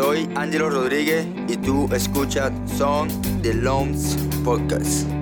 Soy 0.00 0.26
Angelo 0.34 0.70
Rodríguez 0.70 1.26
y 1.46 1.58
tú 1.58 1.86
escuchas 1.92 2.50
Son 2.78 3.06
de 3.42 3.52
Loms 3.52 4.16
Podcast. 4.42 5.19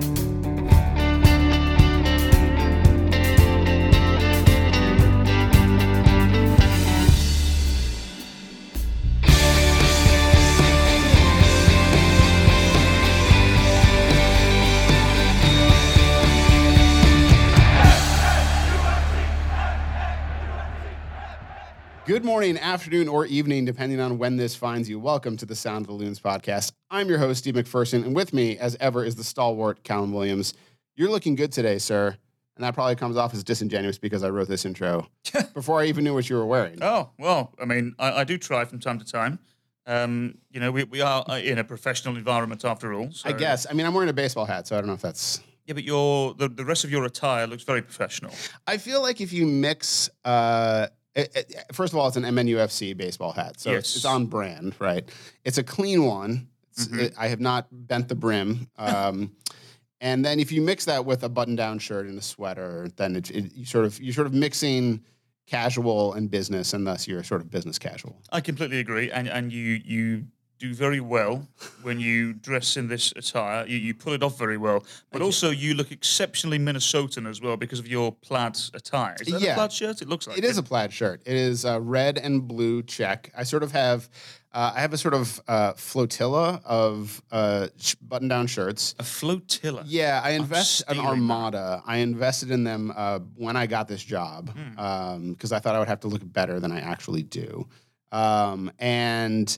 Good 22.19 22.25
morning, 22.25 22.57
afternoon, 22.57 23.07
or 23.07 23.25
evening, 23.25 23.63
depending 23.63 24.01
on 24.01 24.17
when 24.17 24.35
this 24.35 24.53
finds 24.53 24.89
you. 24.89 24.99
Welcome 24.99 25.37
to 25.37 25.45
the 25.45 25.55
Sound 25.55 25.83
of 25.83 25.87
the 25.87 25.93
Loons 25.93 26.19
podcast. 26.19 26.73
I'm 26.91 27.07
your 27.07 27.17
host, 27.17 27.39
Steve 27.39 27.53
McPherson, 27.53 28.03
and 28.03 28.13
with 28.13 28.33
me, 28.33 28.57
as 28.57 28.75
ever, 28.81 29.05
is 29.05 29.15
the 29.15 29.23
stalwart 29.23 29.85
Callum 29.85 30.11
Williams. 30.11 30.53
You're 30.97 31.09
looking 31.09 31.35
good 31.35 31.53
today, 31.53 31.77
sir. 31.77 32.17
And 32.57 32.65
that 32.65 32.73
probably 32.73 32.97
comes 32.97 33.15
off 33.15 33.33
as 33.33 33.45
disingenuous 33.45 33.97
because 33.97 34.21
I 34.21 34.31
wrote 34.31 34.49
this 34.49 34.65
intro 34.65 35.07
before 35.53 35.79
I 35.79 35.85
even 35.85 36.03
knew 36.03 36.13
what 36.13 36.29
you 36.29 36.35
were 36.35 36.45
wearing. 36.45 36.79
Oh, 36.83 37.09
well, 37.17 37.53
I 37.57 37.63
mean, 37.63 37.95
I, 37.97 38.11
I 38.11 38.23
do 38.25 38.37
try 38.37 38.65
from 38.65 38.81
time 38.81 38.99
to 38.99 39.05
time. 39.05 39.39
Um, 39.87 40.39
you 40.51 40.59
know, 40.59 40.73
we, 40.73 40.83
we 40.83 40.99
are 40.99 41.23
uh, 41.25 41.39
in 41.39 41.57
a 41.57 41.63
professional 41.63 42.17
environment 42.17 42.65
after 42.65 42.93
all. 42.93 43.11
I 43.23 43.31
guess. 43.31 43.65
I 43.65 43.71
mean, 43.71 43.85
I'm 43.85 43.93
wearing 43.93 44.09
a 44.09 44.13
baseball 44.13 44.43
hat, 44.43 44.67
so 44.67 44.77
I 44.77 44.81
don't 44.81 44.87
know 44.87 44.93
if 44.93 45.01
that's. 45.01 45.39
Yeah, 45.67 45.73
but 45.73 45.85
your 45.85 46.33
the, 46.33 46.49
the 46.49 46.65
rest 46.65 46.83
of 46.83 46.91
your 46.91 47.05
attire 47.05 47.47
looks 47.47 47.63
very 47.63 47.81
professional. 47.81 48.33
I 48.67 48.75
feel 48.77 49.01
like 49.01 49.21
if 49.21 49.31
you 49.31 49.45
mix, 49.45 50.09
uh, 50.25 50.87
it, 51.15 51.31
it- 51.35 51.65
first 51.73 51.93
of 51.93 51.99
all, 51.99 52.07
it's 52.07 52.17
an 52.17 52.23
MNUFC 52.23 52.95
baseball 52.95 53.31
hat, 53.31 53.59
so 53.59 53.71
it's, 53.71 53.89
Yes. 53.91 53.95
it's 53.97 54.05
on 54.05 54.25
brand, 54.27 54.75
right? 54.79 55.07
It's 55.43 55.57
a 55.57 55.63
clean 55.63 56.05
one. 56.05 56.47
It's, 56.71 56.87
Mhm. 56.87 56.99
it- 56.99 57.13
I 57.17 57.27
have 57.27 57.39
not 57.39 57.67
bent 57.71 58.07
the 58.07 58.15
brim. 58.15 58.69
Um, 58.77 59.35
and 60.01 60.23
then 60.23 60.39
if 60.39 60.51
you 60.51 60.61
mix 60.61 60.85
that 60.85 61.05
with 61.05 61.23
a 61.23 61.29
button-down 61.29 61.79
shirt 61.79 62.05
and 62.07 62.17
a 62.17 62.21
sweater, 62.21 62.89
then 62.95 63.15
it, 63.15 63.31
it, 63.31 63.53
you 63.55 63.65
sort 63.65 63.85
of 63.85 63.99
you're 64.01 64.13
sort 64.13 64.27
of 64.27 64.33
mixing 64.33 65.03
casual 65.47 66.13
and 66.13 66.29
business, 66.29 66.73
and 66.73 66.85
thus 66.85 67.07
you're 67.07 67.23
sort 67.23 67.41
of 67.41 67.49
business 67.49 67.79
casual. 67.79 68.15
I 68.31 68.39
completely 68.41 68.79
agree, 68.79 69.11
and 69.11 69.27
and 69.27 69.51
you 69.51 69.81
you 69.83 70.25
do 70.59 70.73
very 70.73 70.99
well 70.99 71.47
when 71.83 71.99
you 71.99 72.33
dress 72.33 72.75
in 72.77 72.87
this 72.87 73.13
attire. 73.15 73.65
You, 73.65 73.77
you 73.77 73.93
pull 73.93 74.13
it 74.13 74.21
off 74.21 74.37
very 74.37 74.57
well, 74.57 74.83
but 75.11 75.19
you. 75.19 75.25
also 75.25 75.49
you 75.51 75.73
look 75.73 75.91
exceptionally 75.91 76.59
Minnesotan 76.59 77.27
as 77.29 77.41
well 77.41 77.55
because 77.57 77.79
of 77.79 77.87
your 77.87 78.11
plaid 78.11 78.57
attire. 78.73 79.15
Is 79.21 79.27
that 79.31 79.41
Yeah. 79.41 79.53
a 79.53 79.55
plaid 79.55 79.71
shirt? 79.71 80.01
It 80.01 80.09
looks 80.09 80.27
like 80.27 80.37
It 80.37 80.43
is 80.43 80.57
a 80.57 80.63
plaid 80.63 80.91
shirt. 80.91 81.21
It 81.25 81.35
is 81.35 81.63
a 81.65 81.79
red 81.79 82.17
and 82.17 82.45
blue 82.47 82.83
check. 82.83 83.31
I 83.37 83.43
sort 83.43 83.63
of 83.63 83.71
have, 83.71 84.09
uh, 84.53 84.73
I 84.75 84.81
have 84.81 84.91
a 84.91 84.97
sort 84.97 85.13
of 85.13 85.39
uh, 85.47 85.73
flotilla 85.73 86.61
of 86.65 87.21
uh, 87.31 87.67
sh- 87.77 87.95
button-down 88.01 88.47
shirts. 88.47 88.95
a 88.99 89.03
flotilla. 89.03 89.83
Yeah, 89.87 90.19
I 90.21 90.31
invest 90.31 90.83
an 90.89 90.99
armada. 90.99 91.81
I 91.85 91.97
invested 91.99 92.51
in 92.51 92.65
them 92.65 92.91
uh, 92.93 93.19
when 93.35 93.55
I 93.55 93.65
got 93.65 93.87
this 93.87 94.03
job 94.03 94.49
Hmm. 94.49 95.29
because 95.31 95.53
I 95.53 95.59
thought 95.59 95.75
I 95.75 95.79
would 95.79 95.87
have 95.87 96.01
to 96.01 96.09
look 96.09 96.21
better 96.33 96.59
than 96.59 96.73
I 96.73 96.81
actually 96.81 97.23
do. 97.23 97.65
Um, 98.11 98.71
and 98.79 99.55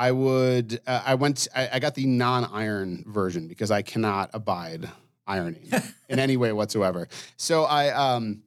I 0.00 0.12
would, 0.12 0.80
uh, 0.86 1.02
I 1.04 1.14
went, 1.14 1.46
I, 1.54 1.68
I 1.74 1.78
got 1.78 1.94
the 1.94 2.06
non-iron 2.06 3.04
version 3.06 3.48
because 3.48 3.70
I 3.70 3.82
cannot 3.82 4.30
abide 4.32 4.88
ironing 5.26 5.70
in 6.08 6.18
any 6.18 6.38
way 6.38 6.52
whatsoever. 6.52 7.06
So 7.36 7.64
I, 7.64 7.90
um, 7.90 8.42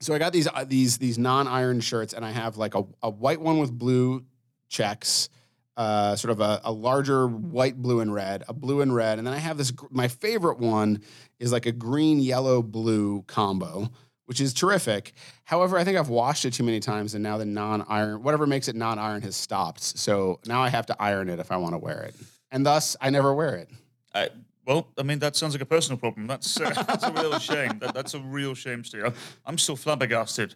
so 0.00 0.14
I 0.14 0.18
got 0.18 0.34
these 0.34 0.48
uh, 0.48 0.64
these 0.68 0.98
these 0.98 1.16
non-iron 1.16 1.80
shirts, 1.80 2.12
and 2.12 2.26
I 2.26 2.32
have 2.32 2.58
like 2.58 2.74
a, 2.74 2.84
a 3.02 3.08
white 3.08 3.40
one 3.40 3.58
with 3.58 3.72
blue 3.72 4.24
checks, 4.68 5.30
uh, 5.78 6.14
sort 6.16 6.32
of 6.32 6.40
a, 6.40 6.60
a 6.64 6.72
larger 6.72 7.26
white, 7.26 7.80
blue, 7.80 8.00
and 8.00 8.12
red, 8.12 8.44
a 8.46 8.52
blue 8.52 8.82
and 8.82 8.94
red, 8.94 9.16
and 9.18 9.26
then 9.26 9.32
I 9.32 9.38
have 9.38 9.56
this. 9.56 9.72
My 9.90 10.08
favorite 10.08 10.58
one 10.58 11.02
is 11.38 11.52
like 11.52 11.64
a 11.64 11.72
green, 11.72 12.20
yellow, 12.20 12.62
blue 12.62 13.22
combo, 13.22 13.88
which 14.32 14.40
is 14.40 14.54
terrific. 14.54 15.12
However, 15.44 15.76
I 15.76 15.84
think 15.84 15.98
I've 15.98 16.08
washed 16.08 16.46
it 16.46 16.54
too 16.54 16.62
many 16.62 16.80
times, 16.80 17.12
and 17.12 17.22
now 17.22 17.36
the 17.36 17.44
non-iron, 17.44 18.22
whatever 18.22 18.46
makes 18.46 18.66
it 18.66 18.74
non-iron, 18.74 19.20
has 19.20 19.36
stopped. 19.36 19.82
So 19.82 20.40
now 20.46 20.62
I 20.62 20.70
have 20.70 20.86
to 20.86 20.96
iron 20.98 21.28
it 21.28 21.38
if 21.38 21.52
I 21.52 21.58
want 21.58 21.74
to 21.74 21.78
wear 21.78 22.00
it, 22.04 22.14
and 22.50 22.64
thus 22.64 22.96
I 22.98 23.10
never 23.10 23.34
wear 23.34 23.56
it. 23.56 23.68
I, 24.14 24.30
well, 24.66 24.88
I 24.96 25.02
mean, 25.02 25.18
that 25.18 25.36
sounds 25.36 25.52
like 25.52 25.60
a 25.60 25.66
personal 25.66 25.98
problem. 25.98 26.26
That's, 26.26 26.58
uh, 26.58 26.70
that's 26.70 27.04
a 27.04 27.12
real 27.12 27.38
shame. 27.38 27.78
That, 27.80 27.92
that's 27.92 28.14
a 28.14 28.20
real 28.20 28.54
shame, 28.54 28.84
Steve. 28.84 29.04
I'm, 29.04 29.14
I'm 29.44 29.58
still 29.58 29.76
flabbergasted. 29.76 30.54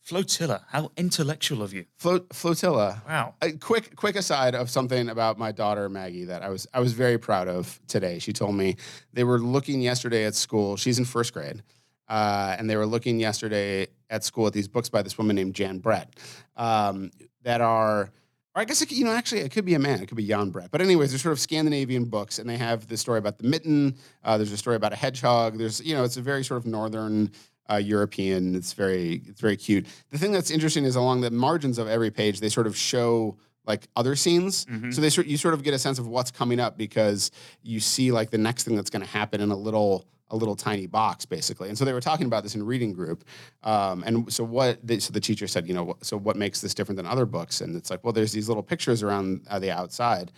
Flotilla, 0.00 0.64
how 0.68 0.90
intellectual 0.96 1.62
of 1.62 1.74
you. 1.74 1.84
Flo- 1.98 2.24
flotilla. 2.32 3.02
Wow. 3.06 3.34
a 3.42 3.52
quick 3.52 3.96
quick 3.96 4.16
aside 4.16 4.54
of 4.54 4.70
something 4.70 5.10
about 5.10 5.38
my 5.38 5.52
daughter 5.52 5.90
Maggie 5.90 6.24
that 6.24 6.42
I 6.42 6.48
was 6.48 6.66
I 6.72 6.80
was 6.80 6.94
very 6.94 7.18
proud 7.18 7.48
of 7.48 7.78
today. 7.86 8.18
She 8.18 8.32
told 8.32 8.54
me 8.54 8.76
they 9.12 9.24
were 9.24 9.38
looking 9.38 9.82
yesterday 9.82 10.24
at 10.24 10.34
school. 10.34 10.78
She's 10.78 10.98
in 10.98 11.04
first 11.04 11.34
grade, 11.34 11.62
uh, 12.10 12.56
and 12.58 12.68
they 12.68 12.76
were 12.76 12.84
looking 12.86 13.18
yesterday 13.20 13.86
at 14.10 14.24
school 14.24 14.46
at 14.46 14.52
these 14.52 14.68
books 14.68 14.88
by 14.90 15.00
this 15.00 15.16
woman 15.16 15.36
named 15.36 15.54
Jan 15.54 15.78
Brett 15.78 16.14
um, 16.56 17.10
that 17.44 17.60
are. 17.62 18.10
Or 18.56 18.62
I 18.62 18.64
guess 18.64 18.80
could- 18.84 18.90
you 18.98 19.04
know, 19.04 19.12
actually, 19.12 19.42
it 19.42 19.52
could 19.52 19.64
be 19.64 19.74
a 19.74 19.78
man. 19.78 20.02
It 20.02 20.06
could 20.06 20.16
be 20.16 20.26
Jan 20.26 20.50
Brett. 20.50 20.72
But 20.72 20.80
anyways, 20.82 21.10
they're 21.10 21.20
sort 21.20 21.30
of 21.32 21.38
Scandinavian 21.38 22.06
books, 22.06 22.40
and 22.40 22.50
they 22.50 22.56
have 22.56 22.88
this 22.88 23.00
story 23.00 23.18
about 23.20 23.38
the 23.38 23.44
mitten. 23.44 23.94
Uh, 24.24 24.36
there's 24.38 24.50
a 24.50 24.56
story 24.56 24.74
about 24.74 24.92
a 24.92 24.96
hedgehog. 24.96 25.56
There's, 25.56 25.80
you 25.80 25.94
know, 25.94 26.02
it's 26.02 26.16
a 26.16 26.20
very 26.20 26.42
sort 26.42 26.58
of 26.58 26.66
northern 26.66 27.30
uh, 27.70 27.76
European. 27.76 28.56
It's 28.56 28.72
very, 28.72 29.22
it's 29.28 29.40
very 29.40 29.56
cute. 29.56 29.86
The 30.10 30.18
thing 30.18 30.32
that's 30.32 30.50
interesting 30.50 30.84
is 30.84 30.96
along 30.96 31.20
the 31.20 31.30
margins 31.30 31.78
of 31.78 31.86
every 31.86 32.10
page, 32.10 32.40
they 32.40 32.48
sort 32.48 32.66
of 32.66 32.76
show 32.76 33.36
like 33.66 33.86
other 33.94 34.16
scenes. 34.16 34.66
Mhm. 34.66 34.92
So 34.92 35.00
they 35.00 35.10
sort, 35.10 35.28
you 35.28 35.36
sort 35.36 35.54
of 35.54 35.62
get 35.62 35.72
a 35.72 35.78
sense 35.78 36.00
of 36.00 36.08
what's 36.08 36.32
coming 36.32 36.58
up 36.58 36.76
because 36.76 37.30
you 37.62 37.78
see 37.78 38.10
like 38.10 38.30
the 38.30 38.38
next 38.38 38.64
thing 38.64 38.74
that's 38.74 38.90
going 38.90 39.02
to 39.04 39.08
happen 39.10 39.40
in 39.40 39.52
a 39.52 39.56
little, 39.56 40.04
a 40.30 40.36
little 40.36 40.56
tiny 40.56 40.86
box, 40.86 41.24
basically. 41.24 41.68
And 41.68 41.76
so 41.76 41.84
they 41.84 41.92
were 41.92 42.00
talking 42.00 42.26
about 42.26 42.42
this 42.42 42.54
in 42.54 42.64
reading 42.64 42.92
group. 42.92 43.24
Um, 43.62 44.02
and 44.06 44.32
so 44.32 44.44
what? 44.44 44.78
So 45.00 45.12
the 45.12 45.20
teacher 45.20 45.46
said, 45.46 45.66
you 45.66 45.74
know, 45.74 45.96
so 46.02 46.16
what 46.16 46.36
makes 46.36 46.60
this 46.60 46.74
different 46.74 46.96
than 46.96 47.06
other 47.06 47.26
books? 47.26 47.60
And 47.60 47.76
it's 47.76 47.90
like, 47.90 48.04
well, 48.04 48.12
there's 48.12 48.32
these 48.32 48.48
little 48.48 48.62
pictures 48.62 49.02
around 49.02 49.42
uh, 49.48 49.58
the 49.58 49.70
outside. 49.70 50.32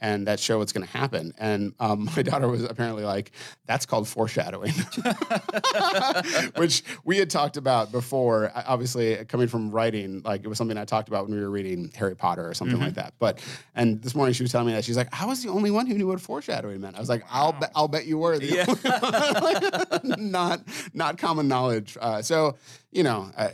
And 0.00 0.26
that 0.28 0.38
show 0.38 0.58
what's 0.58 0.72
going 0.72 0.86
to 0.86 0.92
happen. 0.96 1.34
And 1.38 1.74
um, 1.80 2.04
my 2.16 2.22
daughter 2.22 2.48
was 2.48 2.62
apparently 2.64 3.04
like, 3.04 3.32
"That's 3.66 3.84
called 3.86 4.06
foreshadowing," 4.06 4.72
which 6.56 6.84
we 7.04 7.18
had 7.18 7.30
talked 7.30 7.56
about 7.56 7.90
before. 7.90 8.52
Obviously, 8.54 9.24
coming 9.24 9.48
from 9.48 9.70
writing, 9.70 10.22
like 10.24 10.44
it 10.44 10.48
was 10.48 10.56
something 10.58 10.78
I 10.78 10.84
talked 10.84 11.08
about 11.08 11.26
when 11.26 11.36
we 11.36 11.42
were 11.42 11.50
reading 11.50 11.90
Harry 11.96 12.14
Potter 12.14 12.48
or 12.48 12.54
something 12.54 12.78
like 12.78 12.94
that. 12.94 13.14
But 13.18 13.40
and 13.74 14.00
this 14.02 14.14
morning 14.14 14.34
she 14.34 14.42
was 14.42 14.52
telling 14.52 14.68
me 14.68 14.72
that 14.74 14.84
she's 14.84 14.96
like, 14.96 15.08
"I 15.20 15.26
was 15.26 15.42
the 15.42 15.50
only 15.50 15.70
one 15.70 15.86
who 15.86 15.94
knew 15.94 16.06
what 16.06 16.20
foreshadowing 16.20 16.80
meant." 16.80 16.96
I 16.96 17.00
was 17.00 17.08
like, 17.08 17.24
"I'll 17.30 17.52
bet, 17.52 17.72
I'll 17.74 17.88
bet 17.88 18.06
you 18.06 18.18
were 18.18 18.38
the 18.38 18.60
only 18.60 20.08
one." 20.16 20.30
not 20.30 20.60
not 20.94 21.18
common 21.18 21.48
knowledge." 21.48 21.96
Uh, 22.00 22.22
so 22.22 22.56
you 22.92 23.02
know. 23.02 23.30
I, 23.36 23.52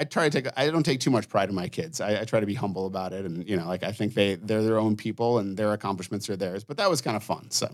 I, 0.00 0.04
try 0.04 0.28
to 0.28 0.42
take. 0.42 0.52
I 0.56 0.70
don't 0.70 0.82
take 0.82 1.00
too 1.00 1.10
much 1.10 1.28
pride 1.28 1.48
in 1.48 1.54
my 1.54 1.68
kids. 1.68 2.00
I, 2.00 2.20
I 2.22 2.24
try 2.24 2.40
to 2.40 2.46
be 2.46 2.54
humble 2.54 2.86
about 2.86 3.12
it, 3.12 3.24
and 3.24 3.48
you 3.48 3.56
know, 3.56 3.66
like 3.68 3.84
I 3.84 3.92
think 3.92 4.14
they 4.14 4.34
they're 4.36 4.62
their 4.62 4.78
own 4.78 4.96
people, 4.96 5.38
and 5.38 5.56
their 5.56 5.72
accomplishments 5.72 6.28
are 6.30 6.36
theirs. 6.36 6.64
But 6.64 6.76
that 6.78 6.88
was 6.90 7.00
kind 7.00 7.16
of 7.16 7.22
fun. 7.22 7.50
So 7.50 7.68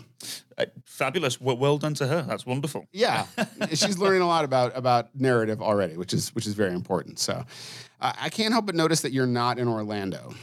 Uh, 0.57 0.65
fabulous. 0.85 1.39
Well, 1.41 1.57
well 1.57 1.77
done 1.77 1.93
to 1.95 2.07
her. 2.07 2.21
That's 2.23 2.45
wonderful. 2.45 2.85
yeah, 2.91 3.25
she's 3.69 3.97
learning 3.97 4.21
a 4.21 4.27
lot 4.27 4.43
about 4.45 4.71
about 4.75 5.09
narrative 5.15 5.61
already, 5.61 5.97
which 5.97 6.13
is 6.13 6.33
which 6.35 6.45
is 6.47 6.53
very 6.53 6.73
important. 6.73 7.19
So 7.19 7.45
uh, 8.01 8.13
I 8.19 8.29
can't 8.29 8.51
help 8.53 8.65
but 8.65 8.75
notice 8.75 9.01
that 9.01 9.11
you're 9.13 9.27
not 9.27 9.57
in 9.59 9.67
Orlando. 9.67 10.33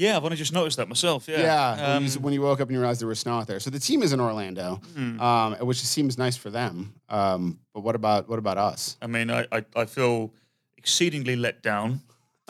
Yeah, 0.00 0.16
I've 0.16 0.24
only 0.24 0.38
just 0.38 0.54
noticed 0.54 0.78
that 0.78 0.88
myself. 0.88 1.28
Yeah. 1.28 1.40
Yeah, 1.40 1.76
when, 1.76 1.96
Um, 1.96 2.06
you, 2.06 2.12
when 2.20 2.32
you 2.32 2.40
woke 2.40 2.58
up 2.62 2.68
and 2.68 2.74
you 2.74 2.80
realized 2.80 3.02
there 3.02 3.08
was 3.08 3.20
snow 3.20 3.34
out 3.38 3.46
there. 3.46 3.60
So 3.60 3.68
the 3.68 3.78
team 3.78 4.02
is 4.02 4.14
in 4.14 4.20
Orlando, 4.20 4.76
hmm. 4.94 5.20
um, 5.20 5.52
which 5.66 5.76
seems 5.82 6.16
nice 6.16 6.38
for 6.38 6.48
them. 6.48 6.94
Um, 7.10 7.60
but 7.74 7.82
what 7.82 7.94
about 7.94 8.26
what 8.26 8.38
about 8.38 8.56
us? 8.56 8.96
I 9.02 9.06
mean, 9.06 9.30
I, 9.30 9.46
I, 9.52 9.62
I 9.76 9.84
feel 9.84 10.32
exceedingly 10.78 11.36
let 11.36 11.62
down. 11.62 12.00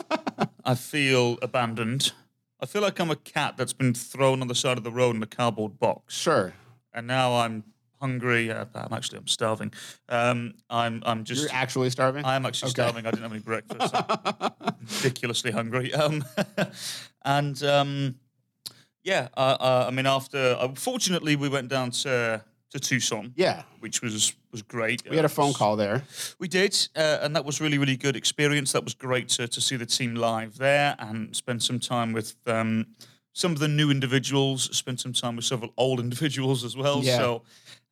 I 0.65 0.75
feel 0.75 1.37
abandoned. 1.41 2.13
I 2.61 2.67
feel 2.67 2.81
like 2.81 2.99
I'm 2.99 3.11
a 3.11 3.17
cat 3.17 3.57
that's 3.57 3.73
been 3.73 3.93
thrown 3.93 4.41
on 4.41 4.47
the 4.47 4.55
side 4.55 4.77
of 4.77 4.85
the 4.85 4.91
road 4.91 5.17
in 5.17 5.21
a 5.21 5.27
cardboard 5.27 5.77
box. 5.77 6.15
Sure, 6.15 6.53
and 6.93 7.05
now 7.05 7.33
I'm 7.35 7.65
hungry. 7.99 8.49
Uh, 8.49 8.65
I'm 8.75 8.93
actually 8.93 9.17
I'm 9.19 9.27
starving. 9.27 9.73
Um, 10.07 10.53
I'm 10.69 11.03
I'm 11.05 11.23
just 11.25 11.41
you're 11.41 11.51
actually 11.53 11.89
starving. 11.89 12.23
I 12.23 12.35
am 12.35 12.45
actually 12.45 12.69
Okay. 12.71 12.81
starving. 12.81 13.05
I 13.05 13.11
didn't 13.11 13.23
have 13.23 13.31
any 13.33 13.41
breakfast. 13.41 13.93
Ridiculously 15.03 15.51
hungry. 15.51 15.93
Um, 15.93 16.23
and 17.23 17.61
um, 17.63 18.15
yeah, 19.03 19.29
uh, 19.35 19.57
uh, 19.59 19.85
I 19.87 19.91
mean, 19.91 20.05
after 20.05 20.55
uh, 20.59 20.69
fortunately 20.75 21.35
we 21.35 21.49
went 21.49 21.69
down 21.69 21.91
to 21.91 22.43
to 22.71 22.79
Tucson, 22.79 23.33
yeah, 23.35 23.63
which 23.79 24.01
was 24.01 24.33
was 24.51 24.61
great. 24.61 25.03
we 25.09 25.15
had 25.15 25.25
a 25.25 25.29
phone 25.29 25.53
call 25.53 25.75
there. 25.75 26.03
we 26.39 26.47
did, 26.47 26.77
uh, 26.95 27.19
and 27.21 27.35
that 27.35 27.45
was 27.45 27.61
really, 27.61 27.77
really 27.77 27.97
good 27.97 28.15
experience. 28.15 28.71
That 28.73 28.83
was 28.83 28.93
great 28.93 29.29
to, 29.29 29.47
to 29.47 29.61
see 29.61 29.75
the 29.75 29.85
team 29.85 30.15
live 30.15 30.57
there 30.57 30.95
and 30.99 31.35
spend 31.35 31.63
some 31.63 31.79
time 31.79 32.11
with 32.11 32.35
um, 32.47 32.87
some 33.33 33.51
of 33.51 33.59
the 33.59 33.67
new 33.67 33.91
individuals. 33.91 34.75
spent 34.75 34.99
some 34.99 35.13
time 35.13 35.35
with 35.35 35.45
several 35.45 35.71
old 35.77 35.99
individuals 36.05 36.63
as 36.63 36.75
well. 36.75 37.01
Yeah. 37.03 37.17
So 37.17 37.41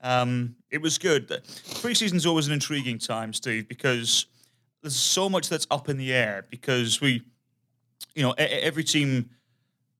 um, 0.01 0.55
it 0.69 0.81
was 0.81 0.97
good. 0.97 1.27
Preseason 1.27 2.15
is 2.15 2.25
always 2.25 2.47
an 2.47 2.53
intriguing 2.53 2.99
time, 2.99 3.33
Steve, 3.33 3.67
because 3.67 4.25
there's 4.81 4.95
so 4.95 5.29
much 5.29 5.49
that's 5.49 5.67
up 5.71 5.89
in 5.89 5.97
the 5.97 6.13
air. 6.13 6.45
Because 6.49 7.01
we 7.01 7.23
you 8.15 8.23
know, 8.23 8.33
every 8.37 8.83
team 8.83 9.29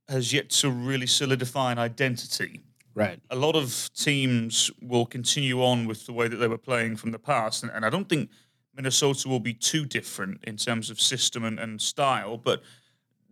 has 0.08 0.34
yet 0.34 0.50
to 0.50 0.70
really 0.70 1.08
solidify 1.08 1.72
an 1.72 1.80
identity. 1.80 2.62
Right. 2.96 3.20
A 3.30 3.36
lot 3.36 3.56
of 3.56 3.90
teams 3.96 4.72
will 4.82 5.06
continue 5.06 5.64
on 5.64 5.88
with 5.88 6.06
the 6.06 6.14
way 6.14 6.28
that 6.28 6.38
they 6.38 6.48
were 6.48 6.58
playing 6.58 6.96
from 6.98 7.12
the 7.12 7.20
past, 7.20 7.64
and, 7.64 7.72
and 7.72 7.86
I 7.86 7.90
don't 7.90 8.10
think 8.10 8.30
Minnesota 8.76 9.30
will 9.30 9.40
be 9.40 9.54
too 9.54 9.86
different 9.86 10.44
in 10.46 10.58
terms 10.58 10.90
of 10.90 11.00
system 11.00 11.44
and, 11.44 11.60
and 11.60 11.82
style. 11.82 12.38
But 12.38 12.64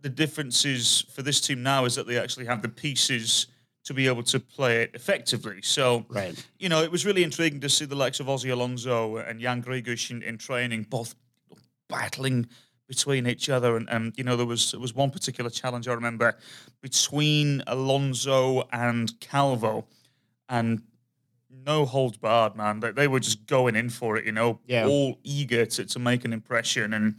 the 0.00 0.08
difference 0.08 0.64
is 0.64 1.04
for 1.12 1.22
this 1.22 1.40
team 1.40 1.62
now 1.62 1.84
is 1.84 1.94
that 1.96 2.06
they 2.06 2.18
actually 2.18 2.46
have 2.46 2.62
the 2.62 2.68
pieces 2.68 3.46
to 3.84 3.94
be 3.94 4.06
able 4.06 4.22
to 4.22 4.38
play 4.38 4.82
it 4.82 4.90
effectively. 4.94 5.62
So, 5.62 6.04
Right. 6.08 6.46
you 6.58 6.68
know, 6.68 6.82
it 6.82 6.90
was 6.90 7.06
really 7.06 7.24
intriguing 7.24 7.60
to 7.60 7.68
see 7.68 7.86
the 7.86 7.94
likes 7.94 8.20
of 8.20 8.28
Ozzie 8.28 8.50
Alonso 8.50 9.16
and 9.16 9.40
Jan 9.40 9.62
Gregus 9.62 10.10
in, 10.10 10.22
in 10.22 10.36
training, 10.36 10.86
both 10.90 11.14
battling 11.88 12.46
between 12.88 13.26
each 13.26 13.48
other. 13.48 13.76
And, 13.76 13.88
and 13.90 14.12
you 14.16 14.24
know, 14.24 14.36
there 14.36 14.46
was 14.46 14.72
there 14.72 14.80
was 14.80 14.94
one 14.94 15.10
particular 15.10 15.50
challenge 15.50 15.86
I 15.86 15.92
remember 15.92 16.36
between 16.80 17.62
Alonso 17.66 18.66
and 18.72 19.12
Calvo, 19.20 19.86
and 20.48 20.82
no 21.66 21.84
holds 21.84 22.16
barred, 22.16 22.56
man. 22.56 22.80
They, 22.80 22.92
they 22.92 23.08
were 23.08 23.20
just 23.20 23.46
going 23.46 23.76
in 23.76 23.90
for 23.90 24.16
it, 24.16 24.24
you 24.24 24.32
know, 24.32 24.60
Yeah. 24.66 24.86
all 24.86 25.18
eager 25.22 25.66
to, 25.66 25.84
to 25.84 25.98
make 25.98 26.24
an 26.24 26.32
impression. 26.32 26.94
And 26.94 27.16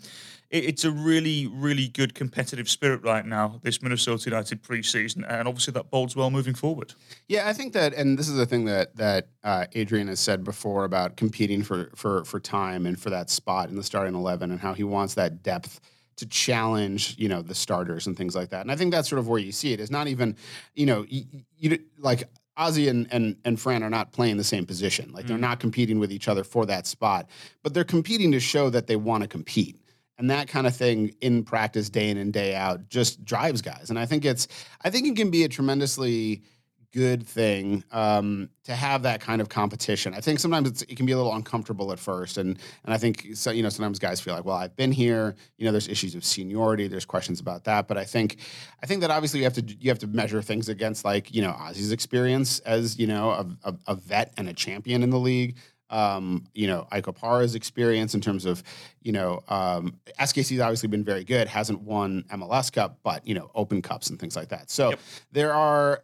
it, 0.50 0.66
it's 0.66 0.86
a 0.86 0.92
really, 0.92 1.48
really 1.48 1.88
good 1.88 2.14
competitive 2.14 2.70
spirit 2.70 3.04
right 3.04 3.26
now, 3.26 3.60
this 3.64 3.82
Minnesota 3.82 4.30
United 4.30 4.64
preseason. 4.64 5.26
And 5.30 5.48
obviously 5.48 5.74
that 5.74 5.90
bodes 5.90 6.16
well 6.16 6.32
moving 6.32 6.56
forward. 6.56 6.94
Yeah, 7.28 7.48
I 7.48 7.54
think 7.54 7.74
that, 7.74 7.94
and 7.94 8.18
this 8.18 8.28
is 8.28 8.36
the 8.36 8.46
thing 8.46 8.66
that 8.66 8.96
that 8.96 9.28
uh, 9.44 9.66
Adrian 9.74 10.08
has 10.08 10.20
said 10.20 10.44
before 10.44 10.86
about 10.86 11.18
competing 11.18 11.64
for 11.64 11.92
for 11.96 12.24
for 12.26 12.40
time 12.40 12.86
and 12.86 13.00
for 13.00 13.10
that 13.10 13.30
spot 13.30 13.70
in 13.70 13.76
the 13.76 13.84
starting 13.84 14.16
eleven, 14.16 14.52
and 14.52 14.60
how 14.60 14.74
he 14.74 14.84
wants 14.84 15.14
that 15.16 15.44
depth 15.44 15.80
to 16.18 16.26
challenge, 16.26 17.16
you 17.18 17.30
know, 17.30 17.42
the 17.42 17.56
starters 17.56 18.06
and 18.06 18.18
things 18.18 18.36
like 18.36 18.50
that. 18.50 18.62
And 18.62 18.72
I 18.72 18.76
think 18.76 18.92
that's 18.92 19.08
sort 19.08 19.20
of 19.20 19.30
where 19.30 19.40
you 19.40 19.54
see. 19.54 19.72
It's 19.74 19.90
not 19.90 20.10
even, 20.10 20.36
you 20.76 20.86
know, 20.86 21.06
you, 21.08 21.24
you 21.58 21.80
like 21.98 22.24
Ozzie 22.58 22.90
and, 22.90 23.08
and 23.10 23.38
and 23.46 23.58
Fran 23.58 23.84
are 23.84 23.90
not 23.90 24.12
playing 24.12 24.36
the 24.36 24.44
same 24.44 24.66
position. 24.66 25.14
Like 25.14 25.28
they're 25.28 25.38
not 25.38 25.62
competing 25.62 25.98
with 25.98 26.12
each 26.12 26.28
other 26.28 26.44
for 26.44 26.66
that 26.66 26.88
spot, 26.88 27.30
but 27.64 27.74
they're 27.74 27.86
competing 27.86 28.34
to 28.34 28.40
show 28.42 28.70
that 28.70 28.88
they 28.88 28.98
want 28.98 29.24
to 29.24 29.30
compete. 29.30 29.78
And 30.20 30.30
that 30.30 30.48
kind 30.48 30.68
of 30.68 30.76
thing 30.76 31.16
in 31.22 31.44
practice, 31.44 31.90
day 31.90 32.10
in 32.10 32.18
and 32.18 32.32
day 32.32 32.54
out, 32.54 32.90
just 32.90 33.26
drives 33.26 33.62
guys. 33.62 33.90
And 33.90 33.98
I 33.98 34.06
think 34.06 34.26
it's, 34.26 34.48
I 34.82 34.90
think 34.90 35.08
it 35.08 35.16
can 35.16 35.32
be 35.32 35.46
a 35.46 35.50
tremendously 35.50 36.44
good 36.92 37.26
thing 37.26 37.84
um, 37.92 38.50
to 38.64 38.74
have 38.74 39.04
that 39.04 39.22
kind 39.22 39.42
of 39.42 39.50
competition. 39.50 40.14
I 40.14 40.22
think 40.22 40.40
sometimes 40.40 40.82
it 40.82 40.96
can 40.96 41.06
be 41.06 41.12
a 41.12 41.18
little 41.18 41.34
uncomfortable 41.34 41.92
at 41.92 42.00
first, 42.00 42.38
and 42.38 42.58
and 42.84 42.94
I 42.94 42.98
think 42.98 43.28
so, 43.34 43.52
you 43.52 43.64
know 43.64 43.70
sometimes 43.70 44.00
guys 44.00 44.20
feel 44.20 44.34
like, 44.34 44.46
well, 44.46 44.56
I've 44.56 44.76
been 44.76 44.92
here. 44.92 45.36
You 45.58 45.66
know, 45.66 45.72
there's 45.72 45.88
issues 45.88 46.16
of 46.16 46.26
seniority, 46.26 46.88
there's 46.88 47.06
questions 47.06 47.40
about 47.40 47.64
that, 47.66 47.88
but 47.88 47.98
I 47.98 48.06
think 48.06 48.38
I 48.82 48.86
think 48.86 49.02
that 49.02 49.12
obviously 49.12 49.40
you 49.40 49.46
have 49.46 49.54
to 49.54 49.62
you 49.80 49.90
have 49.90 50.00
to 50.00 50.08
measure 50.08 50.42
things 50.42 50.70
against 50.70 51.06
like 51.06 51.34
you 51.34 51.42
know 51.42 51.52
Ozzie's 51.52 51.92
experience 51.92 52.60
as 52.60 52.98
you 52.98 53.08
know 53.08 53.30
a, 53.32 53.70
a, 53.70 53.76
a 53.88 53.96
vet 53.96 54.34
and 54.38 54.50
a 54.50 54.54
champion 54.54 55.04
in 55.04 55.10
the 55.10 55.20
league. 55.20 55.56
Um, 55.90 56.46
you 56.54 56.68
know, 56.68 56.88
Ike 56.92 57.06
Opara's 57.06 57.56
experience 57.56 58.14
in 58.14 58.22
terms 58.22 58.46
of, 58.46 58.64
you 59.02 59.12
know, 59.12 59.44
um, 59.48 60.00
SKC's 60.20 60.60
obviously 60.60 60.88
been 60.90 61.04
very 61.04 61.24
good, 61.24 61.48
hasn't 61.48 61.82
won 61.82 62.26
MLS 62.32 62.72
Cup, 62.72 63.00
but, 63.04 63.26
you 63.28 63.34
know, 63.34 63.50
open 63.56 63.82
cups 63.82 64.10
and 64.10 64.20
things 64.20 64.36
like 64.36 64.50
that. 64.50 64.70
So 64.70 64.94
there 65.32 65.54
are, 65.54 66.04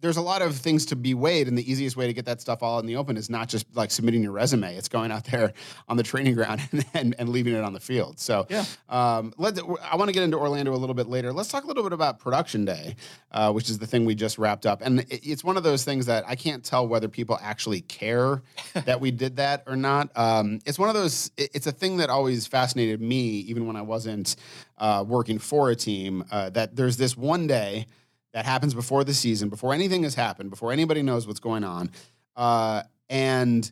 there's 0.00 0.16
a 0.16 0.22
lot 0.22 0.42
of 0.42 0.54
things 0.56 0.86
to 0.86 0.96
be 0.96 1.12
weighed, 1.14 1.48
and 1.48 1.58
the 1.58 1.70
easiest 1.70 1.96
way 1.96 2.06
to 2.06 2.12
get 2.12 2.24
that 2.26 2.40
stuff 2.40 2.62
all 2.62 2.78
in 2.78 2.86
the 2.86 2.96
open 2.96 3.16
is 3.16 3.28
not 3.28 3.48
just 3.48 3.66
like 3.74 3.90
submitting 3.90 4.22
your 4.22 4.32
resume. 4.32 4.76
It's 4.76 4.88
going 4.88 5.10
out 5.10 5.24
there 5.24 5.52
on 5.88 5.96
the 5.96 6.02
training 6.02 6.34
ground 6.34 6.60
and, 6.72 6.84
and, 6.94 7.14
and 7.18 7.28
leaving 7.30 7.54
it 7.54 7.64
on 7.64 7.72
the 7.72 7.80
field. 7.80 8.20
So, 8.20 8.46
Yeah. 8.48 8.64
um, 8.88 9.32
let 9.38 9.58
I 9.82 9.96
want 9.96 10.08
to 10.08 10.12
get 10.12 10.22
into 10.22 10.36
Orlando 10.38 10.72
a 10.72 10.76
little 10.78 10.94
bit 10.94 11.08
later. 11.08 11.32
Let's 11.32 11.48
talk 11.48 11.64
a 11.64 11.66
little 11.66 11.82
bit 11.82 11.92
about 11.92 12.18
production 12.20 12.64
day, 12.64 12.96
uh, 13.32 13.52
which 13.52 13.68
is 13.70 13.78
the 13.78 13.86
thing 13.86 14.04
we 14.04 14.14
just 14.14 14.38
wrapped 14.38 14.66
up, 14.66 14.82
and 14.82 15.00
it, 15.00 15.20
it's 15.28 15.42
one 15.44 15.56
of 15.56 15.62
those 15.62 15.84
things 15.84 16.06
that 16.06 16.24
I 16.28 16.36
can't 16.36 16.64
tell 16.64 16.86
whether 16.86 17.08
people 17.08 17.38
actually 17.42 17.80
care 17.82 18.42
that 18.74 19.00
we 19.00 19.10
did 19.10 19.36
that 19.36 19.64
or 19.66 19.76
not. 19.76 20.10
Um, 20.16 20.60
it's 20.64 20.78
one 20.78 20.88
of 20.88 20.94
those. 20.94 21.30
it- 21.36 21.50
it's 21.54 21.66
a 21.66 21.72
thing 21.72 21.96
that 21.96 22.08
always 22.10 22.46
fascinated 22.46 23.00
me, 23.00 23.18
even 23.48 23.66
when 23.66 23.74
I 23.74 23.82
wasn't 23.82 24.36
uh, 24.76 25.04
working 25.06 25.38
for 25.40 25.70
a 25.70 25.74
team. 25.76 26.24
Uh, 26.30 26.50
that 26.50 26.76
there's 26.76 26.96
this 26.98 27.16
one 27.16 27.46
day 27.48 27.86
that 28.32 28.44
happens 28.44 28.74
before 28.74 29.04
the 29.04 29.14
season, 29.14 29.48
before 29.48 29.72
anything 29.72 30.02
has 30.02 30.14
happened, 30.14 30.50
before 30.50 30.72
anybody 30.72 31.02
knows 31.02 31.26
what's 31.26 31.40
going 31.40 31.64
on. 31.64 31.90
Uh, 32.36 32.82
and 33.08 33.70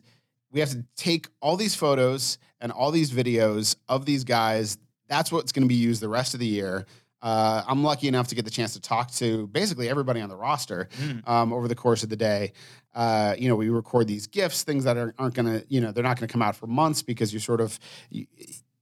we 0.51 0.59
have 0.59 0.69
to 0.69 0.83
take 0.95 1.27
all 1.41 1.57
these 1.57 1.75
photos 1.75 2.37
and 2.59 2.71
all 2.71 2.91
these 2.91 3.11
videos 3.11 3.75
of 3.87 4.05
these 4.05 4.23
guys. 4.23 4.77
That's 5.07 5.31
what's 5.31 5.51
going 5.51 5.63
to 5.63 5.69
be 5.69 5.75
used 5.75 6.01
the 6.01 6.09
rest 6.09 6.33
of 6.33 6.39
the 6.39 6.47
year. 6.47 6.85
Uh, 7.21 7.63
I'm 7.67 7.83
lucky 7.83 8.07
enough 8.07 8.27
to 8.27 8.35
get 8.35 8.45
the 8.45 8.51
chance 8.51 8.73
to 8.73 8.81
talk 8.81 9.11
to 9.13 9.47
basically 9.47 9.89
everybody 9.89 10.21
on 10.21 10.29
the 10.29 10.35
roster 10.35 10.87
um, 11.25 11.51
over 11.51 11.67
the 11.67 11.75
course 11.75 12.03
of 12.03 12.09
the 12.09 12.15
day. 12.15 12.53
Uh, 12.93 13.35
you 13.37 13.47
know, 13.47 13.55
we 13.55 13.69
record 13.69 14.07
these 14.07 14.27
gifts, 14.27 14.63
things 14.63 14.83
that 14.83 14.97
are, 14.97 15.13
aren't 15.17 15.33
going 15.33 15.45
to, 15.45 15.65
you 15.67 15.81
know, 15.81 15.91
they're 15.91 16.03
not 16.03 16.17
going 16.17 16.27
to 16.27 16.31
come 16.31 16.41
out 16.41 16.55
for 16.55 16.67
months 16.67 17.01
because 17.01 17.33
you 17.33 17.39
sort 17.39 17.61
of, 17.61 17.79
you, 18.09 18.27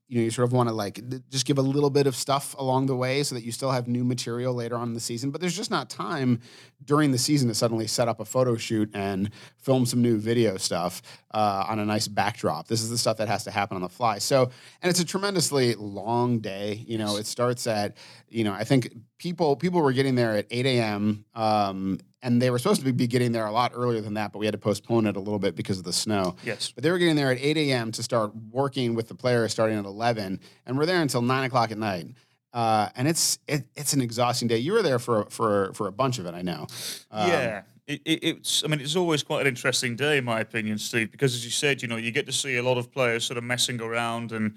you 0.07 0.19
know, 0.19 0.24
you 0.24 0.30
sort 0.30 0.48
of 0.48 0.54
want 0.54 0.69
to 0.69 0.75
like 0.75 1.02
just 1.30 1.46
give 1.48 1.57
a 1.57 1.63
little 1.63 1.90
bit 1.90 2.06
of 2.06 2.16
stuff 2.16 2.56
along 2.60 2.86
the 2.86 2.96
way 2.96 3.24
so 3.24 3.34
that 3.34 3.44
you 3.44 3.52
still 3.52 3.72
have 3.72 3.88
new 3.88 4.04
material 4.04 4.54
later 4.54 4.75
on 4.75 4.90
in 4.90 4.94
the 4.94 5.00
season. 5.00 5.31
But 5.31 5.42
there's 5.42 5.56
just 5.56 5.72
not 5.72 5.90
time 5.90 6.42
during 6.84 7.12
the 7.12 7.18
season 7.18 7.48
to 7.48 7.56
suddenly 7.56 7.88
set 7.88 8.07
up 8.07 8.19
a 8.19 8.25
photo 8.25 8.56
shoot 8.56 8.90
and 8.94 9.31
film 9.57 9.86
some 9.86 10.04
new 10.04 10.18
video 10.18 10.57
stuff 10.57 11.02
uh, 11.31 11.66
on 11.68 11.80
a 11.80 11.86
nice 11.86 12.07
backdrop. 12.07 12.68
This 12.68 12.84
is 12.84 12.92
the 12.92 13.00
stuff 13.00 13.18
that 13.18 13.28
has 13.28 13.44
to 13.46 13.52
happen 13.52 13.75
on 13.75 13.81
the 13.81 13.90
fly. 13.90 14.19
So, 14.19 14.52
and 14.84 14.90
it's 14.90 15.00
a 15.00 15.06
tremendously 15.06 15.74
long 15.74 16.40
day. 16.40 16.84
You 16.86 17.00
know, 17.00 17.18
it 17.18 17.25
starts 17.25 17.66
at, 17.66 17.98
you 18.30 18.44
know, 18.44 18.54
I 18.54 18.63
think 18.63 18.94
people 19.18 19.56
people 19.56 19.81
were 19.81 19.94
getting 19.94 20.13
there 20.13 20.36
at 20.36 20.46
8 20.51 20.66
a.m. 20.68 21.25
Um, 21.34 22.00
and 22.25 22.42
they 22.42 22.50
were 22.50 22.57
supposed 22.57 22.83
to 22.83 22.92
be 22.92 23.06
getting 23.06 23.31
there 23.31 23.45
a 23.45 23.51
lot 23.51 23.72
earlier 23.75 24.01
than 24.01 24.16
that, 24.16 24.31
but 24.31 24.39
we 24.39 24.48
had 24.48 24.54
to 24.54 24.57
postpone 24.57 25.06
it 25.06 25.16
a 25.16 25.19
little 25.19 25.38
bit 25.38 25.56
because 25.56 25.77
of 25.77 25.83
the 25.83 25.94
snow. 25.94 26.36
Yes. 26.44 26.72
But 26.72 26.83
they 26.83 26.89
were 26.89 26.98
getting 26.98 27.16
there 27.16 27.31
at 27.31 27.38
8 27.39 27.56
a.m. 27.56 27.92
to 27.92 28.01
start 28.01 28.31
working 28.51 28.95
with 28.95 29.07
the 29.07 29.13
players 29.13 29.51
starting 29.51 29.77
at 29.77 29.86
11, 29.86 30.39
and 30.66 30.77
we're 30.77 30.88
there 30.88 31.01
until 31.01 31.22
9 31.22 31.44
o'clock 31.44 31.72
at 31.72 31.77
night. 31.77 32.07
Uh, 32.51 32.89
and 32.95 33.07
it's 33.07 33.38
it, 33.48 33.66
it's 33.75 33.94
an 33.94 34.01
exhausting 34.01 34.48
day. 34.48 34.57
You 34.57 34.74
were 34.74 34.81
there 34.81 34.98
for 34.98 35.25
for 35.30 35.72
for 35.74 35.88
a 35.88 35.92
bunch 35.92 36.18
of 36.19 36.25
it, 36.25 36.33
I 36.33 36.42
know. 36.42 36.66
Um, 37.12 37.30
yeah. 37.30 37.62
It, 37.86 38.01
it, 38.06 38.24
it's. 38.24 38.63
I 38.63 38.68
mean, 38.68 38.80
it's 38.80 38.95
always 38.95 39.22
quite 39.22 39.42
an 39.42 39.48
interesting 39.48 39.95
day, 39.95 40.18
in 40.18 40.25
my 40.25 40.39
opinion, 40.39 40.80
Steve, 40.80 41.12
because 41.12 41.36
as 41.36 41.45
you 41.45 41.51
said, 41.51 41.83
you 41.83 41.88
know, 41.88 41.98
you 41.98 42.12
get 42.12 42.25
to 42.25 42.31
see 42.31 42.56
a 42.57 42.63
lot 42.63 42.80
of 42.80 42.92
players 42.92 43.25
sort 43.25 43.38
of 43.38 43.44
messing 43.44 43.80
around, 43.80 44.31
and 44.31 44.56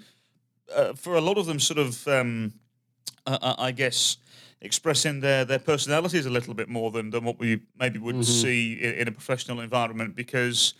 uh, 0.73 0.93
for 0.93 1.15
a 1.15 1.21
lot 1.21 1.37
of 1.37 1.45
them, 1.45 1.59
sort 1.59 1.77
of, 1.77 2.07
um, 2.07 2.53
I 3.27 3.71
guess, 3.71 4.17
expressing 4.61 5.21
their 5.21 5.45
their 5.45 5.59
personalities 5.59 6.25
a 6.25 6.29
little 6.29 6.53
bit 6.53 6.69
more 6.69 6.91
than 6.91 7.09
than 7.11 7.23
what 7.23 7.39
we 7.39 7.61
maybe 7.79 7.99
would 7.99 8.25
see 8.25 8.73
in, 8.73 8.93
in 8.95 9.07
a 9.07 9.11
professional 9.11 9.59
environment, 9.61 10.15
because 10.15 10.73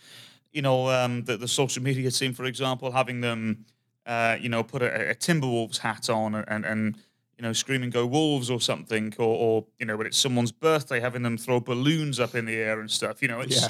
you 0.52 0.62
know, 0.62 0.88
um, 0.90 1.22
the, 1.24 1.36
the 1.36 1.46
social 1.46 1.82
media 1.82 2.10
team, 2.10 2.32
for 2.32 2.44
example, 2.44 2.90
having 2.90 3.20
them, 3.20 3.64
uh, 4.04 4.36
you 4.40 4.48
know, 4.48 4.64
put 4.64 4.82
a, 4.82 5.10
a 5.10 5.14
Timberwolves 5.14 5.78
hat 5.78 6.10
on 6.10 6.34
and 6.34 6.64
and 6.64 6.96
you 7.38 7.42
know, 7.42 7.52
screaming 7.54 7.88
"Go 7.90 8.04
Wolves" 8.04 8.50
or 8.50 8.60
something, 8.60 9.14
or, 9.18 9.36
or 9.36 9.64
you 9.78 9.86
know, 9.86 9.96
when 9.96 10.06
it's 10.06 10.18
someone's 10.18 10.52
birthday, 10.52 11.00
having 11.00 11.22
them 11.22 11.38
throw 11.38 11.60
balloons 11.60 12.20
up 12.20 12.34
in 12.34 12.44
the 12.44 12.56
air 12.56 12.80
and 12.80 12.90
stuff. 12.90 13.22
You 13.22 13.28
know, 13.28 13.40
it's 13.40 13.62
Yeah. 13.62 13.68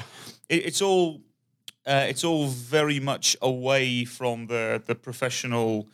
it, 0.49 0.65
it's 0.65 0.81
all 0.81 1.21
uh, 1.85 2.05
it's 2.09 2.23
all 2.23 2.47
very 2.47 2.99
much 2.99 3.37
away 3.41 4.03
from 4.03 4.47
the 4.47 4.81
the 4.85 4.95
professional. 4.95 5.87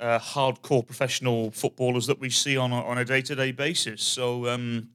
Uh, 0.00 0.18
hardcore 0.18 0.82
professional 0.86 1.50
footballers 1.50 2.06
that 2.06 2.18
we 2.18 2.30
see 2.30 2.56
on 2.56 2.72
a, 2.72 2.82
on 2.86 2.96
a 2.98 3.04
day 3.04 3.20
to 3.20 3.34
day 3.34 3.52
basis. 3.52 4.00
So 4.02 4.48
um, 4.48 4.88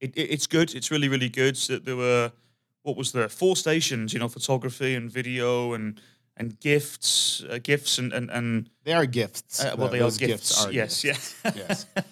it, 0.00 0.10
it, 0.16 0.30
it's 0.32 0.46
good. 0.48 0.74
It's 0.74 0.90
really 0.90 1.08
really 1.08 1.28
good. 1.28 1.56
So 1.56 1.78
there 1.78 1.96
were 1.96 2.32
what 2.82 2.96
was 2.96 3.12
there 3.12 3.28
four 3.28 3.54
stations? 3.56 4.12
You 4.12 4.18
know, 4.18 4.28
photography 4.28 4.94
and 4.96 5.08
video 5.12 5.74
and 5.74 6.00
and 6.36 6.58
gifts, 6.60 7.44
uh, 7.48 7.58
gifts 7.62 7.98
and 7.98 8.12
and 8.12 8.30
and 8.30 8.68
They 8.84 8.92
are 8.94 9.06
gifts. 9.06 9.60
uh, 9.64 9.74
well, 9.78 9.88
Th- 9.88 9.90
they 9.92 9.98
are 9.98 10.10
those 10.10 10.18
gifts. 10.18 10.64
are 10.66 10.72
yes, 10.72 11.02
gifts. 11.02 11.34
yeah. 11.44 11.52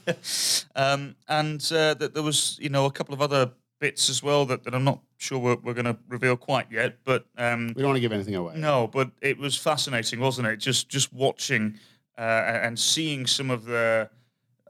Yes. 0.06 0.66
um, 0.76 1.16
and 1.28 1.60
uh, 1.74 1.94
th- 1.96 2.12
there 2.12 2.22
was, 2.22 2.58
you 2.60 2.68
know, 2.70 2.86
a 2.86 2.90
couple 2.90 3.12
of 3.14 3.20
other 3.20 3.50
bits 3.80 4.08
as 4.08 4.22
well 4.22 4.46
that, 4.46 4.62
that 4.64 4.74
I'm 4.74 4.84
not 4.84 5.00
sure 5.18 5.38
we're, 5.38 5.56
we're 5.62 5.74
going 5.74 5.84
to 5.94 5.96
reveal 6.08 6.36
quite 6.36 6.70
yet. 6.70 6.98
But 7.04 7.26
um, 7.36 7.68
We 7.76 7.82
don't 7.82 7.88
want 7.90 7.96
to 7.96 8.00
give 8.00 8.12
anything 8.12 8.34
away. 8.36 8.54
no, 8.56 8.86
but 8.86 9.10
it 9.20 9.36
was 9.36 9.56
fascinating, 9.58 10.20
wasn't 10.20 10.46
it? 10.48 10.56
Just 10.56 10.88
just 10.88 11.12
watching 11.12 11.78
uh, 12.18 12.20
and 12.20 12.78
seeing 12.78 13.26
some 13.26 13.50
of 13.50 13.64
the 13.64 14.08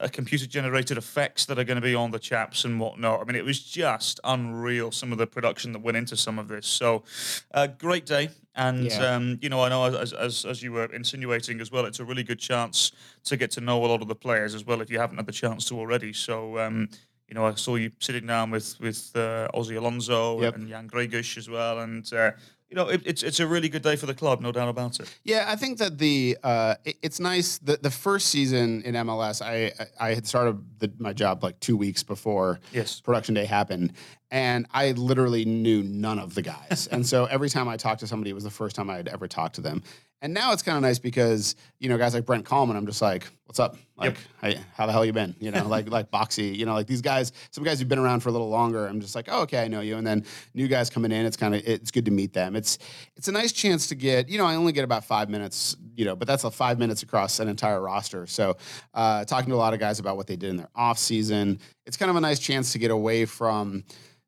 uh, 0.00 0.08
computer 0.12 0.46
generated 0.46 0.98
effects 0.98 1.46
that 1.46 1.58
are 1.58 1.64
going 1.64 1.76
to 1.76 1.82
be 1.82 1.94
on 1.94 2.10
the 2.10 2.18
chaps 2.18 2.64
and 2.64 2.80
whatnot. 2.80 3.20
I 3.20 3.24
mean, 3.24 3.36
it 3.36 3.44
was 3.44 3.60
just 3.62 4.18
unreal. 4.24 4.90
Some 4.90 5.12
of 5.12 5.18
the 5.18 5.26
production 5.26 5.72
that 5.72 5.82
went 5.82 5.96
into 5.96 6.16
some 6.16 6.38
of 6.38 6.48
this. 6.48 6.66
So, 6.66 7.04
uh, 7.52 7.68
great 7.68 8.04
day. 8.06 8.30
And 8.56 8.84
Yeah. 8.86 9.14
um, 9.14 9.38
you 9.40 9.48
know, 9.48 9.62
I 9.62 9.68
know 9.68 9.84
as, 9.84 10.12
as 10.12 10.44
as 10.44 10.62
you 10.62 10.72
were 10.72 10.86
insinuating 10.86 11.60
as 11.60 11.70
well, 11.70 11.84
it's 11.86 12.00
a 12.00 12.04
really 12.04 12.22
good 12.24 12.38
chance 12.40 12.92
to 13.24 13.36
get 13.36 13.50
to 13.52 13.60
know 13.60 13.84
a 13.84 13.86
lot 13.86 14.02
of 14.02 14.08
the 14.08 14.14
players 14.14 14.54
as 14.54 14.64
well 14.64 14.80
if 14.80 14.90
you 14.90 14.98
haven't 14.98 15.16
had 15.16 15.26
the 15.26 15.32
chance 15.32 15.64
to 15.66 15.78
already. 15.78 16.12
So. 16.12 16.58
Um, 16.58 16.88
you 17.26 17.34
know, 17.34 17.46
I 17.46 17.54
saw 17.54 17.76
you 17.76 17.90
sitting 18.00 18.26
down 18.26 18.50
with 18.50 18.78
with 18.80 19.10
uh, 19.16 19.48
Ozzie 19.54 19.76
Alonso 19.76 20.42
Yep. 20.42 20.56
and 20.56 20.68
Jan 20.68 20.86
Gregus 20.88 21.38
as 21.38 21.48
well, 21.48 21.78
and 21.80 22.12
uh, 22.12 22.32
you 22.74 22.82
know, 22.82 22.88
it, 22.88 23.02
it's 23.04 23.22
it's 23.22 23.38
a 23.38 23.46
really 23.46 23.68
good 23.68 23.82
day 23.82 23.94
for 23.94 24.06
the 24.06 24.14
club, 24.14 24.40
no 24.40 24.50
doubt 24.50 24.68
about 24.68 24.98
it. 24.98 25.08
Yeah, 25.22 25.44
I 25.46 25.54
think 25.54 25.78
that 25.78 25.96
the 25.98 26.36
uh, 26.42 26.74
it- 26.84 26.96
it's 27.02 27.20
nice. 27.20 27.58
that 27.58 27.84
the 27.84 27.90
first 27.90 28.26
season 28.30 28.82
in 28.82 28.94
MLS, 28.96 29.40
I 29.40 29.72
I 30.00 30.14
had 30.14 30.26
started 30.26 30.58
the, 30.80 30.90
my 30.98 31.12
job 31.12 31.44
like 31.44 31.60
two 31.60 31.76
weeks 31.76 32.02
before 32.02 32.58
Yes. 32.72 33.00
production 33.00 33.32
day 33.36 33.44
happened, 33.44 33.92
and 34.32 34.66
I 34.72 34.90
literally 34.92 35.44
knew 35.44 35.84
none 35.84 36.18
of 36.18 36.34
the 36.34 36.42
guys. 36.42 36.88
and 36.92 37.06
so 37.06 37.26
every 37.26 37.48
time 37.48 37.68
I 37.68 37.76
talked 37.76 38.00
to 38.00 38.08
somebody, 38.08 38.30
it 38.30 38.34
was 38.34 38.42
the 38.44 38.50
first 38.50 38.74
time 38.74 38.90
I 38.90 38.96
had 38.96 39.06
ever 39.06 39.28
talked 39.28 39.54
to 39.54 39.60
them. 39.60 39.84
And 40.24 40.32
now 40.32 40.54
it's 40.54 40.62
kind 40.62 40.74
of 40.74 40.82
nice 40.82 40.98
because 40.98 41.54
you 41.80 41.90
know 41.90 41.98
guys 41.98 42.14
like 42.14 42.24
Brent 42.24 42.46
Kallman, 42.46 42.76
I'm 42.76 42.86
just 42.86 43.02
like, 43.02 43.26
what's 43.44 43.60
up? 43.60 43.76
Like, 43.94 44.16
hey, 44.40 44.58
how 44.74 44.86
the 44.86 44.92
hell 44.92 45.04
you 45.04 45.12
been? 45.12 45.36
You 45.38 45.50
know, 45.50 45.68
like 45.68 45.90
like 45.90 46.10
Boxy, 46.10 46.56
you 46.56 46.64
know, 46.64 46.72
like 46.72 46.86
these 46.86 47.02
guys. 47.02 47.30
Some 47.50 47.62
guys 47.62 47.78
who've 47.78 47.90
been 47.90 47.98
around 47.98 48.20
for 48.20 48.30
a 48.30 48.32
little 48.32 48.48
longer. 48.48 48.86
I'm 48.86 49.02
just 49.02 49.14
like, 49.14 49.28
oh, 49.30 49.42
okay, 49.42 49.62
I 49.62 49.68
know 49.68 49.82
you. 49.82 49.98
And 49.98 50.06
then 50.06 50.24
new 50.54 50.66
guys 50.66 50.88
coming 50.88 51.12
in, 51.12 51.26
it's 51.26 51.36
kind 51.36 51.54
of 51.54 51.60
it's 51.66 51.90
good 51.90 52.06
to 52.06 52.10
meet 52.10 52.32
them. 52.32 52.56
It's 52.56 52.78
it's 53.16 53.28
a 53.28 53.32
nice 53.32 53.52
chance 53.52 53.86
to 53.88 53.94
get. 53.94 54.30
You 54.30 54.38
know, 54.38 54.46
I 54.46 54.54
only 54.54 54.72
get 54.72 54.82
about 54.82 55.04
five 55.04 55.28
minutes. 55.28 55.76
You 55.94 56.06
know, 56.06 56.16
but 56.16 56.26
that's 56.26 56.44
a 56.44 56.50
five 56.50 56.78
minutes 56.78 57.02
across 57.02 57.38
an 57.38 57.48
entire 57.48 57.82
roster. 57.82 58.26
So 58.26 58.56
uh, 58.94 59.26
talking 59.26 59.50
to 59.50 59.56
a 59.56 59.58
lot 59.58 59.74
of 59.74 59.78
guys 59.78 59.98
about 59.98 60.16
what 60.16 60.26
they 60.26 60.36
did 60.36 60.48
in 60.48 60.56
their 60.56 60.70
off 60.74 60.96
season, 60.96 61.60
it's 61.84 61.98
kind 61.98 62.08
of 62.08 62.16
a 62.16 62.20
nice 62.22 62.38
chance 62.38 62.72
to 62.72 62.78
get 62.78 62.90
away 62.90 63.26
from 63.26 63.84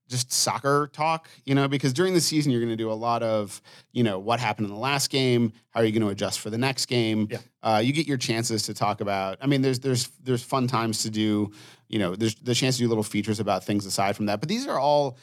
just 0.08 0.32
soccer 0.32 0.88
talk, 0.92 1.28
you 1.44 1.54
know, 1.54 1.66
because 1.68 1.92
during 1.92 2.14
the 2.14 2.20
season 2.20 2.52
you're 2.52 2.60
going 2.60 2.70
to 2.70 2.76
do 2.76 2.90
a 2.90 2.94
lot 2.94 3.22
of, 3.22 3.60
you 3.92 4.02
know, 4.02 4.18
what 4.18 4.38
happened 4.38 4.68
in 4.68 4.72
the 4.72 4.78
last 4.78 5.10
game, 5.10 5.52
how 5.70 5.80
are 5.80 5.84
you 5.84 5.92
going 5.92 6.02
to 6.02 6.08
adjust 6.08 6.40
for 6.40 6.50
the 6.50 6.58
next 6.58 6.86
game? 6.86 7.28
Yeah. 7.30 7.38
Uh, 7.62 7.78
you 7.78 7.92
get 7.92 8.06
your 8.06 8.16
chances 8.16 8.62
to 8.64 8.75
talk 8.75 9.00
about. 9.00 9.38
I 9.40 9.46
mean, 9.46 9.62
there's 9.62 9.80
there's 9.80 10.08
there's 10.22 10.42
fun 10.42 10.68
times 10.68 11.02
to 11.02 11.10
do, 11.10 11.52
you 11.88 11.98
know, 11.98 12.14
there's 12.14 12.36
the 12.36 12.54
chance 12.54 12.76
to 12.76 12.82
do 12.82 12.88
little 12.88 13.02
features 13.02 13.40
about 13.40 13.64
things 13.64 13.84
aside 13.86 14.16
from 14.16 14.26
that. 14.26 14.40
But 14.40 14.48
these 14.48 14.66
are 14.66 14.78
all, 14.78 15.18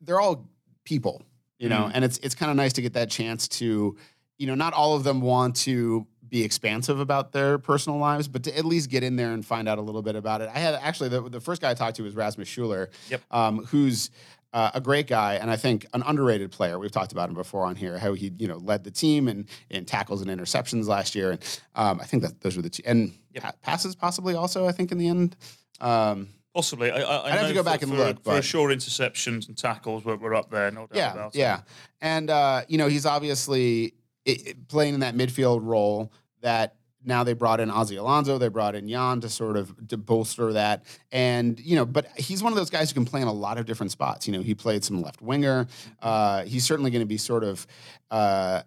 they're 0.00 0.20
all 0.20 0.48
people, 0.84 1.22
you 1.58 1.68
know, 1.68 1.90
and 1.92 2.04
it's 2.04 2.18
it's 2.18 2.34
kind 2.34 2.50
of 2.50 2.56
nice 2.56 2.72
to 2.74 2.82
get 2.82 2.94
that 2.94 3.10
chance 3.10 3.46
to, 3.48 3.96
you 4.38 4.46
know, 4.46 4.54
not 4.54 4.72
all 4.72 4.96
of 4.96 5.04
them 5.04 5.20
want 5.20 5.56
to 5.56 6.06
be 6.32 6.42
expansive 6.42 6.98
about 6.98 7.30
their 7.32 7.58
personal 7.58 7.98
lives, 7.98 8.26
but 8.26 8.42
to 8.44 8.56
at 8.56 8.64
least 8.64 8.88
get 8.88 9.02
in 9.04 9.16
there 9.16 9.32
and 9.32 9.44
find 9.44 9.68
out 9.68 9.76
a 9.76 9.82
little 9.82 10.00
bit 10.00 10.16
about 10.16 10.40
it. 10.40 10.48
I 10.52 10.58
had 10.58 10.74
actually 10.76 11.10
the, 11.10 11.20
the 11.28 11.40
first 11.42 11.60
guy 11.60 11.70
I 11.70 11.74
talked 11.74 11.96
to 11.96 12.02
was 12.02 12.14
Rasmus 12.16 12.48
Schüller, 12.48 12.88
Yep. 13.10 13.20
um, 13.30 13.58
who's 13.66 14.10
uh, 14.54 14.70
a 14.72 14.80
great 14.80 15.06
guy 15.06 15.34
and 15.34 15.50
I 15.50 15.56
think 15.56 15.84
an 15.92 16.02
underrated 16.06 16.50
player. 16.50 16.78
We've 16.78 16.90
talked 16.90 17.12
about 17.12 17.28
him 17.28 17.34
before 17.34 17.66
on 17.66 17.76
here, 17.76 17.98
how 17.98 18.14
he 18.14 18.32
you 18.38 18.48
know 18.48 18.56
led 18.56 18.82
the 18.82 18.90
team 18.90 19.28
in, 19.28 19.46
in 19.68 19.84
tackles 19.84 20.22
and 20.22 20.30
interceptions 20.30 20.86
last 20.86 21.14
year, 21.14 21.32
and 21.32 21.60
um, 21.74 22.00
I 22.00 22.04
think 22.06 22.22
that 22.22 22.40
those 22.40 22.56
were 22.56 22.62
the 22.62 22.70
two, 22.70 22.82
and 22.86 23.12
pa- 23.36 23.52
passes 23.60 23.94
possibly 23.94 24.34
also. 24.34 24.66
I 24.66 24.72
think 24.72 24.90
in 24.90 24.96
the 24.98 25.08
end. 25.08 25.36
Um, 25.80 26.28
Possibly. 26.54 26.90
I, 26.90 26.96
I, 27.00 27.00
I 27.16 27.24
I'd 27.26 27.38
have 27.38 27.48
to 27.48 27.54
go 27.54 27.62
back 27.62 27.80
and 27.80 27.90
for, 27.90 27.96
look, 27.96 28.16
For 28.24 28.30
but- 28.34 28.44
sure, 28.44 28.68
interceptions 28.68 29.48
and 29.48 29.56
tackles 29.56 30.04
were, 30.04 30.16
were 30.18 30.34
up 30.34 30.50
there, 30.50 30.70
no 30.70 30.80
doubt 30.86 30.90
yeah, 30.96 31.12
about 31.12 31.34
it. 31.34 31.38
yeah, 31.38 31.60
and 32.02 32.28
uh, 32.30 32.62
you 32.68 32.76
know 32.78 32.88
he's 32.88 33.06
obviously 33.06 33.94
i 34.28 34.36
i- 34.48 34.54
playing 34.68 34.92
in 34.94 35.00
that 35.00 35.14
midfield 35.14 35.60
role 35.64 36.12
that. 36.42 36.76
Now 37.04 37.24
they 37.24 37.32
brought 37.32 37.58
in 37.58 37.68
Ozzie 37.68 37.96
Alonso, 37.96 38.38
they 38.38 38.46
brought 38.46 38.76
in 38.76 38.88
Jan 38.88 39.20
to 39.22 39.28
sort 39.28 39.56
of 39.56 39.88
to 39.88 39.96
bolster 39.96 40.52
that, 40.52 40.84
and 41.10 41.58
you 41.58 41.74
know, 41.74 41.84
but 41.84 42.06
he's 42.16 42.44
one 42.44 42.52
of 42.52 42.56
those 42.56 42.70
guys 42.70 42.90
who 42.90 42.94
can 42.94 43.04
play 43.04 43.20
in 43.20 43.26
a 43.26 43.32
lot 43.32 43.58
of 43.58 43.66
different 43.66 43.90
spots. 43.90 44.28
You 44.28 44.34
know, 44.34 44.40
he 44.40 44.54
played 44.54 44.84
some 44.84 45.02
left 45.02 45.20
winger. 45.20 45.66
Uh, 46.00 46.44
he's 46.44 46.64
certainly 46.64 46.92
going 46.92 47.02
to 47.02 47.06
be 47.06 47.16
sort 47.16 47.42
of 47.42 47.66
uh, 48.12 48.62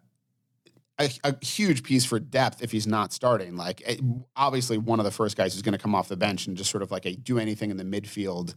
a, 1.00 1.10
a 1.24 1.46
huge 1.46 1.84
piece 1.84 2.06
for 2.06 2.20
depth 2.20 2.62
if 2.62 2.72
he's 2.72 2.88
not 2.88 3.14
starting. 3.14 3.56
Like 3.56 3.82
eh, 3.86 3.98
obviously 4.36 4.78
one 4.78 5.00
of 5.00 5.06
the 5.06 5.12
first 5.12 5.38
guys 5.38 5.54
who's 5.54 5.62
going 5.62 5.74
to 5.74 5.80
come 5.80 5.96
off 5.96 6.08
the 6.08 6.18
bench 6.18 6.48
and 6.48 6.58
just 6.58 6.72
sort 6.72 6.84
of 6.84 6.92
like 6.92 7.06
a 7.06 7.16
do 7.16 7.40
anything 7.40 7.72
in 7.72 7.78
the 7.78 7.84
midfield 7.84 8.54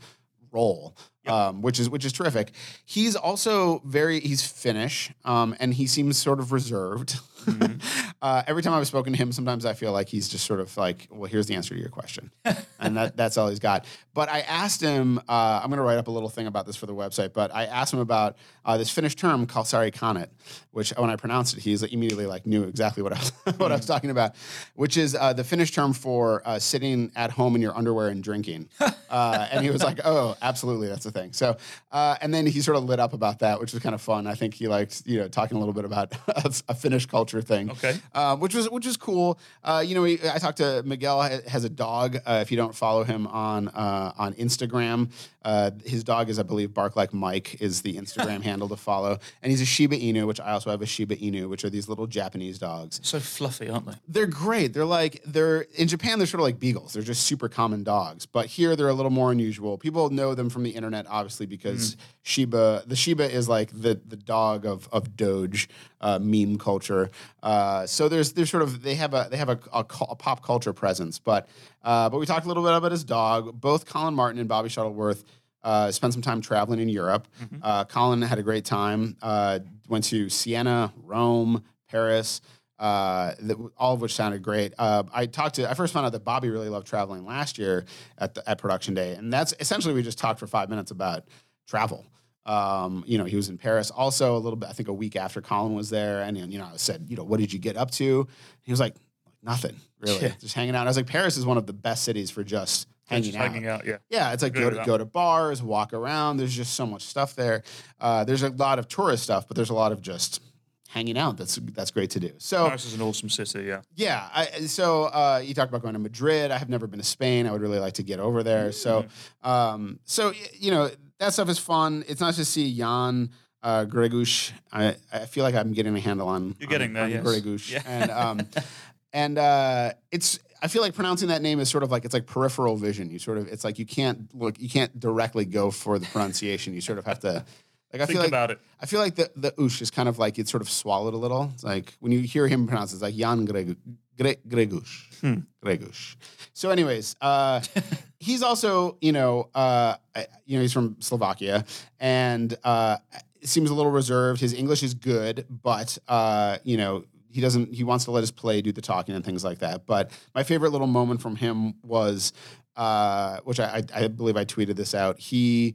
role, 0.52 0.96
um, 1.26 1.62
which 1.62 1.78
is 1.80 1.90
which 1.90 2.04
is 2.04 2.12
terrific. 2.12 2.52
He's 2.84 3.16
also 3.16 3.82
very 3.84 4.20
he's 4.20 4.46
Finnish, 4.46 5.12
um, 5.24 5.54
and 5.60 5.74
he 5.74 5.86
seems 5.86 6.18
sort 6.18 6.40
of 6.40 6.52
reserved. 6.52 7.18
uh, 8.20 8.42
every 8.46 8.62
time 8.62 8.72
I've 8.72 8.86
spoken 8.86 9.12
to 9.12 9.18
him, 9.18 9.32
sometimes 9.32 9.64
I 9.64 9.74
feel 9.74 9.92
like 9.92 10.08
he's 10.08 10.28
just 10.28 10.44
sort 10.46 10.60
of 10.60 10.76
like, 10.76 11.06
well, 11.10 11.30
here's 11.30 11.46
the 11.46 11.54
answer 11.54 11.74
to 11.74 11.80
your 11.80 11.88
question, 11.90 12.30
and 12.80 12.96
that, 12.96 13.16
that's 13.16 13.36
all 13.36 13.48
he's 13.48 13.58
got. 13.58 13.84
But 14.14 14.28
I 14.28 14.40
asked 14.40 14.80
him. 14.80 15.18
Uh, 15.28 15.60
I'm 15.62 15.68
going 15.68 15.78
to 15.78 15.84
write 15.84 15.98
up 15.98 16.08
a 16.08 16.10
little 16.10 16.28
thing 16.28 16.46
about 16.48 16.66
this 16.66 16.74
for 16.74 16.86
the 16.86 16.94
website. 16.94 17.32
But 17.32 17.54
I 17.54 17.66
asked 17.66 17.92
him 17.92 18.00
about 18.00 18.36
uh, 18.64 18.76
this 18.76 18.90
Finnish 18.90 19.14
term 19.14 19.46
kalsarikännit, 19.46 20.28
which 20.72 20.90
when 20.96 21.08
I 21.10 21.16
pronounced 21.16 21.56
it, 21.56 21.60
he's 21.62 21.82
immediately 21.84 22.26
like 22.26 22.44
knew 22.44 22.64
exactly 22.64 23.02
what 23.02 23.12
I 23.12 23.18
was 23.18 23.32
what 23.58 23.70
I 23.70 23.76
was 23.76 23.86
talking 23.86 24.10
about, 24.10 24.34
which 24.74 24.96
is 24.96 25.14
uh, 25.14 25.32
the 25.32 25.44
Finnish 25.44 25.70
term 25.70 25.92
for 25.92 26.42
uh, 26.44 26.58
sitting 26.58 27.12
at 27.14 27.30
home 27.30 27.54
in 27.54 27.62
your 27.62 27.76
underwear 27.76 28.08
and 28.08 28.22
drinking. 28.22 28.68
Uh, 29.10 29.48
and 29.50 29.64
he 29.64 29.70
was 29.70 29.82
like, 29.82 30.00
"Oh, 30.04 30.36
absolutely, 30.42 30.86
that's 30.86 31.04
the 31.04 31.10
thing." 31.10 31.32
So, 31.32 31.56
uh, 31.90 32.16
and 32.20 32.34
then 32.34 32.44
he 32.46 32.60
sort 32.60 32.76
of 32.76 32.84
lit 32.84 33.00
up 33.00 33.14
about 33.14 33.38
that, 33.38 33.58
which 33.58 33.72
was 33.72 33.82
kind 33.82 33.94
of 33.94 34.02
fun. 34.02 34.26
I 34.26 34.34
think 34.34 34.52
he 34.52 34.68
liked, 34.68 35.02
you 35.06 35.18
know, 35.18 35.28
talking 35.28 35.56
a 35.56 35.60
little 35.60 35.72
bit 35.72 35.86
about 35.86 36.12
a, 36.28 36.54
a 36.68 36.74
Finnish 36.74 37.06
culture 37.06 37.40
thing, 37.40 37.70
Okay. 37.70 37.98
Uh, 38.14 38.36
which 38.36 38.54
was 38.54 38.68
which 38.70 38.86
was 38.86 38.96
cool. 38.96 39.38
Uh, 39.64 39.82
you 39.86 39.94
know, 39.94 40.04
he, 40.04 40.18
I 40.32 40.38
talked 40.38 40.58
to 40.58 40.82
Miguel 40.84 41.20
has 41.22 41.64
a 41.64 41.68
dog. 41.68 42.16
Uh, 42.26 42.38
if 42.42 42.50
you 42.50 42.56
don't 42.56 42.74
follow 42.74 43.04
him 43.04 43.26
on 43.26 43.68
uh, 43.68 44.12
on 44.18 44.34
Instagram, 44.34 45.10
uh, 45.44 45.70
his 45.84 46.04
dog 46.04 46.28
is, 46.28 46.38
I 46.38 46.42
believe, 46.42 46.74
Bark 46.74 46.96
Like 46.96 47.12
Mike 47.14 47.60
is 47.60 47.82
the 47.82 47.96
Instagram 47.96 48.42
handle 48.50 48.68
to 48.68 48.76
follow, 48.76 49.18
and 49.42 49.50
he's 49.50 49.60
a 49.60 49.64
Shiba 49.66 49.96
Inu, 49.96 50.26
which 50.26 50.40
I 50.40 50.50
also 50.52 50.70
have 50.70 50.82
a 50.82 50.86
Shiba 50.86 51.16
Inu, 51.16 51.48
which 51.48 51.64
are 51.64 51.70
these 51.70 51.88
little 51.88 52.06
Japanese 52.06 52.58
dogs 52.58 53.00
So 53.02 53.20
fluffy, 53.20 53.68
aren't 53.68 53.86
they? 53.86 53.94
they're 54.08 54.26
great. 54.26 54.72
They're 54.74 54.84
like 54.84 55.22
they're 55.26 55.62
in 55.76 55.88
Japan. 55.88 56.18
They're 56.18 56.26
sort 56.26 56.40
of 56.40 56.44
like 56.44 56.58
beagles. 56.58 56.92
They're 56.92 57.02
just 57.02 57.24
super 57.24 57.48
common 57.48 57.82
dogs. 57.84 58.26
But 58.26 58.46
here 58.46 58.76
they're 58.76 58.88
a 58.88 58.94
little 58.94 59.10
more 59.10 59.32
unusual. 59.32 59.78
People 59.78 60.10
know 60.10 60.34
them 60.34 60.50
from 60.50 60.62
the 60.62 60.70
internet, 60.70 61.06
obviously, 61.08 61.46
because 61.46 61.96
Shiba. 62.28 62.82
The 62.86 62.94
Shiba 62.94 63.30
is 63.30 63.48
like 63.48 63.70
the 63.72 64.00
the 64.06 64.16
dog 64.16 64.66
of 64.66 64.88
of 64.92 65.16
Doge 65.16 65.68
uh, 66.00 66.18
meme 66.20 66.58
culture. 66.58 67.10
Uh, 67.42 67.86
so 67.86 68.08
there's 68.08 68.34
there's 68.34 68.50
sort 68.50 68.62
of 68.62 68.82
they 68.82 68.94
have 68.96 69.14
a 69.14 69.28
they 69.30 69.38
have 69.38 69.48
a, 69.48 69.58
a, 69.72 69.80
a 69.80 70.16
pop 70.16 70.44
culture 70.44 70.74
presence. 70.74 71.18
But 71.18 71.48
uh, 71.82 72.10
but 72.10 72.18
we 72.18 72.26
talked 72.26 72.44
a 72.44 72.48
little 72.48 72.62
bit 72.62 72.74
about 72.74 72.92
his 72.92 73.02
dog. 73.04 73.58
Both 73.58 73.86
Collin 73.86 74.14
Martin 74.14 74.38
and 74.38 74.48
Bobby 74.48 74.68
Shuttleworth. 74.68 75.24
Uh, 75.60 75.90
spent 75.90 76.12
some 76.12 76.22
time 76.22 76.40
traveling 76.40 76.78
in 76.78 76.88
Europe. 76.88 77.26
Uh, 77.62 77.84
Collin 77.84 78.22
had 78.22 78.38
a 78.38 78.44
great 78.44 78.64
time. 78.64 79.16
Uh, 79.20 79.58
went 79.88 80.04
to 80.04 80.28
Siena, 80.28 80.92
Rome, 81.04 81.64
Paris 81.90 82.40
uh, 82.78 83.32
that, 83.40 83.56
all 83.76 83.94
of 83.94 84.00
which 84.00 84.14
sounded 84.14 84.42
great. 84.42 84.72
Uh, 84.78 85.02
I 85.12 85.26
talked 85.26 85.56
to, 85.56 85.68
I 85.68 85.74
first 85.74 85.92
found 85.92 86.06
out 86.06 86.12
that 86.12 86.24
Bobby 86.24 86.48
really 86.48 86.68
loved 86.68 86.86
traveling 86.86 87.24
last 87.26 87.58
year 87.58 87.84
at 88.18 88.34
the, 88.34 88.48
at 88.48 88.58
production 88.58 88.94
day, 88.94 89.14
and 89.14 89.32
that's 89.32 89.52
essentially 89.58 89.94
we 89.94 90.02
just 90.02 90.18
talked 90.18 90.38
for 90.38 90.46
five 90.46 90.68
minutes 90.68 90.90
about 90.90 91.24
travel. 91.68 92.04
Um, 92.46 93.04
you 93.06 93.18
know, 93.18 93.24
he 93.24 93.36
was 93.36 93.50
in 93.50 93.58
Paris 93.58 93.90
also 93.90 94.34
a 94.36 94.40
little 94.40 94.56
bit. 94.56 94.68
I 94.70 94.72
think 94.72 94.88
a 94.88 94.92
week 94.92 95.14
after 95.16 95.40
Collin 95.40 95.74
was 95.74 95.90
there, 95.90 96.22
and 96.22 96.36
you 96.50 96.58
know, 96.58 96.64
I 96.72 96.76
said, 96.78 97.04
you 97.08 97.16
know, 97.16 97.22
what 97.22 97.38
did 97.38 97.52
you 97.52 97.58
get 97.58 97.76
up 97.76 97.90
to? 97.92 98.26
He 98.62 98.72
was 98.72 98.80
like, 98.80 98.94
nothing 99.42 99.76
really, 100.00 100.22
Yeah. 100.22 100.32
just 100.40 100.54
hanging 100.54 100.74
out. 100.74 100.86
I 100.86 100.90
was 100.90 100.96
like, 100.96 101.06
Paris 101.06 101.36
is 101.36 101.44
one 101.46 101.58
of 101.58 101.66
the 101.66 101.72
best 101.74 102.04
cities 102.04 102.30
for 102.30 102.42
just 102.42 102.88
hanging 103.06 103.24
Just 103.32 103.36
out. 103.36 103.52
hanging 103.52 103.68
out, 103.68 103.86
yeah. 103.86 103.98
Yeah, 104.08 104.32
it's 104.32 104.42
like 104.42 104.54
go 104.54 104.70
to 104.70 104.76
that. 104.76 104.86
go 104.86 104.96
to 104.98 105.04
bars, 105.04 105.62
walk 105.62 105.92
around. 105.92 106.38
There's 106.38 106.54
just 106.56 106.74
so 106.74 106.86
much 106.86 107.02
stuff 107.02 107.34
there. 107.36 107.62
Uh, 108.00 108.24
there's 108.24 108.42
a 108.42 108.48
lot 108.50 108.78
of 108.78 108.88
tourist 108.88 109.22
stuff, 109.24 109.46
but 109.46 109.54
there's 109.56 109.70
a 109.70 109.74
lot 109.74 109.92
of 109.92 110.00
just 110.00 110.40
hanging 110.88 111.18
out. 111.18 111.36
That's 111.36 111.56
that's 111.56 111.90
great 111.90 112.10
to 112.10 112.20
do. 112.20 112.32
So 112.38 112.66
Paris 112.66 112.86
is 112.86 112.94
an 112.94 113.02
awesome 113.02 113.28
city, 113.28 113.64
yeah. 113.66 113.82
yeah, 113.94 114.28
I, 114.34 114.44
so 114.66 115.04
uh, 115.04 115.42
you 115.44 115.52
talked 115.52 115.68
about 115.70 115.82
going 115.82 115.94
to 115.94 116.00
Madrid. 116.00 116.50
I 116.50 116.56
have 116.58 116.70
never 116.70 116.86
been 116.86 116.98
to 117.00 117.04
Spain. 117.04 117.46
I 117.46 117.52
would 117.52 117.60
really 117.60 117.78
like 117.78 117.94
to 117.94 118.02
get 118.02 118.20
over 118.20 118.42
there. 118.42 118.72
So, 118.72 119.04
um, 119.42 120.00
so 120.04 120.32
you 120.58 120.70
know 120.70 120.90
that 121.18 121.32
stuff 121.32 121.48
is 121.48 121.58
fun. 121.58 122.04
It's 122.08 122.20
nice 122.20 122.36
to 122.36 122.44
see 122.44 122.74
Jan 122.76 123.30
uh, 123.62 123.84
Gregus. 123.84 124.52
I, 124.72 124.96
I 125.12 125.26
feel 125.26 125.44
like 125.44 125.54
I'm 125.54 125.72
getting 125.72 125.96
a 125.96 126.00
handle 126.00 126.28
on. 126.28 126.54
You're 126.58 126.68
getting 126.68 126.90
on, 126.90 126.94
there, 126.94 127.04
on 127.04 127.10
yes. 127.10 127.24
Gregus. 127.24 127.70
Yeah. 127.72 127.82
and 127.86 128.10
um, 128.10 128.48
and 129.12 129.38
uh, 129.38 129.92
it's. 130.10 130.38
I 130.60 130.66
feel 130.66 130.82
like 130.82 130.94
pronouncing 130.94 131.28
that 131.28 131.40
name 131.40 131.60
is 131.60 131.68
sort 131.68 131.84
of 131.84 131.92
like 131.92 132.04
it's 132.04 132.14
like 132.14 132.26
peripheral 132.26 132.76
vision. 132.76 133.10
You 133.10 133.20
sort 133.20 133.38
of 133.38 133.46
it's 133.48 133.64
like 133.64 133.78
you 133.78 133.86
can't 133.86 134.32
look. 134.34 134.60
You 134.60 134.68
can't 134.68 134.98
directly 134.98 135.44
go 135.44 135.70
for 135.70 135.98
the 135.98 136.06
pronunciation. 136.06 136.74
You 136.74 136.80
sort 136.80 136.98
of 136.98 137.06
have 137.06 137.20
to. 137.20 137.44
Like 137.92 138.02
I 138.02 138.06
Think 138.06 138.10
feel 138.10 138.20
like 138.20 138.28
about 138.28 138.50
it. 138.50 138.60
I 138.80 138.86
feel 138.86 139.00
like 139.00 139.14
the 139.14 139.30
the 139.34 139.52
oosh 139.52 139.80
is 139.80 139.90
kind 139.90 140.08
of 140.08 140.18
like 140.18 140.38
it's 140.38 140.50
sort 140.50 140.60
of 140.60 140.68
swallowed 140.68 141.14
a 141.14 141.16
little. 141.16 141.50
It's 141.54 141.64
like 141.64 141.94
when 142.00 142.12
you 142.12 142.20
hear 142.20 142.46
him 142.46 142.66
pronounce 142.66 142.92
it, 142.92 142.96
it's 142.96 143.02
like 143.02 143.14
Jan 143.14 143.44
Greg, 143.44 143.76
Gre, 144.18 144.32
Gregus. 144.46 145.20
Hmm. 145.20 145.40
Gregus. 145.64 146.16
So, 146.52 146.70
anyways, 146.70 147.16
uh, 147.20 147.60
he's 148.28 148.42
also, 148.42 148.98
you 149.00 149.10
know, 149.10 149.48
uh, 149.54 149.96
you 150.44 150.58
know, 150.58 150.62
he's 150.62 150.72
from 150.72 150.96
Slovakia 151.00 151.64
and 151.98 152.56
uh, 152.62 152.98
seems 153.42 153.70
a 153.70 153.74
little 153.74 153.90
reserved. 153.90 154.40
His 154.40 154.52
English 154.52 154.82
is 154.82 154.92
good, 154.92 155.46
but 155.48 155.96
uh, 156.06 156.58
you 156.62 156.76
know, 156.76 157.04
he 157.30 157.40
doesn't. 157.40 157.72
He 157.74 157.84
wants 157.84 158.04
to 158.04 158.10
let 158.10 158.20
his 158.20 158.30
play 158.30 158.60
do 158.60 158.70
the 158.70 158.82
talking 158.82 159.14
and 159.14 159.24
things 159.24 159.44
like 159.44 159.58
that. 159.60 159.86
But 159.86 160.10
my 160.34 160.42
favorite 160.42 160.72
little 160.72 160.86
moment 160.86 161.22
from 161.22 161.36
him 161.36 161.74
was, 161.82 162.32
uh, 162.76 163.38
which 163.44 163.60
I, 163.60 163.82
I, 163.94 164.08
believe 164.08 164.36
I 164.36 164.44
tweeted 164.44 164.76
this 164.76 164.94
out. 164.94 165.18
He 165.18 165.74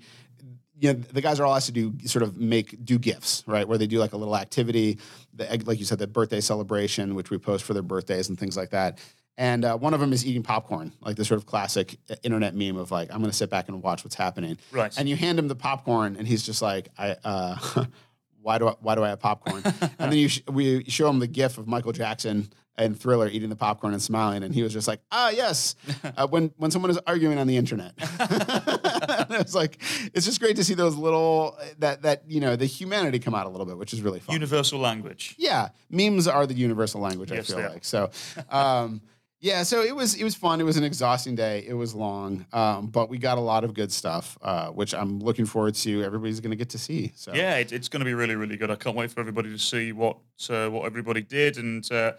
you 0.80 0.94
know, 0.94 1.00
the 1.00 1.22
guys 1.22 1.40
are 1.40 1.46
all 1.46 1.56
asked 1.56 1.68
to 1.68 1.72
do 1.72 1.94
sort 2.06 2.24
of 2.24 2.38
make 2.38 2.84
do 2.84 3.00
gifts, 3.00 3.44
right? 3.48 3.68
Where 3.68 3.78
they 3.78 3.88
do 3.88 4.00
like 4.00 4.14
a 4.14 4.18
little 4.18 4.36
activity, 4.36 5.00
the, 5.34 5.46
like 5.66 5.80
you 5.80 5.86
said, 5.86 6.00
the 6.00 6.08
birthday 6.08 6.42
celebration, 6.42 7.16
which 7.16 7.30
we 7.30 7.38
post 7.38 7.64
for 7.64 7.74
their 7.74 7.84
birthdays 7.84 8.30
and 8.30 8.38
things 8.38 8.58
like 8.58 8.72
that. 8.72 9.00
And 9.38 9.66
uh, 9.66 9.78
one 9.78 9.94
of 9.96 10.00
them 10.00 10.14
is 10.14 10.26
eating 10.26 10.44
popcorn, 10.44 10.92
like 11.02 11.16
the 11.16 11.26
sort 11.26 11.40
of 11.40 11.48
classic 11.48 11.98
uh, 12.10 12.16
internet 12.22 12.54
meme 12.54 12.78
of 12.78 12.92
like, 12.92 13.10
I'm 13.12 13.18
going 13.18 13.32
to 13.32 13.36
sit 13.36 13.50
back 13.50 13.68
and 13.68 13.82
watch 13.82 14.04
what's 14.04 14.16
happening. 14.16 14.58
Right. 14.72 14.94
And 14.98 15.10
you 15.10 15.16
hand 15.16 15.40
him 15.40 15.48
the 15.48 15.56
popcorn, 15.56 16.16
and 16.18 16.28
he's 16.28 16.44
just 16.44 16.62
like, 16.62 16.90
I, 17.00 17.16
uh, 17.24 17.86
why 18.42 18.60
do 18.60 18.68
I, 18.68 18.76
why 18.80 18.94
do 18.94 19.04
I 19.04 19.10
have 19.10 19.20
popcorn? 19.20 19.64
and 19.82 20.12
then 20.12 20.14
you 20.14 20.28
sh- 20.28 20.42
we 20.52 20.84
show 20.86 21.10
him 21.10 21.18
the 21.20 21.28
gif 21.28 21.58
of 21.58 21.68
Michael 21.68 21.94
Jackson 21.94 22.54
and 22.76 23.00
Thriller 23.00 23.28
eating 23.28 23.50
the 23.50 23.56
popcorn 23.56 23.94
and 23.94 24.02
smiling, 24.02 24.44
and 24.44 24.54
he 24.54 24.62
was 24.64 24.74
just 24.74 24.88
like, 24.88 25.00
ah, 25.12 25.30
yes, 25.30 25.76
uh, 26.18 26.28
when 26.28 26.52
when 26.58 26.70
someone 26.70 26.92
is 26.92 27.00
arguing 27.08 27.40
on 27.40 27.48
the 27.48 27.58
internet. 27.58 27.94
and 28.20 29.32
it 29.32 29.44
was 29.44 29.56
like, 29.56 29.80
it's 30.14 30.26
just 30.26 30.40
great 30.40 30.56
to 30.58 30.64
see 30.64 30.74
those 30.74 30.96
little 30.96 31.58
that 31.80 32.04
that 32.04 32.24
you 32.28 32.40
know 32.40 32.56
the 32.56 32.66
humanity 32.66 33.18
come 33.20 33.34
out 33.34 33.46
a 33.46 33.50
little 33.50 33.66
bit, 33.66 33.78
which 33.78 33.94
is 33.94 34.02
really 34.02 34.20
fun. 34.20 34.34
Universal 34.34 34.80
language. 34.80 35.36
yeah, 35.40 35.70
memes 35.90 36.28
are 36.28 36.46
the 36.46 36.54
universal 36.54 37.02
language. 37.02 37.32
Yes, 37.32 37.52
I 37.52 37.56
feel 37.62 37.70
like 37.70 37.86
so. 37.86 38.12
Um, 38.50 39.02
yeah, 39.44 39.64
so 39.64 39.82
it 39.84 39.94
was 39.94 40.16
it 40.16 40.24
was 40.24 40.36
fun. 40.36 40.62
It 40.62 40.64
was 40.64 40.78
an 40.78 40.86
exhausting 40.86 41.36
day. 41.36 41.66
It 41.68 41.74
was 41.74 41.94
long, 41.94 42.46
um, 42.54 42.88
but 42.88 43.10
we 43.10 43.18
got 43.18 43.38
a 43.38 43.42
lot 43.42 43.66
of 43.66 43.74
good 43.74 43.92
stuff, 43.92 44.38
uh, 44.42 44.70
which 44.70 44.96
I'm 44.96 45.20
looking 45.20 45.46
forward 45.46 45.76
to. 45.76 46.02
Everybody's 46.02 46.40
going 46.40 46.52
to 46.52 46.56
get 46.56 46.70
to 46.70 46.78
see. 46.78 47.12
So 47.18 47.34
Yeah, 47.34 47.58
it, 47.58 47.74
it's 47.74 47.90
going 47.90 48.00
to 48.00 48.06
be 48.06 48.14
really, 48.14 48.36
really 48.36 48.56
good. 48.56 48.72
I 48.72 48.76
can't 48.76 48.96
wait 48.96 49.12
for 49.12 49.20
everybody 49.20 49.50
to 49.50 49.60
see 49.60 49.92
what 49.92 50.16
uh, 50.50 50.70
what 50.70 50.86
everybody 50.86 51.22
did, 51.22 51.58
and 51.58 51.92
uh, 51.92 52.14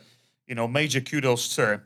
you 0.47 0.54
know, 0.54 0.69
major 0.69 1.00
kudos 1.00 1.57
to 1.57 1.81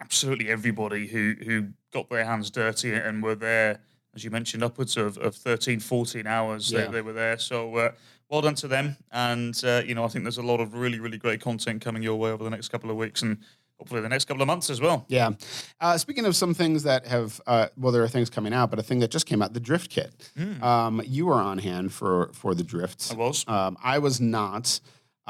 absolutely 0.00 0.48
everybody 0.48 1.06
who 1.06 1.34
who 1.44 1.66
got 1.92 2.08
their 2.08 2.24
hands 2.24 2.50
dirty 2.50 2.94
and 2.94 3.22
were 3.22 3.34
there, 3.34 3.80
as 4.14 4.24
you 4.24 4.30
mentioned, 4.30 4.62
upwards 4.62 4.96
of, 4.96 5.18
of 5.18 5.34
13, 5.34 5.78
14 5.78 6.26
hours 6.26 6.72
Yeah. 6.72 6.86
they, 6.86 6.92
they 6.92 7.02
were 7.02 7.12
there. 7.12 7.36
So 7.38 7.76
uh, 7.76 7.92
well 8.30 8.40
done 8.40 8.54
to 8.56 8.68
them, 8.68 8.96
and 9.12 9.60
uh, 9.62 9.82
you 9.84 9.94
know, 9.94 10.04
I 10.04 10.08
think 10.08 10.24
there's 10.24 10.38
a 10.38 10.42
lot 10.42 10.60
of 10.60 10.72
really, 10.72 11.00
really 11.00 11.18
great 11.18 11.42
content 11.42 11.82
coming 11.82 12.02
your 12.02 12.16
way 12.16 12.30
over 12.30 12.44
the 12.44 12.50
next 12.50 12.68
couple 12.68 12.90
of 12.90 12.96
weeks 12.96 13.20
and 13.20 13.36
hopefully 13.78 14.00
the 14.00 14.08
next 14.08 14.26
couple 14.26 14.42
of 14.42 14.46
months 14.46 14.70
as 14.70 14.80
well. 14.80 15.04
Yeah. 15.08 15.30
Uh, 15.80 15.96
speaking 15.98 16.26
of 16.26 16.34
some 16.36 16.54
things 16.54 16.82
that 16.82 17.06
have, 17.06 17.40
uh, 17.46 17.68
well, 17.76 17.92
there 17.92 18.02
are 18.02 18.08
things 18.08 18.28
coming 18.30 18.52
out, 18.52 18.70
but 18.70 18.78
a 18.78 18.82
thing 18.82 18.98
that 19.00 19.10
just 19.10 19.26
came 19.26 19.40
out, 19.42 19.54
the 19.54 19.60
Drift 19.60 19.90
Kit. 19.90 20.30
Um, 20.62 21.00
you 21.04 21.26
were 21.26 21.34
on 21.34 21.58
hand 21.58 21.92
for 21.92 22.30
for 22.32 22.54
the 22.54 22.64
Drifts. 22.64 23.12
I 23.12 23.16
was. 23.16 23.44
Um, 23.48 23.76
I 23.82 23.98
was 23.98 24.20
not. 24.20 24.80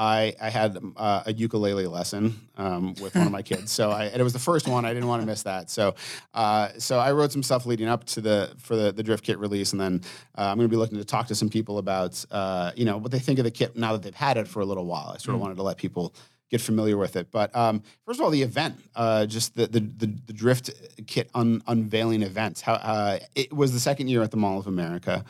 I, 0.01 0.37
I 0.41 0.49
had 0.49 0.79
uh, 0.97 1.25
a 1.27 1.33
ukulele 1.33 1.89
lesson 1.89 2.49
um, 2.57 2.95
with 3.03 3.17
one 3.17 3.27
of 3.27 3.33
my 3.33 3.43
kids, 3.43 3.73
so 3.73 3.91
I, 3.91 4.05
and 4.05 4.21
it 4.21 4.23
was 4.23 4.33
the 4.33 4.39
first 4.39 4.69
one. 4.69 4.85
I 4.85 4.95
didn't 4.95 5.09
want 5.09 5.23
to 5.23 5.27
miss 5.27 5.43
that, 5.43 5.71
so 5.71 5.97
uh, 6.35 6.69
so 6.79 7.01
I 7.01 7.11
wrote 7.11 7.33
some 7.33 7.43
stuff 7.43 7.67
leading 7.67 7.89
up 7.89 8.05
to 8.05 8.21
the 8.21 8.55
for 8.59 8.77
the, 8.77 8.93
the 8.93 9.03
Drift 9.03 9.25
Kit 9.25 9.41
release, 9.41 9.73
and 9.73 9.81
then 9.81 10.03
uh, 10.39 10.43
I'm 10.43 10.57
going 10.57 10.69
to 10.69 10.73
be 10.73 10.77
looking 10.77 10.99
to 10.99 11.05
talk 11.05 11.27
to 11.27 11.35
some 11.35 11.49
people 11.49 11.79
about 11.79 12.25
uh, 12.31 12.71
you 12.77 12.85
know 12.85 12.97
what 12.97 13.11
they 13.11 13.19
think 13.19 13.41
of 13.41 13.45
the 13.45 13.51
kit 13.51 13.77
now 13.77 13.91
that 13.93 14.03
they've 14.03 14.15
had 14.15 14.37
it 14.37 14.47
for 14.47 14.61
a 14.61 14.65
little 14.65 14.87
while. 14.87 15.11
I 15.13 15.19
sort 15.19 15.35
of 15.35 15.41
wanted 15.41 15.57
to 15.57 15.65
let 15.65 15.79
people 15.79 16.15
get 16.51 16.61
familiar 16.61 16.97
with 16.97 17.17
it. 17.17 17.31
But 17.31 17.55
um, 17.55 17.83
first 18.05 18.19
of 18.19 18.25
all, 18.25 18.31
the 18.31 18.43
event, 18.43 18.77
uh, 18.97 19.27
just 19.27 19.55
the, 19.55 19.67
the 19.67 19.81
the 19.81 20.07
the 20.27 20.33
Drift 20.33 20.71
Kit 21.07 21.31
un- 21.35 21.63
unveiling 21.67 22.23
event. 22.23 22.61
How 22.61 22.75
uh, 22.75 23.19
it 23.35 23.53
was 23.53 23.73
the 23.73 23.81
second 23.81 24.09
year 24.09 24.23
at 24.23 24.31
the 24.31 24.37
Mall 24.37 24.59
of 24.59 24.67
America. 24.67 25.25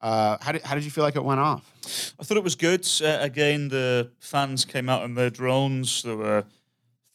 Uh, 0.00 0.36
how 0.40 0.52
did 0.52 0.62
how 0.62 0.74
did 0.74 0.84
you 0.84 0.90
feel 0.90 1.04
like 1.04 1.16
it 1.16 1.24
went 1.24 1.40
off? 1.40 2.14
I 2.20 2.24
thought 2.24 2.36
it 2.36 2.44
was 2.44 2.54
good. 2.54 2.86
Uh, 3.02 3.18
again, 3.20 3.68
the 3.68 4.10
fans 4.18 4.64
came 4.64 4.88
out 4.88 5.02
on 5.02 5.14
their 5.14 5.30
drones. 5.30 6.02
There 6.02 6.16
were 6.16 6.44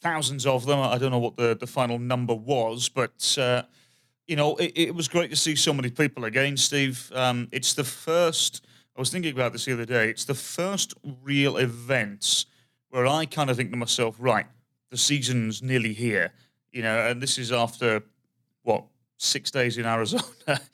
thousands 0.01 0.45
of 0.45 0.65
them. 0.65 0.79
I 0.79 0.97
don't 0.97 1.11
know 1.11 1.19
what 1.19 1.37
the, 1.37 1.55
the 1.59 1.67
final 1.67 1.99
number 1.99 2.33
was, 2.33 2.89
but 2.89 3.37
uh, 3.37 3.63
you 4.27 4.35
know, 4.35 4.55
it, 4.55 4.71
it 4.75 4.95
was 4.95 5.07
great 5.07 5.29
to 5.29 5.35
see 5.35 5.55
so 5.55 5.73
many 5.73 5.89
people 5.89 6.25
again. 6.25 6.55
Steve, 6.57 7.11
um, 7.13 7.47
it's 7.51 7.73
the 7.73 7.83
first. 7.83 8.65
I 8.95 8.99
was 8.99 9.11
thinking 9.11 9.33
about 9.33 9.53
this 9.53 9.65
the 9.65 9.73
other 9.73 9.85
day. 9.85 10.09
It's 10.09 10.25
the 10.25 10.33
first 10.33 10.93
real 11.23 11.57
event 11.57 12.45
where 12.89 13.07
I 13.07 13.25
kind 13.25 13.49
of 13.49 13.57
think 13.57 13.71
to 13.71 13.77
myself, 13.77 14.15
right, 14.19 14.45
the 14.89 14.97
season's 14.97 15.61
nearly 15.61 15.93
here. 15.93 16.33
You 16.71 16.83
know, 16.83 17.07
and 17.07 17.21
this 17.21 17.37
is 17.37 17.51
after 17.51 18.03
what 18.63 18.83
six 19.17 19.51
days 19.51 19.77
in 19.77 19.85
Arizona. 19.85 20.23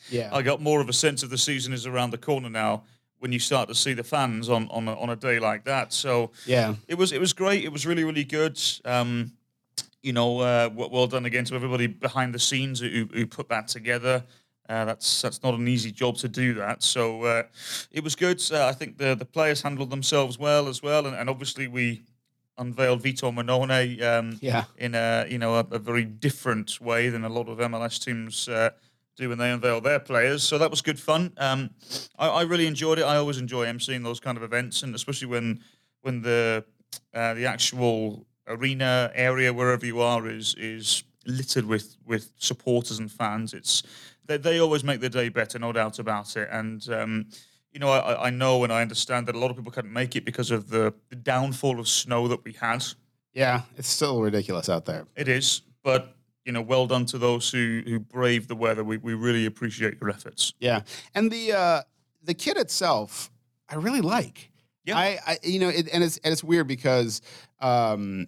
Yeah. 0.10 0.30
I 0.32 0.42
got 0.42 0.62
more 0.62 0.82
of 0.82 0.90
a 0.90 0.94
sense 0.94 1.24
of 1.24 1.30
the 1.30 1.38
season 1.38 1.74
is 1.74 1.86
around 1.86 2.12
the 2.12 2.18
corner 2.18 2.50
now 2.50 2.84
when 3.20 3.32
you 3.32 3.40
start 3.40 3.68
to 3.70 3.76
see 3.76 3.94
the 3.94 4.04
fans 4.04 4.50
on 4.50 4.68
on 4.70 4.88
a, 4.88 4.94
on 5.00 5.10
a 5.10 5.16
day 5.16 5.40
like 5.40 5.64
that. 5.66 5.94
So 5.94 6.32
Yeah. 6.46 6.76
it 6.88 6.96
was 6.96 7.12
it 7.12 7.20
was 7.20 7.34
great. 7.34 7.64
It 7.64 7.72
was 7.72 7.86
really 7.86 8.04
really 8.04 8.24
good. 8.24 8.60
Um, 8.86 9.32
you 10.04 10.14
know, 10.14 10.40
uh, 10.40 10.70
well 10.76 11.08
done 11.08 11.26
again 11.26 11.46
to 11.46 11.56
everybody 11.56 11.88
behind 11.88 12.34
the 12.36 12.40
scenes 12.40 12.80
who, 12.80 13.08
who 13.12 13.26
put 13.26 13.50
that 13.50 13.68
together. 13.68 14.24
Uh, 14.68 14.86
that's 14.86 15.22
that's 15.22 15.44
not 15.44 15.54
an 15.54 15.68
easy 15.68 15.92
job 15.92 16.16
to 16.18 16.28
do 16.28 16.54
that. 16.56 16.82
So 16.84 17.24
uh, 17.24 17.44
it 17.92 18.04
was 18.04 18.16
good. 18.16 18.42
Uh, 18.52 18.66
I 18.68 18.72
think 18.74 18.98
the 18.98 19.16
the 19.16 19.26
players 19.26 19.62
handled 19.62 19.90
themselves 19.90 20.40
well 20.40 20.68
as 20.68 20.82
well, 20.82 21.06
and, 21.06 21.16
and 21.16 21.30
obviously 21.30 21.68
we 21.68 22.02
unveiled 22.58 23.02
Vito 23.02 23.32
Mannone 23.32 24.02
um, 24.02 24.38
Yeah. 24.42 24.64
in 24.78 24.96
a 24.96 25.26
you 25.30 25.38
know 25.38 25.56
a, 25.56 25.66
a 25.72 25.80
very 25.80 26.06
different 26.06 26.80
way 26.82 27.10
than 27.10 27.24
a 27.26 27.30
lot 27.30 27.48
of 27.50 27.58
MLS 27.60 28.04
teams 28.04 28.48
uh, 28.48 28.70
do 29.18 29.30
when 29.30 29.38
they 29.38 29.52
unveil 29.52 29.82
their 29.82 30.00
players. 30.00 30.42
So 30.44 30.58
that 30.58 30.70
was 30.72 30.82
good 30.82 31.00
fun. 31.00 31.34
Um, 31.38 31.70
I, 32.18 32.28
I 32.28 32.42
really 32.44 32.66
enjoyed 32.68 32.98
it. 33.00 33.04
I 33.04 33.18
always 33.18 33.38
enjoy 33.38 33.66
emceeing 33.66 34.04
those 34.04 34.20
kind 34.20 34.38
of 34.38 34.44
events, 34.44 34.84
and 34.84 34.96
especially 34.96 35.28
when 35.28 35.60
when 36.02 36.22
the 36.22 36.64
uh, 37.14 37.34
the 37.34 37.46
actual 37.46 38.26
arena 38.48 39.12
area 39.16 39.54
wherever 39.54 39.86
you 39.86 40.02
are 40.02 40.28
is 40.28 40.56
is 40.56 41.04
littered 41.28 41.66
with 41.66 41.98
with 42.06 42.32
supporters 42.38 43.00
and 43.00 43.12
fans. 43.12 43.54
It's 43.54 43.84
they, 44.28 44.38
they 44.38 44.60
always 44.60 44.84
make 44.84 45.02
the 45.02 45.10
day 45.10 45.30
better, 45.30 45.60
no 45.60 45.72
doubt 45.72 46.00
about 46.00 46.36
it. 46.36 46.50
And 46.52 46.88
um, 46.90 47.28
you 47.72 47.80
know, 47.80 47.90
I, 47.90 48.28
I 48.28 48.30
know 48.30 48.64
and 48.64 48.72
I 48.72 48.82
understand 48.82 49.28
that 49.28 49.36
a 49.36 49.40
lot 49.40 49.52
of 49.52 49.58
people 49.58 49.72
couldn't 49.72 49.92
make 49.92 50.16
it 50.16 50.24
because 50.24 50.50
of 50.50 50.70
the, 50.70 50.94
the 51.10 51.16
downfall 51.16 51.80
of 51.80 51.88
snow 51.88 52.28
that 52.30 52.44
we 52.46 52.54
had. 52.54 52.86
Yeah, 53.34 53.64
it's 53.76 53.90
still 53.90 54.22
ridiculous 54.22 54.70
out 54.70 54.86
there. 54.86 55.08
It 55.16 55.28
is, 55.28 55.62
but 55.84 56.16
you 56.46 56.52
know, 56.54 56.62
well 56.62 56.88
done 56.88 57.06
to 57.08 57.18
those 57.18 57.50
who 57.50 57.82
who 57.86 58.00
braved 58.00 58.48
the 58.48 58.56
weather. 58.56 58.84
We 58.84 58.98
we 58.98 59.14
really 59.14 59.46
appreciate 59.46 59.96
your 60.00 60.10
efforts. 60.10 60.54
Yeah, 60.60 60.82
and 61.14 61.30
the 61.30 61.52
uh, 61.52 61.82
the 62.24 62.34
kit 62.34 62.58
itself, 62.58 63.30
I 63.68 63.76
really 63.76 64.02
like. 64.02 64.52
Yeah. 64.86 64.98
I, 64.98 65.20
I 65.26 65.38
you 65.44 65.60
know, 65.60 65.70
it, 65.70 65.90
and 65.92 66.04
it's 66.04 66.18
and 66.18 66.32
it's 66.32 66.44
weird 66.44 66.68
because, 66.68 67.22
um, 67.60 68.28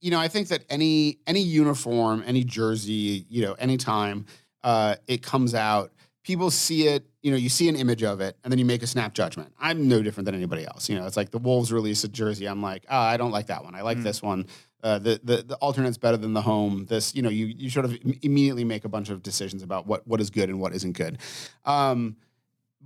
you 0.00 0.10
know, 0.10 0.20
I 0.20 0.28
think 0.28 0.48
that 0.48 0.64
any 0.70 1.18
any 1.26 1.40
uniform, 1.40 2.22
any 2.26 2.44
jersey, 2.44 3.26
you 3.28 3.42
know, 3.42 3.54
anytime 3.54 4.26
uh, 4.64 4.96
it 5.06 5.22
comes 5.22 5.54
out, 5.54 5.92
people 6.24 6.50
see 6.50 6.88
it. 6.88 7.06
You 7.22 7.30
know, 7.30 7.36
you 7.36 7.48
see 7.48 7.68
an 7.68 7.76
image 7.76 8.02
of 8.02 8.20
it, 8.20 8.36
and 8.42 8.50
then 8.50 8.58
you 8.58 8.64
make 8.64 8.82
a 8.82 8.86
snap 8.86 9.14
judgment. 9.14 9.52
I'm 9.60 9.88
no 9.88 10.02
different 10.02 10.24
than 10.26 10.34
anybody 10.34 10.66
else. 10.66 10.88
You 10.88 10.98
know, 10.98 11.06
it's 11.06 11.16
like 11.16 11.30
the 11.30 11.38
Wolves 11.38 11.72
release 11.72 12.02
a 12.02 12.08
jersey. 12.08 12.46
I'm 12.46 12.62
like, 12.62 12.84
oh, 12.90 12.98
I 12.98 13.16
don't 13.16 13.30
like 13.30 13.46
that 13.46 13.62
one. 13.62 13.74
I 13.74 13.82
like 13.82 14.02
this 14.02 14.20
one. 14.20 14.46
Uh, 14.82 14.98
the, 14.98 15.20
the 15.24 15.36
the 15.42 15.54
alternate's 15.56 15.96
better 15.96 16.16
than 16.16 16.34
the 16.34 16.42
home. 16.42 16.84
This, 16.86 17.14
you 17.14 17.22
know, 17.22 17.30
you 17.30 17.46
you 17.46 17.70
sort 17.70 17.86
of 17.86 17.96
immediately 18.22 18.64
make 18.64 18.84
a 18.84 18.88
bunch 18.88 19.08
of 19.08 19.22
decisions 19.22 19.62
about 19.62 19.86
what 19.86 20.06
what 20.06 20.20
is 20.20 20.28
good 20.28 20.50
and 20.50 20.60
what 20.60 20.74
isn't 20.74 20.92
good. 20.92 21.18
Um, 21.64 22.16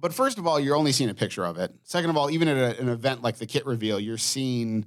but 0.00 0.14
first 0.14 0.38
of 0.38 0.46
all, 0.46 0.60
you're 0.60 0.76
only 0.76 0.92
seeing 0.92 1.10
a 1.10 1.14
picture 1.14 1.44
of 1.44 1.58
it. 1.58 1.74
Second 1.82 2.10
of 2.10 2.16
all, 2.16 2.30
even 2.30 2.46
at 2.46 2.56
a, 2.56 2.80
an 2.80 2.88
event 2.88 3.22
like 3.22 3.38
the 3.38 3.46
kit 3.46 3.66
reveal, 3.66 3.98
you're 3.98 4.18
seeing 4.18 4.84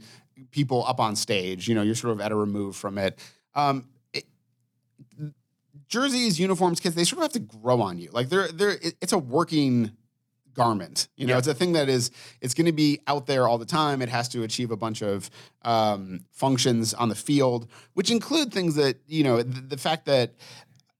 people 0.52 0.86
up 0.86 1.02
on 1.02 1.18
stage. 1.18 1.68
You 1.68 1.76
know, 1.76 1.82
you're 1.82 1.96
sort 1.96 2.14
of 2.14 2.22
at 2.22 2.32
a 2.32 2.36
remove 2.36 2.78
from 2.78 2.98
it. 2.98 3.20
Um, 3.56 3.90
it 3.91 3.91
jerseys, 5.92 6.40
uniforms, 6.40 6.80
kits, 6.80 6.96
they 6.96 7.04
sort 7.04 7.18
of 7.20 7.24
have 7.26 7.34
to 7.34 7.58
grow 7.58 7.82
on 7.82 8.00
you. 8.00 8.10
Like 8.12 8.30
they're 8.30 8.48
they're 8.48 8.78
it's 9.02 9.14
a 9.14 9.18
working 9.20 9.92
garment. 10.54 11.08
You 11.16 11.28
know, 11.28 11.34
Yeah. 11.34 11.38
it's 11.40 11.48
a 11.48 11.54
thing 11.54 11.74
that 11.74 11.88
is 11.90 12.12
it's 12.42 12.54
going 12.54 12.66
to 12.66 12.72
be 12.72 13.00
out 13.08 13.26
there 13.28 13.48
all 13.48 13.58
the 13.58 13.66
time. 13.66 14.02
It 14.02 14.10
has 14.10 14.28
to 14.30 14.44
achieve 14.44 14.72
a 14.72 14.78
bunch 14.78 15.02
of 15.04 15.30
um, 15.64 16.26
functions 16.32 16.94
on 16.94 17.10
the 17.10 17.16
field, 17.16 17.68
which 17.94 18.10
include 18.12 18.52
things 18.54 18.76
that 18.76 18.98
you 19.08 19.24
know 19.24 19.44
the, 19.44 19.62
the 19.62 19.78
fact 19.78 20.06
that. 20.08 20.34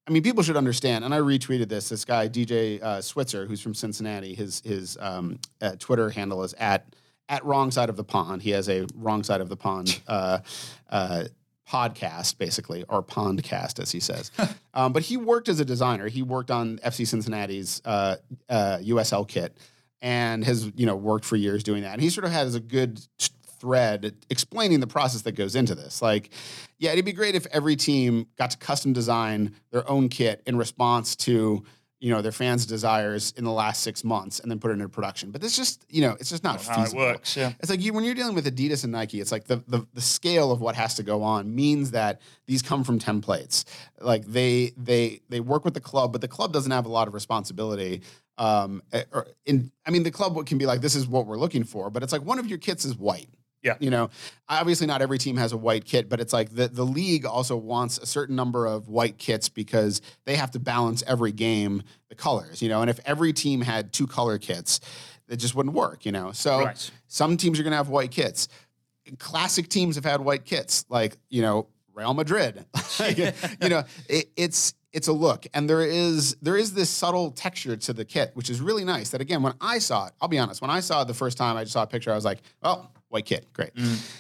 I 0.08 0.14
mean, 0.14 0.24
people 0.24 0.42
should 0.44 0.58
understand, 0.58 1.06
and 1.06 1.14
I 1.14 1.20
retweeted 1.20 1.70
this. 1.70 1.88
This 1.90 2.04
guy, 2.06 2.28
DJ 2.28 2.82
uh, 2.82 3.02
Switzer, 3.02 3.46
who's 3.46 3.62
from 3.62 3.76
Cincinnati, 3.76 4.34
his 4.34 4.62
his 4.66 4.98
um, 5.00 5.40
uh, 5.62 5.76
Twitter 5.80 6.10
handle 6.10 6.44
is 6.44 6.54
at 6.56 6.96
at 7.30 7.46
wrong 7.46 7.70
side 7.72 7.88
of 7.88 7.96
the 7.96 8.04
pond. 8.04 8.42
He 8.42 8.50
has 8.50 8.68
a 8.68 8.88
wrong 8.96 9.24
side 9.24 9.42
of 9.42 9.48
the 9.48 9.56
pond 9.56 10.02
uh, 10.08 10.40
uh, 10.90 11.26
podcast, 11.72 12.38
basically, 12.38 12.84
or 12.90 13.02
pondcast, 13.02 13.80
as 13.80 13.92
he 13.92 14.00
says. 14.00 14.32
um, 14.74 14.92
but 14.92 15.04
he 15.04 15.16
worked 15.16 15.48
as 15.48 15.60
a 15.60 15.66
designer. 15.66 16.08
He 16.08 16.22
worked 16.22 16.52
on 16.52 16.80
FC 16.80 17.08
Cincinnati's 17.08 17.82
uh, 17.86 18.18
uh, 18.50 18.80
USL 18.82 19.28
kit, 19.28 19.58
and 20.02 20.44
has 20.44 20.72
you 20.76 20.86
know 20.86 20.96
worked 20.96 21.26
for 21.26 21.36
years 21.38 21.64
doing 21.64 21.84
that. 21.84 21.94
And 21.94 22.02
he 22.02 22.10
sort 22.10 22.26
of 22.26 22.32
has 22.32 22.56
a 22.56 22.60
good 22.60 23.00
thread 23.60 24.16
explaining 24.30 24.80
the 24.80 24.88
process 24.88 25.22
that 25.22 25.34
goes 25.34 25.56
into 25.56 25.76
this. 25.76 26.02
Like, 26.02 26.32
yeah, 26.80 26.92
it'd 26.92 27.06
be 27.06 27.14
great 27.14 27.36
if 27.36 27.46
every 27.48 27.76
team 27.76 28.26
got 28.36 28.52
to 28.52 28.58
custom 28.58 28.92
design 28.92 29.56
their 29.72 29.88
own 29.90 30.10
kit 30.10 30.42
in 30.48 30.58
response 30.58 31.16
to 31.18 31.64
you 32.02 32.12
know 32.12 32.22
their 32.22 32.32
fans' 32.32 32.66
desires 32.66 33.32
in 33.38 33.44
the 33.44 33.52
last 33.52 33.84
six 33.84 34.04
months, 34.04 34.40
and 34.40 34.50
then 34.52 34.60
put 34.60 34.72
it 34.72 34.74
into 34.74 34.90
production. 34.90 35.30
But 35.32 35.44
it's 35.44 35.56
just 35.56 35.86
you 35.88 36.02
know 36.02 36.18
it's 36.20 36.32
just 36.32 36.44
not 36.44 36.62
How 36.66 36.74
it 36.74 36.86
feasible. 36.86 37.02
works, 37.04 37.38
yeah. 37.38 37.54
It's 37.60 37.70
like 37.70 37.80
you, 37.80 37.94
when 37.94 38.04
you're 38.04 38.16
dealing 38.16 38.34
with 38.36 38.46
Adidas 38.46 38.84
and 38.84 38.92
Nike, 38.92 39.22
it's 39.22 39.32
like 39.32 39.46
the, 39.46 39.64
the 39.68 39.86
the 39.94 40.02
scale 40.02 40.52
of 40.52 40.60
what 40.60 40.76
has 40.76 40.96
to 40.96 41.04
go 41.04 41.22
on 41.22 41.54
means 41.56 41.92
that 41.92 42.20
these 42.48 42.64
come 42.64 42.84
from 42.84 43.00
templates. 43.00 43.66
Like 44.00 44.26
they 44.26 44.74
they 44.76 45.22
they 45.30 45.40
work 45.40 45.64
with 45.64 45.76
the 45.76 45.80
club, 45.80 46.12
but 46.12 46.22
the 46.22 46.28
club 46.28 46.52
doesn't 46.52 46.72
have 46.72 46.88
a 46.88 46.90
lot 46.90 47.08
of 47.08 47.14
responsibility. 47.14 48.02
Um, 48.40 48.82
eh, 48.92 49.04
or 49.12 49.28
in 49.46 49.72
I 49.86 49.92
mean, 49.92 50.02
the 50.02 50.12
club 50.12 50.44
can 50.48 50.58
be 50.58 50.66
like, 50.66 50.82
this 50.82 50.96
is 50.96 51.08
what 51.08 51.28
we're 51.28 51.38
looking 51.38 51.64
for, 51.64 51.92
but 51.92 52.02
it's 52.02 52.12
like 52.12 52.24
one 52.24 52.40
of 52.40 52.48
your 52.48 52.58
kits 52.58 52.84
is 52.84 52.98
white. 52.98 53.30
Yeah. 53.64 53.76
You 53.80 53.92
know, 53.92 54.10
obviously 54.50 54.88
not 54.88 55.02
every 55.02 55.18
team 55.20 55.38
has 55.38 55.52
a 55.54 55.58
white 55.58 55.86
kit, 55.86 56.10
but 56.10 56.20
it's 56.20 56.34
like 56.34 56.50
the, 56.56 56.68
the 56.68 56.86
league 56.86 57.26
also 57.26 57.56
wants 57.56 58.00
a 58.00 58.06
certain 58.08 58.36
number 58.36 58.66
of 58.66 58.88
white 58.90 59.18
kits 59.20 59.50
because 59.50 60.02
they 60.26 60.36
have 60.36 60.50
to 60.52 60.60
balance 60.60 61.04
every 61.06 61.32
game 61.32 61.84
the 62.10 62.16
colors, 62.16 62.62
you 62.62 62.70
know. 62.70 62.82
And 62.82 62.90
if 62.90 63.00
every 63.06 63.34
team 63.34 63.62
had 63.62 63.94
two 63.94 64.08
color 64.08 64.38
kits, 64.40 64.80
it 65.30 65.36
just 65.38 65.54
wouldn't 65.56 65.76
work, 65.76 66.06
you 66.06 66.12
know. 66.12 66.32
So 66.32 66.66
Right. 66.66 66.92
some 67.08 67.38
teams 67.38 67.60
are 67.60 67.64
going 67.64 67.72
to 67.72 67.78
have 67.78 67.90
white 67.90 68.12
kits. 68.12 68.48
Classic 69.20 69.68
teams 69.68 69.96
have 69.96 70.06
had 70.06 70.22
white 70.22 70.46
kits, 70.46 70.86
like 70.90 71.18
you 71.30 71.42
know 71.42 71.68
Real 71.94 72.14
Madrid. 72.14 72.66
Like, 73.00 73.18
you 73.18 73.70
know, 73.70 73.84
it, 74.10 74.30
it's 74.38 74.76
it's 74.94 75.08
a 75.08 75.14
look, 75.14 75.48
and 75.56 75.68
there 75.70 75.82
is 75.82 76.36
there 76.42 76.56
is 76.58 76.74
this 76.74 76.90
subtle 76.90 77.32
texture 77.32 77.76
to 77.76 77.94
the 77.94 78.06
kit, 78.06 78.32
which 78.36 78.50
is 78.50 78.62
really 78.62 78.84
nice. 78.84 79.10
That 79.10 79.22
again, 79.22 79.42
when 79.42 79.54
I 79.60 79.80
saw 79.80 80.06
it, 80.08 80.14
I'll 80.22 80.28
be 80.28 80.38
honest, 80.38 80.62
when 80.62 80.70
I 80.70 80.82
saw 80.82 81.02
it 81.02 81.08
the 81.08 81.14
first 81.16 81.38
time, 81.38 81.58
I 81.58 81.64
just 81.64 81.74
saw 81.74 81.84
a 81.84 81.88
picture, 81.88 82.12
I 82.12 82.16
was 82.16 82.26
like, 82.26 82.42
oh, 82.62 82.88
white 83.12 83.26
kit, 83.26 83.52
great. 83.54 83.76
Mm. 83.76 84.12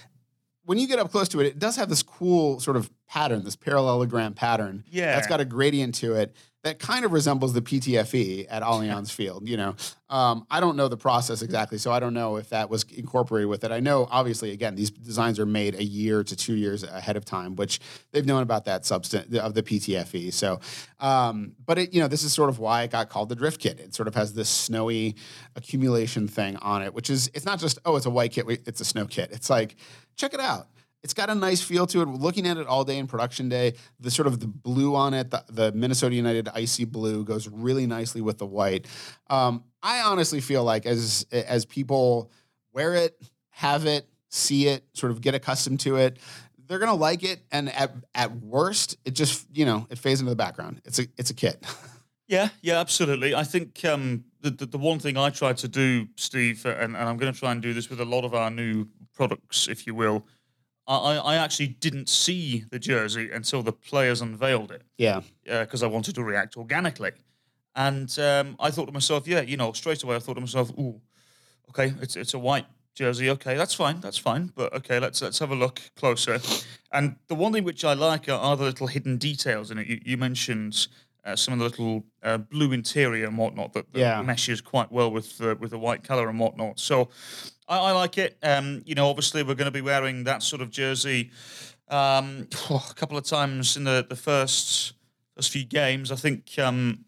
When 0.64 0.78
you 0.78 0.88
get 0.88 1.00
up 1.00 1.12
close 1.12 1.28
to 1.30 1.40
it, 1.40 1.48
it 1.48 1.60
does 1.60 1.76
have 1.78 1.90
this 1.90 2.04
cool 2.04 2.60
sort 2.60 2.78
of 2.78 2.92
pattern, 3.08 3.44
this 3.44 3.56
parallelogram 3.56 4.34
pattern. 4.34 4.84
Yeah. 4.90 5.16
That's 5.16 5.28
got 5.28 5.42
a 5.42 5.46
gradient 5.46 5.96
to 5.96 6.14
it 6.14 6.36
that 6.64 6.78
kind 6.78 7.06
of 7.06 7.12
resembles 7.12 7.54
the 7.54 7.62
PTFE 7.62 8.46
at 8.50 8.62
Allianz 8.62 9.12
Field. 9.12 9.50
You 9.50 9.58
know, 9.58 9.76
um, 10.10 10.46
I 10.52 10.60
don't 10.60 10.76
know 10.76 10.88
the 10.88 10.98
process 10.98 11.42
exactly, 11.42 11.80
so 11.80 11.92
I 11.92 12.00
don't 12.00 12.14
know 12.14 12.36
if 12.36 12.50
that 12.50 12.70
was 12.70 12.84
incorporated 12.84 13.50
with 13.50 13.64
it. 13.64 13.72
I 13.72 13.80
know, 13.80 14.08
obviously, 14.12 14.52
again, 14.52 14.76
these 14.76 14.92
designs 14.92 15.40
are 15.40 15.46
made 15.46 15.76
a 15.76 15.84
year 15.84 16.24
to 16.24 16.36
two 16.36 16.56
years 16.56 16.84
ahead 16.84 17.18
of 17.18 17.26
time, 17.26 17.56
which 17.56 17.80
they've 18.12 18.26
known 18.26 18.44
about 18.44 18.66
that 18.66 18.86
substance 18.86 19.36
of 19.36 19.56
the 19.56 19.64
PTFE. 19.64 20.32
So, 20.32 20.60
um, 21.00 21.54
but 21.66 21.80
it, 21.80 21.94
you 21.94 22.02
know, 22.02 22.08
this 22.08 22.24
is 22.24 22.32
sort 22.32 22.50
of 22.50 22.60
why 22.60 22.84
it 22.84 22.92
got 22.92 23.10
called 23.10 23.30
the 23.30 23.36
drift 23.36 23.60
kit. 23.60 23.80
It 23.80 23.96
sort 23.96 24.08
of 24.08 24.14
has 24.16 24.34
this 24.34 24.50
snowy 24.50 25.16
accumulation 25.56 26.28
thing 26.28 26.58
on 26.58 26.84
it, 26.84 26.94
which 26.94 27.10
is 27.10 27.32
it's 27.34 27.46
not 27.46 27.60
just 27.60 27.80
oh, 27.86 27.96
it's 27.96 28.06
a 28.06 28.12
white 28.12 28.34
kit, 28.34 28.46
it's 28.68 28.82
a 28.82 28.86
snow 28.86 29.06
kit. 29.06 29.30
It's 29.32 29.50
like 29.50 29.76
check 30.16 30.34
it 30.34 30.40
out. 30.40 30.68
It's 31.04 31.14
got 31.14 31.30
a 31.30 31.36
nice 31.36 31.62
feel 31.62 31.88
to 31.88 32.02
it. 32.02 32.08
Looking 32.08 32.48
at 32.48 32.58
it 32.58 32.68
all 32.68 32.84
day 32.84 32.98
in 32.98 33.08
production 33.08 33.50
day, 33.50 33.74
the 34.00 34.12
sort 34.12 34.28
of 34.28 34.40
the 34.40 34.48
blue 34.48 34.96
on 34.96 35.14
it, 35.14 35.32
the, 35.32 35.44
the 35.50 35.72
Minnesota 35.72 36.16
United 36.16 36.48
icy 36.54 36.86
blue 36.86 37.24
goes 37.24 37.48
really 37.48 37.88
nicely 37.88 38.22
with 38.22 38.38
the 38.38 38.46
white. 38.46 38.86
Um, 39.28 39.64
I 39.82 40.02
honestly 40.02 40.42
feel 40.42 40.64
like 40.64 40.86
as 40.86 41.26
as 41.32 41.66
people 41.66 42.32
wear 42.72 42.94
it, 42.94 43.20
have 43.50 43.86
it, 43.86 44.08
see 44.30 44.68
it, 44.68 44.84
sort 44.94 45.12
of 45.12 45.22
get 45.22 45.34
accustomed 45.34 45.80
to 45.82 45.96
it, 45.98 46.20
they're 46.68 46.80
gonna 46.80 46.94
like 46.94 47.24
it. 47.24 47.42
And 47.52 47.70
at 47.70 47.96
at 48.14 48.36
worst, 48.36 48.98
it 49.04 49.12
just 49.12 49.48
you 49.54 49.66
know 49.66 49.88
it 49.90 49.98
fades 49.98 50.20
into 50.20 50.30
the 50.30 50.36
background. 50.36 50.82
It's 50.86 51.00
a 51.00 51.08
it's 51.18 51.30
a 51.32 51.36
kit. 51.36 51.64
Yeah, 52.32 52.48
yeah, 52.62 52.80
absolutely. 52.80 53.36
I 53.36 53.44
think 53.44 53.84
um, 53.84 54.24
the, 54.40 54.52
the 54.52 54.66
the 54.66 54.78
one 54.78 55.00
thing 55.00 55.18
I 55.18 55.32
try 55.32 55.52
to 55.52 55.68
do, 55.68 56.08
Steve, 56.16 56.66
and, 56.66 56.96
and 56.96 57.10
I'm 57.10 57.18
going 57.18 57.34
to 57.34 57.38
try 57.38 57.52
and 57.52 57.62
do 57.62 57.74
this 57.74 57.90
with 57.90 58.00
a 58.00 58.06
lot 58.06 58.24
of 58.24 58.34
our 58.34 58.50
new 58.50 58.88
products, 59.14 59.68
if 59.68 59.86
you 59.86 59.94
will. 59.94 60.26
I, 60.98 61.16
I 61.18 61.36
actually 61.36 61.68
didn't 61.68 62.10
see 62.10 62.66
the 62.70 62.80
jersey 62.80 63.32
until 63.32 63.64
the 63.64 63.72
players 63.72 64.22
unveiled 64.22 64.72
it. 64.72 64.84
Yeah, 64.98 65.22
because 65.46 65.84
I 65.84 65.88
wanted 65.88 66.16
to 66.16 66.24
react 66.24 66.58
organically, 66.58 67.12
and 67.76 68.18
um, 68.20 68.56
I 68.60 68.72
thought 68.72 68.88
to 68.88 68.92
myself, 68.92 69.28
yeah, 69.28 69.42
you 69.42 69.58
know, 69.58 69.72
straight 69.74 70.04
away 70.04 70.16
I 70.16 70.20
thought 70.20 70.36
to 70.36 70.42
myself, 70.42 70.72
ooh, 70.78 71.02
okay, 71.70 71.94
it's 72.02 72.16
it's 72.16 72.34
a 72.34 72.40
white 72.40 72.66
jersey, 72.94 73.30
okay, 73.30 73.56
that's 73.56 73.74
fine, 73.74 74.02
that's 74.02 74.18
fine, 74.18 74.52
but 74.56 74.74
okay, 74.74 75.00
let's 75.00 75.22
let's 75.22 75.40
have 75.40 75.52
a 75.52 75.56
look 75.56 75.82
closer. 75.96 76.40
And 76.92 77.16
the 77.28 77.36
one 77.36 77.54
thing 77.54 77.64
which 77.64 77.86
I 77.86 77.94
like 77.94 78.28
are, 78.28 78.34
are 78.40 78.58
the 78.58 78.66
little 78.66 78.88
hidden 78.88 79.18
details 79.18 79.72
in 79.72 79.78
it. 79.78 79.88
You, 79.88 80.02
you 80.04 80.18
mentioned 80.18 80.88
uh, 81.24 81.36
some 81.36 81.54
of 81.54 81.60
the 81.60 81.66
little 81.66 82.04
uh, 82.24 82.38
blue 82.38 82.72
interior 82.72 83.26
and 83.28 83.38
whatnot 83.38 83.74
that, 83.74 83.92
that 83.94 84.00
Yeah. 84.00 84.22
meshes 84.22 84.62
quite 84.62 84.92
well 84.92 85.12
with 85.12 85.38
the, 85.38 85.56
with 85.56 85.72
the 85.72 85.78
white 85.78 86.04
color 86.04 86.28
and 86.30 86.40
whatnot. 86.40 86.80
So 86.80 87.10
I, 87.68 87.78
I 87.78 87.92
like 87.92 88.18
it. 88.18 88.38
Um, 88.42 88.82
you 88.86 88.96
know, 88.96 89.08
obviously 89.10 89.44
we're 89.44 89.56
going 89.56 89.66
to 89.66 89.72
be 89.72 89.82
wearing 89.82 90.24
that 90.24 90.42
sort 90.44 90.62
of 90.62 90.70
jersey 90.72 91.30
um, 91.90 92.48
a 92.70 92.94
couple 92.96 93.18
of 93.18 93.24
times 93.26 93.78
in 93.78 93.84
the 93.84 94.06
the 94.10 94.16
first 94.16 94.94
first 95.36 95.52
few 95.52 95.66
games. 95.66 96.12
I 96.12 96.16
think. 96.16 96.58
Um, 96.58 97.06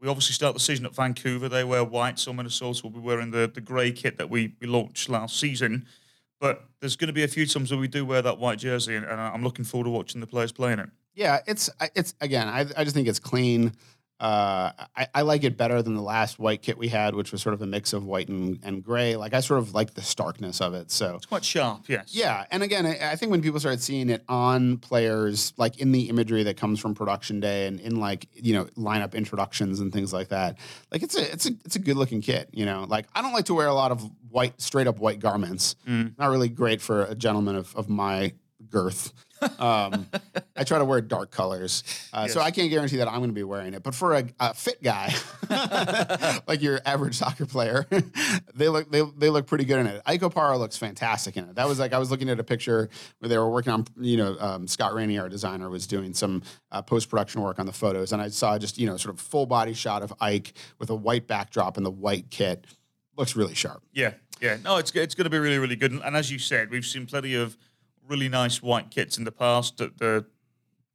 we 0.00 0.06
obviously 0.08 0.32
start 0.34 0.54
the 0.54 0.60
season 0.60 0.86
at 0.86 0.94
Vancouver. 0.94 1.48
They 1.48 1.64
wear 1.64 1.82
white, 1.82 2.20
so 2.20 2.32
Minnesota 2.32 2.82
will 2.84 2.90
be 2.90 3.00
wearing 3.00 3.32
the, 3.32 3.50
the 3.52 3.60
grey 3.60 3.90
kit 3.90 4.16
that 4.18 4.30
we, 4.30 4.54
we 4.60 4.68
launched 4.68 5.08
last 5.08 5.40
season. 5.40 5.86
But 6.38 6.62
there's 6.78 6.94
going 6.94 7.08
to 7.08 7.12
be 7.12 7.24
a 7.24 7.28
few 7.28 7.44
times 7.46 7.72
where 7.72 7.80
we 7.80 7.88
do 7.88 8.06
wear 8.06 8.22
that 8.22 8.38
white 8.38 8.60
jersey, 8.60 8.94
and, 8.94 9.04
and 9.04 9.20
I'm 9.20 9.42
looking 9.42 9.64
forward 9.64 9.86
to 9.86 9.90
watching 9.90 10.20
the 10.20 10.28
players 10.28 10.52
playing 10.52 10.78
it. 10.78 10.88
Yeah, 11.18 11.40
it's 11.46 11.68
it's 11.96 12.14
again. 12.20 12.46
I 12.46 12.60
I 12.76 12.84
just 12.84 12.94
think 12.94 13.08
it's 13.08 13.18
clean. 13.18 13.72
Uh, 14.20 14.72
I, 14.96 15.06
I 15.14 15.22
like 15.22 15.44
it 15.44 15.56
better 15.56 15.80
than 15.80 15.94
the 15.94 16.02
last 16.02 16.40
white 16.40 16.60
kit 16.60 16.76
we 16.76 16.88
had, 16.88 17.14
which 17.14 17.30
was 17.30 17.40
sort 17.40 17.54
of 17.54 17.62
a 17.62 17.66
mix 17.66 17.92
of 17.92 18.04
white 18.04 18.28
and, 18.28 18.58
and 18.64 18.82
gray. 18.82 19.14
Like 19.14 19.32
I 19.32 19.38
sort 19.40 19.60
of 19.60 19.74
like 19.74 19.94
the 19.94 20.02
starkness 20.02 20.60
of 20.60 20.74
it. 20.74 20.90
So 20.90 21.14
It's 21.16 21.26
quite 21.26 21.44
sharp, 21.44 21.88
yes. 21.88 22.14
yeah, 22.14 22.44
and 22.50 22.64
again, 22.64 22.84
I, 22.84 23.12
I 23.12 23.16
think 23.16 23.30
when 23.30 23.42
people 23.42 23.60
started 23.60 23.80
seeing 23.80 24.10
it 24.10 24.24
on 24.28 24.78
players, 24.78 25.52
like 25.56 25.78
in 25.78 25.92
the 25.92 26.08
imagery 26.08 26.42
that 26.44 26.56
comes 26.56 26.80
from 26.80 26.94
production 26.94 27.38
day 27.38 27.66
and 27.68 27.78
in 27.80 28.00
like 28.00 28.26
you 28.34 28.54
know 28.54 28.64
lineup 28.76 29.14
introductions 29.14 29.78
and 29.80 29.92
things 29.92 30.12
like 30.12 30.28
that, 30.28 30.58
like 30.92 31.02
it's 31.04 31.16
a 31.16 31.32
it's 31.32 31.46
a 31.46 31.50
it's 31.64 31.76
a 31.76 31.80
good 31.80 31.96
looking 31.96 32.20
kit. 32.20 32.48
You 32.52 32.64
know, 32.66 32.86
like 32.88 33.06
I 33.14 33.22
don't 33.22 33.32
like 33.32 33.46
to 33.46 33.54
wear 33.54 33.66
a 33.68 33.74
lot 33.74 33.92
of 33.92 34.08
white, 34.30 34.60
straight 34.60 34.86
up 34.88 34.98
white 34.98 35.20
garments. 35.20 35.74
Not 35.86 36.30
really 36.30 36.48
great 36.48 36.80
for 36.80 37.02
a 37.04 37.14
gentleman 37.14 37.54
of 37.56 37.74
of 37.76 37.88
my 37.88 38.34
girth. 38.68 39.12
Um, 39.58 40.06
I 40.56 40.64
try 40.64 40.78
to 40.78 40.84
wear 40.84 41.00
dark 41.00 41.30
colors, 41.30 41.84
uh, 42.12 42.28
so 42.28 42.40
I 42.40 42.50
can't 42.50 42.70
guarantee 42.70 42.96
that 42.96 43.08
I'm 43.08 43.18
going 43.18 43.30
to 43.30 43.34
be 43.34 43.44
wearing 43.44 43.74
it. 43.74 43.82
But 43.82 43.94
for 43.94 44.14
a, 44.14 44.24
a 44.40 44.54
fit 44.54 44.82
guy, 44.82 45.14
like 46.46 46.62
your 46.62 46.80
average 46.84 47.16
soccer 47.16 47.46
player, 47.46 47.86
they 48.54 48.68
look 48.68 48.90
they, 48.90 49.02
they 49.16 49.30
look 49.30 49.46
pretty 49.46 49.64
good 49.64 49.80
in 49.80 49.86
it. 49.86 50.02
Ike 50.06 50.22
Opara 50.22 50.58
looks 50.58 50.76
fantastic 50.76 51.36
in 51.36 51.44
it. 51.44 51.54
That 51.54 51.68
was 51.68 51.78
like 51.78 51.92
I 51.92 51.98
was 51.98 52.10
looking 52.10 52.28
at 52.28 52.40
a 52.40 52.44
picture 52.44 52.88
where 53.18 53.28
they 53.28 53.38
were 53.38 53.50
working 53.50 53.72
on, 53.72 53.86
you 53.98 54.16
know, 54.16 54.36
um, 54.40 54.66
Scott 54.66 54.94
Rainey, 54.94 55.18
our 55.18 55.28
designer, 55.28 55.70
was 55.70 55.86
doing 55.86 56.14
some 56.14 56.42
uh, 56.72 56.82
post 56.82 57.08
production 57.08 57.40
work 57.40 57.58
on 57.58 57.66
the 57.66 57.72
photos, 57.72 58.12
and 58.12 58.20
I 58.20 58.28
saw 58.28 58.58
just 58.58 58.78
you 58.78 58.86
know 58.86 58.96
sort 58.96 59.14
of 59.14 59.20
full 59.20 59.46
body 59.46 59.74
shot 59.74 60.02
of 60.02 60.12
Ike 60.20 60.54
with 60.78 60.90
a 60.90 60.94
white 60.94 61.26
backdrop 61.26 61.76
and 61.76 61.86
the 61.86 61.90
white 61.90 62.30
kit. 62.30 62.66
Looks 63.16 63.34
really 63.34 63.54
sharp. 63.54 63.82
Yeah, 63.92 64.14
yeah. 64.40 64.58
No, 64.62 64.76
it's 64.76 64.90
it's 64.92 65.14
going 65.14 65.24
to 65.24 65.30
be 65.30 65.38
really, 65.38 65.58
really 65.58 65.76
good. 65.76 65.92
And 65.92 66.16
as 66.16 66.30
you 66.30 66.38
said, 66.38 66.70
we've 66.70 66.86
seen 66.86 67.06
plenty 67.06 67.34
of 67.34 67.56
really 68.08 68.28
nice 68.28 68.62
white 68.62 68.90
kits 68.90 69.18
in 69.18 69.24
the 69.24 69.32
past. 69.32 69.76
The, 69.78 69.92
the 69.96 70.24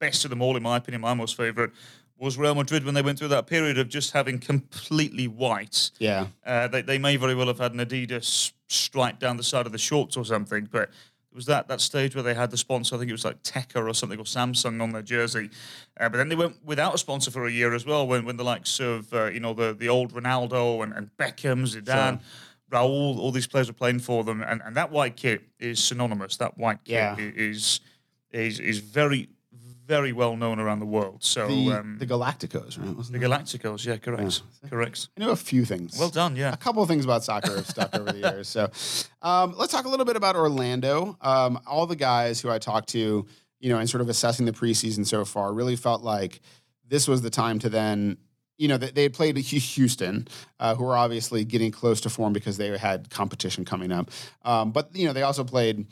best 0.00 0.24
of 0.24 0.30
them 0.30 0.42
all, 0.42 0.56
in 0.56 0.62
my 0.62 0.76
opinion, 0.76 1.00
my 1.00 1.14
most 1.14 1.36
favourite 1.36 1.70
was 2.18 2.38
Real 2.38 2.54
Madrid 2.54 2.84
when 2.84 2.94
they 2.94 3.02
went 3.02 3.18
through 3.18 3.28
that 3.28 3.46
period 3.46 3.78
of 3.78 3.88
just 3.88 4.12
having 4.12 4.38
completely 4.38 5.26
white. 5.26 5.90
Yeah. 5.98 6.26
Uh, 6.44 6.68
they, 6.68 6.82
they 6.82 6.98
may 6.98 7.16
very 7.16 7.34
well 7.34 7.48
have 7.48 7.58
had 7.58 7.72
an 7.72 7.80
Adidas 7.80 8.52
stripe 8.68 9.18
down 9.18 9.36
the 9.36 9.42
side 9.42 9.66
of 9.66 9.72
the 9.72 9.78
shorts 9.78 10.16
or 10.16 10.24
something, 10.24 10.68
but 10.70 10.90
it 11.34 11.34
was 11.34 11.46
that 11.46 11.66
that 11.66 11.80
stage 11.80 12.14
where 12.14 12.22
they 12.22 12.34
had 12.34 12.52
the 12.52 12.56
sponsor. 12.56 12.94
I 12.94 12.98
think 12.98 13.08
it 13.08 13.12
was 13.12 13.24
like 13.24 13.42
Teka 13.42 13.84
or 13.84 13.92
something 13.92 14.20
or 14.20 14.24
Samsung 14.24 14.80
on 14.80 14.92
their 14.92 15.02
jersey. 15.02 15.50
Uh, 15.98 16.08
but 16.08 16.18
then 16.18 16.28
they 16.28 16.36
went 16.36 16.64
without 16.64 16.94
a 16.94 16.98
sponsor 16.98 17.32
for 17.32 17.46
a 17.46 17.50
year 17.50 17.74
as 17.74 17.84
well. 17.84 18.06
When 18.06 18.24
when 18.24 18.36
the 18.36 18.44
likes 18.44 18.78
of 18.78 19.12
uh, 19.12 19.26
you 19.26 19.40
know 19.40 19.52
the 19.52 19.74
the 19.74 19.88
old 19.88 20.12
Ronaldo 20.14 20.84
and, 20.84 20.92
and 20.92 21.10
Beckham, 21.16 21.66
Zidane. 21.66 22.20
Raul, 22.74 23.18
all 23.18 23.30
these 23.30 23.46
players 23.46 23.68
are 23.70 23.74
playing 23.74 24.00
for 24.00 24.24
them, 24.24 24.42
and, 24.42 24.60
and 24.64 24.76
that 24.76 24.90
white 24.90 25.16
kit 25.16 25.42
is 25.58 25.82
synonymous. 25.82 26.36
That 26.38 26.58
white 26.58 26.84
kit 26.84 26.94
Yeah. 26.94 27.16
is 27.18 27.80
is 28.30 28.58
is 28.60 28.78
very 28.78 29.28
very 29.86 30.12
well 30.12 30.34
known 30.34 30.58
around 30.58 30.80
the 30.80 30.86
world. 30.86 31.22
So 31.22 31.46
The, 31.46 31.72
um, 31.72 31.98
the 31.98 32.06
Galacticos, 32.06 32.78
right? 32.78 32.96
Wasn't 32.96 33.18
the 33.20 33.22
it? 33.24 33.28
Galacticos, 33.28 33.84
yeah, 33.84 33.98
correct, 33.98 34.40
correct. 34.70 35.08
I 35.16 35.20
know 35.20 35.30
a 35.30 35.36
few 35.36 35.66
things. 35.66 35.98
Well 35.98 36.08
done, 36.08 36.36
yeah. 36.36 36.54
a 36.54 36.56
couple 36.56 36.82
of 36.82 36.88
things 36.88 37.04
about 37.04 37.22
soccer 37.22 37.54
have 37.54 37.66
stuck 37.66 37.94
over 37.94 38.10
the 38.10 38.18
years. 38.18 38.48
So 38.48 38.70
um, 39.20 39.54
let's 39.58 39.72
talk 39.72 39.84
a 39.84 39.88
little 39.90 40.06
bit 40.06 40.16
about 40.16 40.36
Orlando. 40.36 41.18
Um, 41.20 41.60
all 41.66 41.86
the 41.86 41.96
guys 41.96 42.40
who 42.40 42.48
I 42.48 42.58
talked 42.58 42.88
to, 42.90 43.26
you 43.60 43.68
know, 43.70 43.78
and 43.78 43.88
sort 43.90 44.00
of 44.00 44.08
assessing 44.08 44.46
the 44.46 44.52
preseason 44.52 45.06
so 45.06 45.22
far, 45.26 45.52
really 45.52 45.76
felt 45.76 46.02
like 46.02 46.40
this 46.88 47.06
was 47.06 47.20
the 47.20 47.30
time 47.30 47.58
to 47.58 47.68
then. 47.68 48.16
You 48.56 48.68
know, 48.68 48.76
they, 48.76 48.90
they 48.90 49.02
had 49.04 49.14
played 49.14 49.36
Houston, 49.36 50.28
uh, 50.60 50.74
who 50.74 50.84
were 50.84 50.96
obviously 50.96 51.44
getting 51.44 51.72
close 51.72 52.00
to 52.02 52.10
form 52.10 52.32
because 52.32 52.56
they 52.56 52.76
had 52.78 53.10
competition 53.10 53.64
coming 53.64 53.90
up. 53.90 54.10
Um, 54.44 54.70
but 54.70 54.94
you 54.94 55.06
know, 55.06 55.12
they 55.12 55.22
also 55.22 55.44
played 55.44 55.86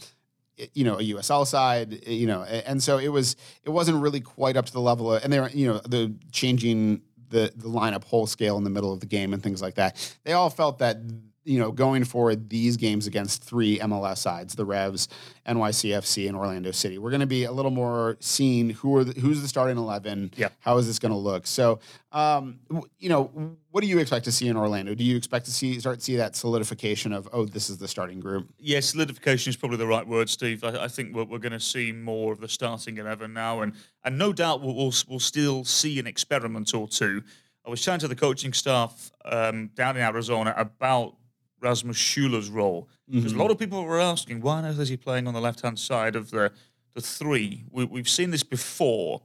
you 0.74 0.84
know 0.84 0.94
a 0.94 1.02
USL 1.02 1.46
side, 1.46 2.06
you 2.06 2.26
know, 2.26 2.42
and 2.42 2.82
so 2.82 2.98
it 2.98 3.08
was 3.08 3.36
it 3.64 3.70
wasn't 3.70 4.00
really 4.02 4.20
quite 4.20 4.56
up 4.56 4.66
to 4.66 4.72
the 4.72 4.80
level 4.80 5.12
of, 5.12 5.24
and 5.24 5.32
they 5.32 5.40
were 5.40 5.50
you 5.50 5.66
know 5.66 5.80
the 5.80 6.14
changing 6.30 7.02
the 7.30 7.52
the 7.56 7.68
lineup 7.68 8.04
whole 8.04 8.26
scale 8.26 8.56
in 8.58 8.64
the 8.64 8.70
middle 8.70 8.92
of 8.92 9.00
the 9.00 9.06
game 9.06 9.32
and 9.32 9.42
things 9.42 9.60
like 9.60 9.74
that. 9.74 10.16
They 10.24 10.32
all 10.32 10.50
felt 10.50 10.78
that 10.78 10.98
you 11.44 11.58
know 11.58 11.72
going 11.72 12.04
forward 12.04 12.48
these 12.48 12.76
games 12.76 13.06
against 13.06 13.42
three 13.42 13.78
MLS 13.80 14.18
sides, 14.18 14.54
the 14.54 14.64
Revs, 14.64 15.08
NYCFC, 15.46 16.28
and 16.28 16.36
Orlando 16.36 16.70
City, 16.70 16.98
we're 16.98 17.10
going 17.10 17.20
to 17.20 17.26
be 17.26 17.44
a 17.44 17.52
little 17.52 17.70
more 17.70 18.16
seeing 18.20 18.70
who 18.70 18.96
are 18.96 19.04
the, 19.04 19.20
who's 19.20 19.42
the 19.42 19.48
starting 19.48 19.76
eleven. 19.76 20.32
Yeah. 20.36 20.48
how 20.60 20.78
is 20.78 20.86
this 20.86 20.98
going 20.98 21.12
to 21.12 21.18
look? 21.18 21.46
So, 21.46 21.80
um, 22.12 22.60
w- 22.68 22.88
you 22.98 23.08
know, 23.08 23.56
what 23.70 23.82
do 23.82 23.88
you 23.88 23.98
expect 23.98 24.24
to 24.26 24.32
see 24.32 24.48
in 24.48 24.56
Orlando? 24.56 24.94
Do 24.94 25.04
you 25.04 25.16
expect 25.16 25.46
to 25.46 25.52
see 25.52 25.78
start 25.80 25.98
to 25.98 26.04
see 26.04 26.16
that 26.16 26.36
solidification 26.36 27.12
of 27.12 27.28
oh, 27.32 27.44
this 27.44 27.70
is 27.70 27.78
the 27.78 27.88
starting 27.88 28.20
group? 28.20 28.48
Yeah, 28.58 28.80
solidification 28.80 29.50
is 29.50 29.56
probably 29.56 29.78
the 29.78 29.86
right 29.86 30.06
word, 30.06 30.30
Steve. 30.30 30.62
I, 30.62 30.84
I 30.84 30.88
think 30.88 31.14
we're, 31.14 31.24
we're 31.24 31.38
going 31.38 31.52
to 31.52 31.60
see 31.60 31.92
more 31.92 32.32
of 32.32 32.40
the 32.40 32.48
starting 32.48 32.98
eleven 32.98 33.32
now, 33.32 33.62
and 33.62 33.72
and 34.04 34.16
no 34.16 34.32
doubt 34.32 34.60
we'll, 34.60 34.74
we'll 34.74 34.94
we'll 35.08 35.20
still 35.20 35.64
see 35.64 35.98
an 35.98 36.06
experiment 36.06 36.72
or 36.74 36.86
two. 36.86 37.22
I 37.64 37.70
was 37.70 37.80
chatting 37.80 38.00
to 38.00 38.08
the 38.08 38.16
coaching 38.16 38.52
staff 38.52 39.12
um, 39.24 39.70
down 39.74 39.96
in 39.96 40.02
Arizona 40.02 40.52
about 40.56 41.14
Rasmus 41.62 41.96
Schüller's 41.96 42.50
role 42.50 42.88
because 43.08 43.26
a 43.26 43.28
mm-hmm. 43.28 43.40
lot 43.40 43.50
of 43.50 43.58
people 43.58 43.84
were 43.84 44.00
asking 44.00 44.40
why 44.40 44.58
on 44.58 44.64
earth 44.64 44.80
is 44.80 44.88
he 44.88 44.96
playing 44.96 45.26
on 45.26 45.34
the 45.34 45.40
left 45.40 45.60
hand 45.60 45.78
side 45.78 46.16
of 46.16 46.30
the 46.30 46.52
the 46.94 47.00
three. 47.00 47.64
We, 47.70 47.84
we've 47.84 48.08
seen 48.08 48.30
this 48.30 48.42
before, 48.42 49.22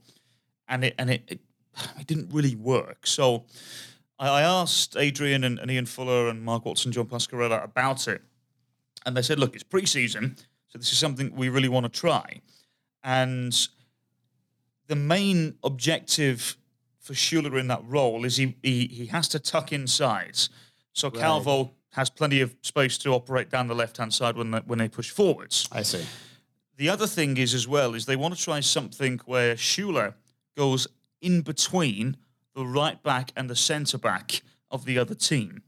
and 0.67 0.83
it 0.83 0.95
and 0.97 1.09
it, 1.09 1.23
it 1.27 1.39
it 1.99 2.07
didn't 2.07 2.29
really 2.31 2.55
work. 2.55 3.05
So 3.05 3.45
I, 4.19 4.27
I 4.27 4.41
asked 4.41 4.95
Adrian 4.97 5.43
and, 5.43 5.59
and 5.59 5.69
Ian 5.69 5.85
Fuller 5.85 6.27
and 6.27 6.43
Mark 6.43 6.65
Watson, 6.65 6.91
John 6.91 7.05
Pasquarella 7.05 7.63
about 7.63 8.07
it, 8.07 8.21
and 9.05 9.15
they 9.15 9.21
said, 9.21 9.39
"Look, 9.39 9.55
it's 9.55 9.63
pre-season, 9.63 10.37
so 10.67 10.77
this 10.77 10.91
is 10.91 10.97
something 10.97 11.35
we 11.35 11.49
really 11.49 11.69
want 11.69 11.91
to 11.91 11.99
try." 11.99 12.41
And 13.03 13.55
the 14.87 14.95
main 14.95 15.55
objective 15.63 16.57
for 16.99 17.13
Schüller 17.13 17.59
in 17.59 17.67
that 17.67 17.83
role 17.85 18.25
is 18.25 18.37
he 18.37 18.55
he, 18.63 18.87
he 18.87 19.05
has 19.07 19.27
to 19.29 19.39
tuck 19.39 19.71
inside, 19.71 20.37
so 20.93 21.09
Calvo 21.09 21.71
has 21.97 22.09
plenty 22.09 22.39
of 22.41 22.55
space 22.61 22.97
to 22.99 23.09
operate 23.09 23.49
down 23.49 23.67
the 23.67 23.75
left-hand 23.75 24.13
side 24.13 24.37
when 24.37 24.51
they, 24.51 24.59
when 24.59 24.79
they 24.79 24.87
push 24.87 25.09
forwards. 25.09 25.67
I 25.71 25.81
see. 25.81 26.05
The 26.77 26.89
other 26.89 27.07
thing 27.07 27.37
is 27.37 27.53
as 27.53 27.67
well 27.67 27.95
is 27.95 28.05
they 28.05 28.15
want 28.15 28.35
to 28.37 28.41
try 28.41 28.59
something 28.61 29.19
where 29.25 29.55
Schüller 29.55 30.13
goes 30.55 30.87
in 31.21 31.41
between 31.41 32.15
the 32.53 32.65
right 32.65 33.01
back 33.01 33.31
and 33.35 33.49
the 33.49 33.55
centre 33.55 33.97
back 33.97 34.41
of 34.69 34.85
the 34.85 34.97
other 34.99 35.15
team, 35.15 35.63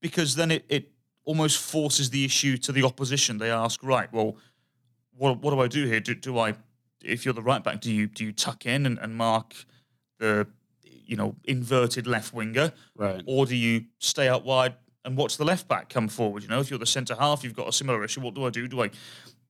because 0.00 0.34
then 0.34 0.50
it, 0.50 0.64
it 0.68 0.90
almost 1.24 1.58
forces 1.58 2.10
the 2.10 2.24
issue 2.24 2.56
to 2.56 2.72
the 2.72 2.82
opposition. 2.82 3.38
They 3.38 3.50
ask, 3.50 3.82
right, 3.82 4.12
well, 4.12 4.36
what 5.16 5.40
what 5.40 5.50
do 5.52 5.60
I 5.60 5.68
do 5.68 5.86
here? 5.86 6.00
Do, 6.00 6.14
do 6.14 6.38
I, 6.38 6.54
if 7.04 7.24
you're 7.24 7.34
the 7.34 7.42
right 7.42 7.62
back, 7.62 7.80
do 7.80 7.92
you 7.92 8.06
do 8.08 8.24
you 8.24 8.32
tuck 8.32 8.66
in 8.66 8.86
and, 8.86 8.98
and 8.98 9.14
mark 9.14 9.54
the 10.18 10.46
you 10.82 11.16
know 11.16 11.36
inverted 11.44 12.06
left 12.06 12.32
winger, 12.34 12.72
Right. 12.96 13.22
or 13.26 13.46
do 13.46 13.54
you 13.54 13.84
stay 13.98 14.28
out 14.28 14.44
wide 14.44 14.74
and 15.04 15.16
watch 15.16 15.36
the 15.36 15.44
left 15.44 15.68
back 15.68 15.88
come 15.88 16.08
forward? 16.08 16.42
You 16.42 16.48
know, 16.48 16.60
if 16.60 16.70
you're 16.70 16.78
the 16.78 16.86
centre 16.86 17.14
half, 17.14 17.42
you've 17.44 17.56
got 17.56 17.68
a 17.68 17.72
similar 17.72 18.04
issue. 18.04 18.20
What 18.20 18.34
do 18.34 18.44
I 18.44 18.50
do? 18.50 18.68
Do 18.68 18.82
I, 18.82 18.90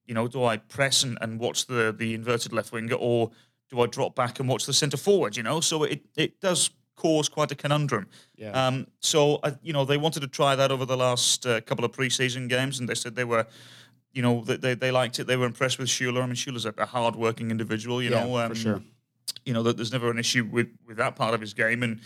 you 0.06 0.14
know, 0.14 0.28
do 0.28 0.44
I 0.44 0.56
press 0.56 1.02
and, 1.02 1.18
and 1.20 1.38
watch 1.38 1.66
the 1.66 1.94
the 1.96 2.14
inverted 2.14 2.52
left 2.52 2.72
winger, 2.72 2.96
or 2.96 3.30
do 3.70 3.80
I 3.80 3.86
drop 3.86 4.14
back 4.14 4.40
and 4.40 4.48
watch 4.48 4.66
the 4.66 4.72
centre 4.72 4.96
forward? 4.96 5.36
You 5.36 5.42
know, 5.42 5.60
so 5.60 5.84
it 5.84 6.02
it 6.16 6.40
does 6.40 6.70
cause 6.96 7.28
quite 7.28 7.50
a 7.50 7.54
conundrum. 7.54 8.06
Yeah. 8.36 8.50
Um, 8.50 8.86
so 9.00 9.36
uh, 9.36 9.52
you 9.62 9.72
know, 9.72 9.84
they 9.84 9.96
wanted 9.96 10.20
to 10.20 10.28
try 10.28 10.54
that 10.56 10.70
over 10.70 10.84
the 10.84 10.96
last 10.96 11.46
uh, 11.46 11.60
couple 11.62 11.84
of 11.84 11.92
preseason 11.92 12.48
games, 12.48 12.78
and 12.80 12.88
they 12.88 12.94
said 12.94 13.14
they 13.14 13.24
were. 13.24 13.46
You 14.12 14.22
know, 14.22 14.42
they, 14.42 14.56
they, 14.56 14.74
they 14.74 14.90
liked 14.90 15.20
it. 15.20 15.28
They 15.28 15.36
were 15.36 15.46
impressed 15.46 15.78
with 15.78 15.86
Schüller. 15.86 16.20
I 16.20 16.26
mean, 16.26 16.34
Schüller's 16.34 16.66
a, 16.66 16.74
a 16.78 16.84
hard-working 16.84 17.52
individual. 17.52 18.02
You 18.02 18.10
Yeah, 18.10 18.24
know, 18.26 18.48
for 18.48 18.56
sure. 18.56 18.82
you 19.44 19.52
know 19.54 19.62
that 19.62 19.76
there's 19.76 19.92
never 19.92 20.10
an 20.10 20.18
issue 20.18 20.44
with 20.44 20.66
with 20.84 20.96
that 20.96 21.14
part 21.14 21.32
of 21.32 21.40
his 21.40 21.54
game, 21.54 21.84
and 21.84 22.00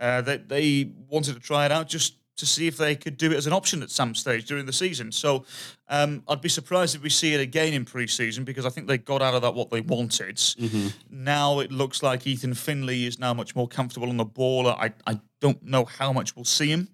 uh, 0.00 0.20
they 0.20 0.38
they 0.38 0.90
wanted 1.08 1.34
to 1.34 1.40
try 1.40 1.64
it 1.64 1.70
out 1.70 1.86
just 1.88 2.16
to 2.36 2.46
see 2.46 2.66
if 2.66 2.76
they 2.76 2.96
could 2.96 3.16
do 3.16 3.30
it 3.30 3.36
as 3.36 3.46
an 3.46 3.52
option 3.52 3.82
at 3.82 3.90
some 3.90 4.14
stage 4.14 4.46
during 4.46 4.66
the 4.66 4.72
season. 4.72 5.12
So 5.12 5.44
um, 5.88 6.22
I'd 6.26 6.40
be 6.40 6.48
surprised 6.48 6.96
if 6.96 7.02
we 7.02 7.10
see 7.10 7.32
it 7.34 7.40
again 7.40 7.72
in 7.72 7.84
pre-season 7.84 8.44
because 8.44 8.66
I 8.66 8.70
think 8.70 8.88
they 8.88 8.98
got 8.98 9.22
out 9.22 9.34
of 9.34 9.42
that 9.42 9.54
what 9.54 9.70
they 9.70 9.80
wanted. 9.80 10.40
Now 11.10 11.60
it 11.60 11.70
looks 11.70 12.02
like 12.02 12.26
Ethan 12.26 12.54
Finlay 12.54 13.04
is 13.04 13.18
now 13.18 13.34
much 13.34 13.54
more 13.54 13.68
comfortable 13.68 14.08
on 14.08 14.16
the 14.16 14.24
ball. 14.24 14.66
I 14.68 14.92
I 15.06 15.20
don't 15.40 15.62
know 15.62 15.84
how 15.84 16.12
much 16.12 16.34
we'll 16.34 16.44
see 16.44 16.68
him. 16.68 16.88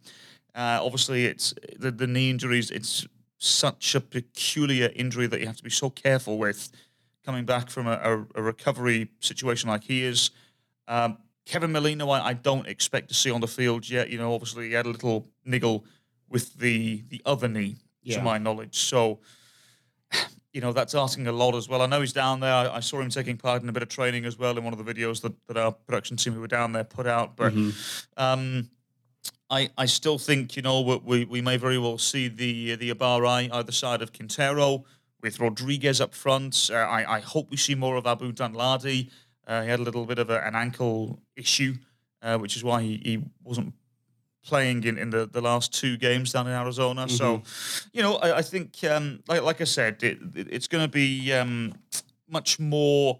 Uh, 0.54 0.80
obviously, 0.82 1.26
it's 1.26 1.54
the, 1.78 1.90
the 1.90 2.06
knee 2.06 2.28
injuries. 2.28 2.70
It's 2.70 3.06
such 3.38 3.94
a 3.94 4.00
peculiar 4.00 4.90
injury 4.94 5.26
that 5.26 5.40
you 5.40 5.46
have 5.46 5.56
to 5.56 5.62
be 5.62 5.70
so 5.70 5.88
careful 5.88 6.36
with 6.36 6.68
coming 7.24 7.44
back 7.44 7.70
from 7.70 7.86
a, 7.86 7.92
a, 7.92 8.26
a 8.34 8.42
recovery 8.42 9.08
situation 9.20 9.70
like 9.70 9.84
he 9.84 10.04
is. 10.04 10.30
Um, 10.88 11.18
Kevin 11.46 11.72
Molino, 11.72 12.10
I, 12.10 12.28
I 12.28 12.32
don't 12.34 12.66
expect 12.66 13.08
to 13.08 13.14
see 13.14 13.30
on 13.30 13.40
the 13.40 13.48
field 13.48 13.88
yet. 13.88 14.10
You 14.10 14.18
know, 14.18 14.34
obviously 14.34 14.68
he 14.68 14.74
had 14.74 14.86
a 14.86 14.90
little 14.90 15.28
niggle 15.50 15.84
with 16.28 16.54
the 16.58 17.02
the 17.08 17.20
other 17.26 17.48
knee, 17.48 17.76
Yeah. 18.02 18.16
to 18.18 18.22
my 18.22 18.38
knowledge. 18.38 18.78
So, 18.78 19.18
you 20.52 20.60
know, 20.60 20.72
that's 20.72 20.94
asking 20.94 21.26
a 21.26 21.32
lot 21.32 21.54
as 21.54 21.68
well. 21.68 21.82
I 21.82 21.86
know 21.86 22.00
he's 22.00 22.12
down 22.12 22.40
there. 22.40 22.52
I, 22.52 22.76
I 22.76 22.80
saw 22.80 23.00
him 23.00 23.10
taking 23.10 23.36
part 23.36 23.62
in 23.62 23.68
a 23.68 23.72
bit 23.72 23.82
of 23.82 23.88
training 23.88 24.24
as 24.24 24.38
well 24.38 24.56
in 24.58 24.64
one 24.64 24.72
of 24.72 24.84
the 24.84 24.94
videos 24.94 25.20
that, 25.22 25.32
that 25.48 25.56
our 25.56 25.72
production 25.72 26.16
team 26.16 26.32
who 26.32 26.40
were 26.40 26.46
down 26.48 26.72
there 26.72 26.84
put 26.84 27.06
out. 27.06 27.36
But 27.36 27.52
um, 28.16 28.70
I, 29.48 29.70
I 29.76 29.86
still 29.86 30.18
think 30.18 30.56
you 30.56 30.62
know 30.62 30.80
we, 30.80 30.96
we, 31.04 31.24
we 31.24 31.40
may 31.42 31.56
very 31.56 31.78
well 31.78 31.98
see 31.98 32.28
the 32.28 32.76
the 32.76 32.90
Abari 32.94 33.48
either 33.52 33.72
side 33.72 34.02
of 34.02 34.12
Quintero 34.12 34.84
with 35.22 35.38
Rodriguez 35.40 36.00
up 36.00 36.14
front. 36.14 36.70
Uh, 36.72 36.76
I, 36.76 37.16
I 37.16 37.20
hope 37.20 37.50
we 37.50 37.56
see 37.56 37.74
more 37.74 37.96
of 37.96 38.06
Abu 38.06 38.32
Danladi. 38.32 39.10
Uh, 39.46 39.62
he 39.62 39.68
had 39.68 39.80
a 39.80 39.82
little 39.82 40.06
bit 40.06 40.18
of 40.18 40.30
a, 40.30 40.40
an 40.46 40.54
ankle 40.54 41.18
issue, 41.36 41.74
uh, 42.22 42.38
which 42.38 42.56
is 42.56 42.62
why 42.64 42.80
he, 42.82 43.00
he 43.04 43.22
wasn't 43.42 43.74
playing 44.44 44.84
in, 44.84 44.96
in 44.98 45.10
the, 45.10 45.26
the 45.26 45.40
last 45.40 45.72
two 45.74 45.96
games 45.96 46.32
down 46.32 46.46
in 46.46 46.52
Arizona. 46.52 47.08
So, 47.08 47.42
you 47.92 48.02
know, 48.02 48.16
I, 48.16 48.38
I 48.38 48.42
think 48.42 48.82
um, 48.84 49.22
like 49.28 49.42
like 49.42 49.60
I 49.60 49.64
said, 49.64 50.02
it, 50.02 50.18
it, 50.34 50.48
it's 50.50 50.66
going 50.66 50.84
to 50.84 50.88
be 50.88 51.32
um, 51.32 51.74
much 52.28 52.58
more 52.58 53.18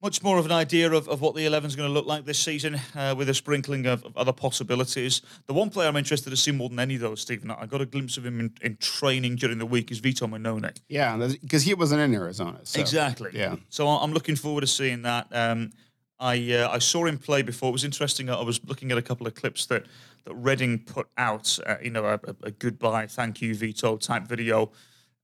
much 0.00 0.22
more 0.22 0.38
of 0.38 0.46
an 0.46 0.52
idea 0.52 0.92
of, 0.92 1.08
of 1.08 1.20
what 1.20 1.34
the 1.34 1.44
11 1.44 1.66
is 1.66 1.74
going 1.74 1.88
to 1.88 1.92
look 1.92 2.06
like 2.06 2.24
this 2.24 2.38
season 2.38 2.80
uh, 2.94 3.14
with 3.18 3.28
a 3.28 3.34
sprinkling 3.34 3.84
of, 3.86 4.04
of 4.04 4.16
other 4.16 4.32
possibilities. 4.32 5.22
The 5.48 5.52
one 5.54 5.70
player 5.70 5.88
I'm 5.88 5.96
interested 5.96 6.30
to 6.30 6.36
see 6.36 6.52
more 6.52 6.68
than 6.68 6.78
any 6.78 6.94
of 6.94 7.00
those, 7.00 7.20
Stephen, 7.20 7.50
I 7.50 7.66
got 7.66 7.80
a 7.80 7.86
glimpse 7.86 8.16
of 8.16 8.24
him 8.24 8.38
in, 8.38 8.52
in 8.62 8.76
training 8.76 9.34
during 9.36 9.58
the 9.58 9.66
week, 9.66 9.90
is 9.90 9.98
Vito 9.98 10.28
Mannone. 10.28 10.76
Yeah, 10.88 11.16
because 11.42 11.64
he 11.64 11.74
wasn't 11.74 12.00
in 12.02 12.14
Arizona. 12.14 12.60
so- 12.62 12.80
Exactly. 12.80 13.30
Yeah. 13.34 13.56
So 13.70 13.88
I'm 13.88 14.12
looking 14.12 14.36
forward 14.36 14.60
to 14.60 14.68
seeing 14.68 15.02
that. 15.02 15.26
Um, 15.32 15.72
I 16.20 16.52
uh, 16.52 16.70
I 16.70 16.78
saw 16.78 17.06
him 17.06 17.18
play 17.18 17.42
before. 17.42 17.68
It 17.68 17.72
was 17.72 17.84
interesting. 17.84 18.28
I 18.28 18.42
was 18.42 18.60
looking 18.64 18.90
at 18.90 18.98
a 18.98 19.02
couple 19.02 19.26
of 19.26 19.34
clips 19.34 19.66
that 19.66 19.86
that 20.24 20.34
Reading 20.34 20.80
put 20.80 21.08
out. 21.16 21.58
Uh, 21.66 21.76
you 21.82 21.90
know, 21.90 22.04
a, 22.04 22.20
a- 22.42 22.50
goodbye, 22.50 23.06
thank 23.06 23.40
you, 23.40 23.54
Vito 23.54 23.96
type 23.96 24.24
video, 24.24 24.72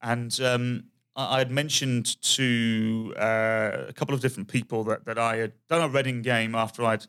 and 0.03 0.39
um, 0.41 0.85
I 1.17 1.37
I 1.37 1.39
had 1.39 1.51
mentioned 1.51 2.21
to 2.23 3.13
uh, 3.17 3.85
a 3.89 3.93
couple 3.93 4.15
of 4.15 4.21
different 4.21 4.49
people 4.49 4.85
that 4.85 5.05
that 5.07 5.19
I 5.19 5.37
had 5.37 5.53
done 5.69 5.83
a 5.83 5.89
Reading 5.89 6.23
game 6.23 6.55
after 6.55 6.85
I'd 6.85 7.07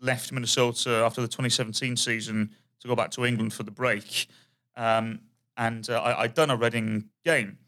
left 0.00 0.32
Minnesota 0.32 1.02
after 1.04 1.20
the 1.20 1.28
2017 1.28 1.96
season 1.96 2.50
to 2.80 2.88
go 2.88 2.94
back 2.94 3.10
to 3.12 3.24
England 3.24 3.52
for 3.52 3.62
the 3.64 3.70
break, 3.70 4.28
um, 4.76 5.20
and 5.56 5.88
uh, 5.90 6.00
I, 6.00 6.22
I'd 6.22 6.34
done 6.34 6.50
a 6.50 6.56
Reading 6.56 7.08
game 7.24 7.58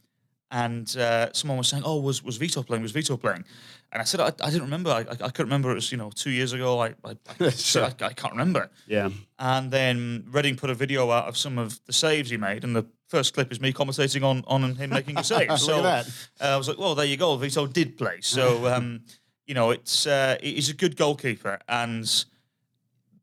and 0.51 0.97
uh, 0.97 1.33
someone 1.33 1.59
was 1.59 1.69
saying, 1.69 1.83
"Oh, 1.85 2.01
was 2.01 2.23
was 2.23 2.37
Vito 2.37 2.63
playing? 2.63 2.83
Was 2.83 2.93
Vito 2.93 3.17
playing?" 3.17 3.45
And 3.93 4.01
I 4.01 4.05
said, 4.05 4.21
"I, 4.21 4.33
I 4.43 4.51
didn't 4.51 4.63
remember. 4.63 4.91
I, 4.91 5.01
I, 5.01 5.11
I 5.11 5.29
couldn't 5.31 5.47
remember. 5.47 5.71
It 5.71 5.75
was 5.75 5.91
you 5.91 5.99
know 5.99 6.11
two 6.15 6.31
years 6.31 6.53
ago. 6.53 6.81
I 6.81 6.95
I, 7.05 7.49
said, 7.51 7.95
I, 8.01 8.07
I 8.07 8.13
can't 8.13 8.33
remember." 8.33 8.71
Yeah. 8.87 9.11
And 9.39 9.71
then 9.71 10.25
Reading 10.31 10.57
put 10.57 10.71
a 10.71 10.75
video 10.75 11.11
out 11.11 11.29
of 11.29 11.37
some 11.37 11.59
of 11.59 11.81
the 11.87 11.93
saves 11.93 12.31
he 12.31 12.37
made, 12.37 12.65
and 12.65 12.77
the 12.77 12.87
first 13.09 13.35
clip 13.35 13.51
is 13.51 13.61
me 13.61 13.73
commentating 13.73 14.23
on 14.23 14.45
on 14.47 14.75
him 14.77 14.91
making 14.91 15.19
a 15.19 15.25
save. 15.33 15.59
So. 15.59 15.81
Uh, 15.83 16.05
I 16.41 16.57
was 16.57 16.69
like, 16.69 16.79
"Well, 16.79 16.95
there 16.95 17.07
you 17.07 17.17
go. 17.17 17.37
Vito 17.37 17.67
did 17.67 17.99
play." 17.99 18.19
So 18.21 18.67
um, 18.73 19.03
you 19.47 19.55
know, 19.55 19.71
it's 19.71 20.07
uh, 20.07 20.37
he's 20.41 20.69
a 20.69 20.75
good 20.75 20.97
goalkeeper, 20.97 21.59
and 21.69 22.05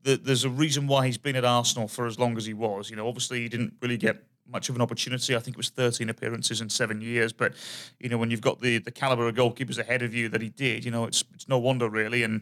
the, 0.03 0.17
there's 0.17 0.43
a 0.43 0.49
reason 0.49 0.87
why 0.87 1.05
he's 1.05 1.17
been 1.17 1.35
at 1.35 1.45
Arsenal 1.45 1.87
for 1.87 2.05
as 2.05 2.19
long 2.19 2.37
as 2.37 2.45
he 2.45 2.53
was. 2.53 2.89
You 2.89 2.95
know, 2.95 3.07
obviously 3.07 3.41
he 3.41 3.49
didn't 3.49 3.75
really 3.81 3.97
get 3.97 4.23
much 4.47 4.69
of 4.69 4.75
an 4.75 4.81
opportunity. 4.81 5.35
I 5.35 5.39
think 5.39 5.55
it 5.55 5.57
was 5.57 5.69
13 5.69 6.09
appearances 6.09 6.61
in 6.61 6.69
seven 6.69 7.01
years. 7.01 7.33
But 7.33 7.53
you 7.99 8.09
know, 8.09 8.17
when 8.17 8.31
you've 8.31 8.41
got 8.41 8.61
the 8.61 8.77
the 8.77 8.91
caliber 8.91 9.27
of 9.27 9.35
goalkeepers 9.35 9.79
ahead 9.79 10.01
of 10.01 10.13
you 10.13 10.29
that 10.29 10.41
he 10.41 10.49
did, 10.49 10.85
you 10.85 10.91
know, 10.91 11.05
it's 11.05 11.23
it's 11.33 11.47
no 11.47 11.57
wonder 11.57 11.89
really. 11.89 12.23
And 12.23 12.41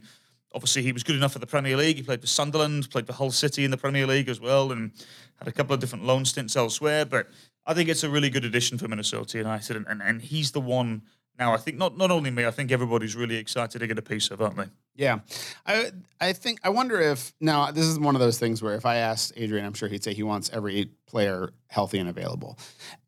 obviously 0.54 0.82
he 0.82 0.92
was 0.92 1.04
good 1.04 1.16
enough 1.16 1.34
for 1.34 1.40
the 1.40 1.48
Premier 1.48 1.78
League. 1.78 1.98
He 1.98 2.04
played 2.04 2.22
for 2.22 2.28
Sunderland, 2.28 2.90
played 2.90 3.08
for 3.08 3.14
Hull 3.14 3.32
City 3.32 3.64
in 3.66 3.72
the 3.72 3.78
Premier 3.78 4.06
League 4.06 4.30
as 4.30 4.40
well, 4.40 4.72
and 4.72 4.92
had 5.38 5.48
a 5.48 5.52
couple 5.52 5.74
of 5.74 5.80
different 5.80 6.06
loan 6.06 6.26
stints 6.26 6.56
elsewhere. 6.56 7.06
But 7.06 7.30
I 7.66 7.74
think 7.74 7.90
it's 7.90 8.04
a 8.04 8.10
really 8.10 8.30
good 8.30 8.46
addition 8.46 8.78
for 8.78 8.88
Minnesota 8.88 9.38
United, 9.38 9.76
and, 9.76 9.88
and, 9.88 10.02
and 10.02 10.22
he's 10.22 10.52
the 10.52 10.62
one. 10.62 11.04
Now, 11.40 11.54
I 11.54 11.58
think 11.58 11.78
not 11.78 11.98
not 11.98 12.12
only 12.12 12.32
me, 12.32 12.46
I 12.46 12.52
think 12.52 12.72
everybody's 12.72 13.16
really 13.16 13.38
excited 13.38 13.80
to 13.80 13.88
get 13.88 13.98
a 13.98 14.02
piece 14.02 14.30
of, 14.32 14.42
aren't 14.42 14.58
they? 14.58 14.68
Yeah, 14.95 15.19
I 15.65 15.91
I 16.19 16.34
think 16.34 16.60
I 16.63 16.69
wonder 16.69 16.99
if 16.99 17.34
now 17.39 17.71
this 17.71 17.86
is 17.86 17.97
one 17.97 18.15
of 18.15 18.21
those 18.21 18.38
things 18.38 18.62
where 18.62 18.75
if 18.75 18.86
I 18.86 18.97
asked 18.97 19.34
Adrian, 19.38 19.65
I'm 19.65 19.73
sure 19.73 19.88
he'd 19.88 20.04
say 20.04 20.13
he 20.13 20.23
wants 20.23 20.49
every 20.51 20.89
player 21.08 21.51
healthy 21.67 21.97
and 21.97 22.10
available. 22.10 22.60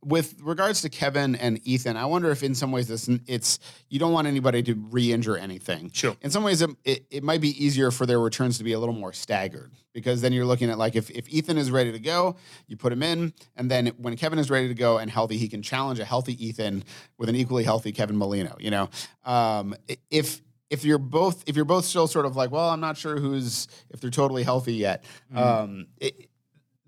With 0.03 0.35
regards 0.41 0.81
to 0.81 0.89
Kevin 0.89 1.35
and 1.35 1.59
Ethan, 1.67 1.97
I 1.97 2.05
wonder 2.05 2.31
if 2.31 2.41
in 2.41 2.55
some 2.55 2.71
ways 2.71 2.87
this 2.87 3.09
it's 3.27 3.59
you 3.89 3.99
don't 3.99 4.13
want 4.13 4.27
anybody 4.27 4.63
to 4.63 4.73
re-injure 4.75 5.37
anything. 5.37 5.91
Sure. 5.93 6.15
In 6.21 6.31
some 6.31 6.43
ways, 6.43 6.61
it, 6.61 6.69
it, 6.85 7.05
it 7.11 7.23
might 7.23 7.41
be 7.41 7.49
easier 7.63 7.91
for 7.91 8.05
their 8.05 8.19
returns 8.19 8.57
to 8.59 8.63
be 8.63 8.71
a 8.71 8.79
little 8.79 8.95
more 8.95 9.11
staggered 9.11 9.71
because 9.93 10.21
then 10.21 10.31
you're 10.31 10.45
looking 10.45 10.69
at 10.69 10.77
like 10.77 10.95
if, 10.95 11.09
if 11.11 11.27
Ethan 11.27 11.57
is 11.57 11.69
ready 11.69 11.91
to 11.91 11.99
go, 11.99 12.37
you 12.67 12.77
put 12.77 12.93
him 12.93 13.03
in, 13.03 13.33
and 13.57 13.69
then 13.69 13.87
when 13.97 14.15
Kevin 14.15 14.39
is 14.39 14.49
ready 14.49 14.69
to 14.69 14.73
go 14.73 14.99
and 14.99 15.11
healthy, 15.11 15.37
he 15.37 15.49
can 15.49 15.61
challenge 15.61 15.99
a 15.99 16.05
healthy 16.05 16.33
Ethan 16.43 16.85
with 17.17 17.27
an 17.27 17.35
equally 17.35 17.65
healthy 17.65 17.91
Kevin 17.91 18.17
Molino. 18.17 18.55
You 18.59 18.71
know, 18.71 18.89
um, 19.25 19.75
if 20.09 20.41
if 20.73 20.83
you're 20.83 20.97
both 20.97 21.43
if 21.47 21.55
you're 21.55 21.65
both 21.65 21.85
still 21.85 22.07
sort 22.07 22.25
of 22.25 22.35
like, 22.35 22.51
well, 22.51 22.69
I'm 22.69 22.79
not 22.79 22.97
sure 22.97 23.19
who's 23.19 23.67
if 23.91 24.01
they're 24.01 24.09
totally 24.09 24.43
healthy 24.43 24.73
yet. 24.73 25.05
Um, 25.33 25.87
it, 25.99 26.29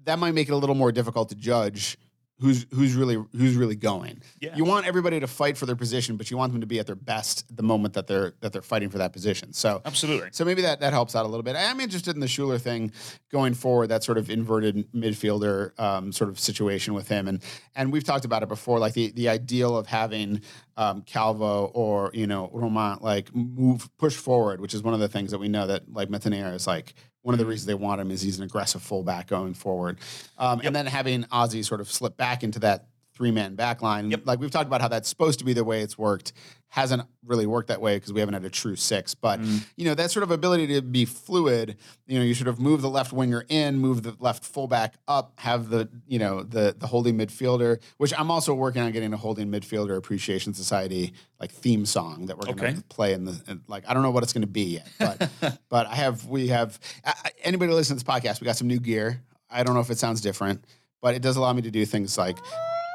that 0.06 0.18
might 0.20 0.34
make 0.34 0.50
it 0.50 0.52
a 0.52 0.58
little 0.58 0.76
more 0.76 0.92
difficult 0.92 1.30
to 1.30 1.36
judge 1.36 1.98
who's 2.40 2.66
who's 2.74 2.96
really 2.96 3.16
who's 3.32 3.56
really 3.56 3.76
going. 3.76 4.22
Yeah. 4.42 4.56
You 4.56 4.66
want 4.66 4.86
everybody 4.86 5.20
to 5.20 5.28
fight 5.28 5.58
for 5.58 5.66
their 5.66 5.76
position, 5.76 6.18
but 6.18 6.30
you 6.30 6.38
want 6.38 6.52
them 6.52 6.62
to 6.62 6.68
be 6.68 6.80
at 6.80 6.86
their 6.86 6.96
best 6.96 7.56
the 7.56 7.64
moment 7.64 7.94
that 7.94 8.08
they're 8.08 8.34
that 8.42 8.52
they're 8.52 8.62
fighting 8.62 8.90
for 8.90 8.98
that 8.98 9.14
position. 9.14 9.54
So 9.54 9.82
Absolutely. 9.86 10.30
so 10.32 10.44
maybe 10.44 10.62
that 10.64 10.80
that 10.82 10.94
helps 10.94 11.16
out 11.16 11.26
a 11.26 11.30
little 11.30 11.44
bit. 11.44 11.56
I 11.56 11.64
am 11.64 11.80
interested 11.80 12.16
in 12.16 12.20
the 12.20 12.28
Schüller 12.28 12.60
thing 12.60 12.92
going 13.32 13.54
forward. 13.54 13.88
That 13.88 14.04
sort 14.04 14.18
of 14.18 14.30
inverted 14.30 14.92
midfielder 14.94 15.78
um, 15.80 16.12
sort 16.12 16.30
of 16.30 16.40
situation 16.40 16.94
with 16.94 17.08
him, 17.08 17.28
and 17.28 17.42
and 17.76 17.92
we've 17.92 18.04
talked 18.04 18.26
about 18.26 18.44
it 18.44 18.50
before. 18.50 18.80
Like 18.80 18.94
the 18.94 19.12
the 19.12 19.30
ideal 19.30 19.78
of 19.78 19.88
having 19.88 20.42
um, 20.78 21.02
Calvo 21.02 21.72
or 21.74 22.12
you 22.14 22.28
know 22.28 22.50
Romain 22.54 22.98
like 23.02 23.34
move 23.36 23.90
push 23.98 24.16
forward, 24.16 24.60
which 24.60 24.74
is 24.74 24.84
one 24.84 24.94
of 24.94 25.00
the 25.00 25.08
things 25.08 25.32
that 25.32 25.40
we 25.40 25.48
know 25.48 25.68
that 25.68 25.92
like 25.92 26.10
Métanire 26.10 26.54
is 26.54 26.68
like 26.68 26.94
one 27.22 27.34
of 27.34 27.40
the 27.40 27.46
reasons 27.46 27.66
they 27.66 27.74
want 27.74 28.00
him 28.00 28.12
is 28.12 28.22
he's 28.22 28.38
an 28.38 28.44
aggressive 28.44 28.82
fullback 28.82 29.28
going 29.28 29.54
forward, 29.54 30.00
um, 30.38 30.62
and 30.64 30.76
then 30.76 30.86
having 30.86 31.26
Ozzie 31.32 31.64
sort 31.64 31.82
of 31.82 31.92
slip 31.92 32.18
back 32.18 32.44
into 32.44 32.60
that 32.60 32.88
three 33.16 33.32
man 33.32 33.56
back 33.56 33.82
line. 33.82 34.12
Yep. 34.12 34.22
Like 34.26 34.40
we've 34.40 34.52
talked 34.52 34.68
about 34.68 34.82
how 34.82 34.88
that's 34.90 35.08
supposed 35.10 35.40
to 35.40 35.46
be 35.46 35.54
the 35.54 35.64
way 35.64 35.82
it's 35.82 35.98
worked. 35.98 36.34
Hasn't 36.68 37.04
really 37.24 37.46
worked 37.46 37.70
that 37.70 37.80
way 37.80 37.96
because 37.96 38.12
we 38.12 38.20
haven't 38.20 38.34
had 38.34 38.44
a 38.44 38.50
true 38.50 38.76
six. 38.76 39.16
But 39.16 39.40
mm-hmm. 39.40 39.60
you 39.78 39.86
know, 39.86 39.94
that 39.96 40.12
sort 40.12 40.24
of 40.24 40.32
ability 40.32 40.68
to 40.68 40.82
be 40.82 41.06
fluid, 41.06 41.78
you 42.06 42.20
know, 42.20 42.26
you 42.26 42.34
sort 42.34 42.50
of 42.50 42.60
move 42.60 42.82
the 42.82 42.90
left 42.90 43.14
winger 43.14 43.46
in, 43.48 43.78
move 43.78 44.04
the 44.04 44.14
left 44.20 44.44
fullback 44.44 44.96
up, 45.08 45.32
have 45.40 45.70
the, 45.70 45.88
you 46.06 46.20
know, 46.20 46.44
the 46.44 46.76
the 46.78 46.88
holding 46.88 47.18
midfielder, 47.18 47.82
which 47.98 48.14
I'm 48.20 48.30
also 48.30 48.54
working 48.54 48.82
on 48.82 48.92
getting 48.92 49.14
a 49.14 49.18
holding 49.18 49.50
midfielder 49.50 49.96
appreciation 49.96 50.54
society 50.54 51.14
like 51.40 51.52
theme 51.52 51.86
song 51.86 52.26
that 52.26 52.38
we're 52.38 52.54
gonna 52.54 52.72
Okay. 52.72 52.82
play 52.90 53.14
in 53.14 53.24
the 53.24 53.42
in, 53.48 53.62
like 53.68 53.88
I 53.88 53.94
don't 53.94 54.04
know 54.04 54.12
what 54.12 54.24
it's 54.24 54.34
gonna 54.34 54.46
be 54.48 54.64
yet. 54.82 54.90
But 55.00 55.30
but 55.70 55.88
I 55.88 55.96
have 55.96 56.26
we 56.26 56.50
have 56.50 56.78
I- 57.06 57.32
anybody 57.44 57.72
listening 57.72 58.00
to 58.00 58.04
this 58.06 58.14
podcast, 58.16 58.42
we 58.42 58.46
got 58.46 58.58
some 58.58 58.68
new 58.68 58.80
gear. 58.80 59.22
I 59.50 59.64
don't 59.64 59.76
know 59.76 59.82
if 59.82 59.92
it 59.92 59.98
sounds 60.00 60.20
different, 60.20 60.66
but 61.02 61.16
it 61.16 61.22
does 61.22 61.38
allow 61.38 61.54
me 61.54 61.62
to 61.62 61.72
do 61.72 61.86
things 61.86 62.18
like 62.18 62.38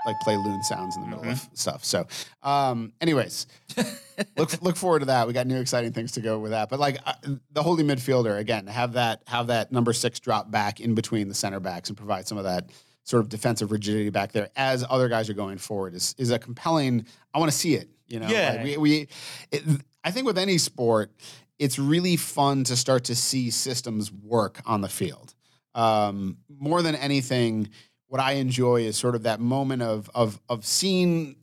like 0.06 0.18
play 0.20 0.36
loon 0.36 0.62
sounds 0.62 0.96
in 0.96 1.02
the 1.02 1.08
middle 1.08 1.30
of 1.30 1.48
stuff. 1.54 1.84
So, 1.84 2.06
um, 2.42 2.92
anyways, 3.00 3.46
look 4.36 4.60
look 4.62 4.76
forward 4.76 5.00
to 5.00 5.06
that. 5.06 5.26
We 5.26 5.32
got 5.32 5.46
new 5.46 5.60
exciting 5.60 5.92
things 5.92 6.12
to 6.12 6.20
go 6.20 6.38
with 6.38 6.52
that. 6.52 6.68
But 6.68 6.80
like 6.80 6.98
uh, 7.04 7.14
the 7.52 7.62
holy 7.62 7.84
midfielder 7.84 8.38
again, 8.38 8.66
have 8.66 8.94
that 8.94 9.22
have 9.26 9.48
that 9.48 9.72
number 9.72 9.92
six 9.92 10.20
drop 10.20 10.50
back 10.50 10.80
in 10.80 10.94
between 10.94 11.28
the 11.28 11.34
center 11.34 11.60
backs 11.60 11.88
and 11.88 11.96
provide 11.96 12.26
some 12.26 12.38
of 12.38 12.44
that 12.44 12.70
sort 13.04 13.22
of 13.22 13.28
defensive 13.28 13.72
rigidity 13.72 14.10
back 14.10 14.32
there 14.32 14.50
as 14.56 14.84
other 14.88 15.08
guys 15.08 15.28
are 15.28 15.34
going 15.34 15.58
forward 15.58 15.94
is 15.94 16.14
is 16.18 16.30
a 16.30 16.38
compelling. 16.38 17.04
I 17.34 17.38
want 17.38 17.50
to 17.50 17.56
see 17.56 17.74
it. 17.74 17.88
You 18.08 18.20
know, 18.20 18.28
Yeah. 18.28 18.52
Like, 18.52 18.64
we 18.64 18.76
we. 18.76 19.08
It, 19.52 19.62
I 20.02 20.10
think 20.10 20.26
with 20.26 20.38
any 20.38 20.58
sport, 20.58 21.12
it's 21.58 21.78
really 21.78 22.16
fun 22.16 22.64
to 22.64 22.76
start 22.76 23.04
to 23.04 23.14
see 23.14 23.50
systems 23.50 24.10
work 24.10 24.60
on 24.64 24.80
the 24.80 24.88
field. 24.88 25.34
Um, 25.74 26.38
more 26.48 26.82
than 26.82 26.96
anything, 26.96 27.68
what 28.10 28.20
I 28.20 28.32
enjoy 28.32 28.82
is 28.82 28.96
sort 28.96 29.14
of 29.14 29.22
that 29.22 29.40
moment 29.40 29.82
of 29.82 30.10
of 30.14 30.40
of 30.48 30.66
seeing, 30.66 31.36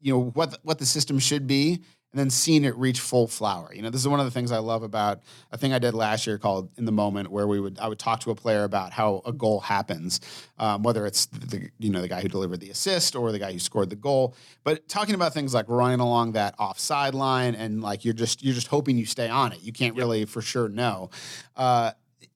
you 0.00 0.12
know, 0.14 0.30
what 0.30 0.52
the, 0.52 0.58
what 0.62 0.78
the 0.78 0.86
system 0.86 1.18
should 1.18 1.46
be, 1.46 1.74
and 1.74 2.18
then 2.18 2.30
seeing 2.30 2.64
it 2.64 2.74
reach 2.78 2.98
full 2.98 3.26
flower. 3.26 3.70
You 3.74 3.82
know, 3.82 3.90
this 3.90 4.00
is 4.00 4.08
one 4.08 4.18
of 4.18 4.24
the 4.24 4.30
things 4.30 4.52
I 4.52 4.58
love 4.58 4.82
about 4.82 5.20
a 5.50 5.58
thing 5.58 5.74
I 5.74 5.78
did 5.78 5.92
last 5.92 6.26
year 6.26 6.38
called 6.38 6.70
"In 6.78 6.86
the 6.86 6.92
Moment," 6.92 7.30
where 7.30 7.46
we 7.46 7.60
would 7.60 7.78
I 7.78 7.88
would 7.88 7.98
talk 7.98 8.20
to 8.20 8.30
a 8.30 8.34
player 8.34 8.64
about 8.64 8.90
how 8.94 9.20
a 9.26 9.34
goal 9.34 9.60
happens, 9.60 10.22
um, 10.58 10.82
whether 10.82 11.04
it's 11.04 11.26
the 11.26 11.68
you 11.78 11.90
know 11.90 12.00
the 12.00 12.08
guy 12.08 12.22
who 12.22 12.28
delivered 12.28 12.60
the 12.60 12.70
assist 12.70 13.14
or 13.14 13.30
the 13.30 13.38
guy 13.38 13.52
who 13.52 13.58
scored 13.58 13.90
the 13.90 13.96
goal, 13.96 14.34
but 14.64 14.88
talking 14.88 15.14
about 15.14 15.34
things 15.34 15.52
like 15.52 15.66
running 15.68 16.00
along 16.00 16.32
that 16.32 16.54
offside 16.58 17.14
line 17.14 17.54
and 17.54 17.82
like 17.82 18.02
you're 18.02 18.14
just 18.14 18.42
you're 18.42 18.54
just 18.54 18.68
hoping 18.68 18.96
you 18.96 19.04
stay 19.04 19.28
on 19.28 19.52
it. 19.52 19.62
You 19.62 19.74
can't 19.74 19.94
really 19.94 20.24
for 20.24 20.40
sure 20.40 20.70
know. 20.70 21.10
Uh, 21.54 21.92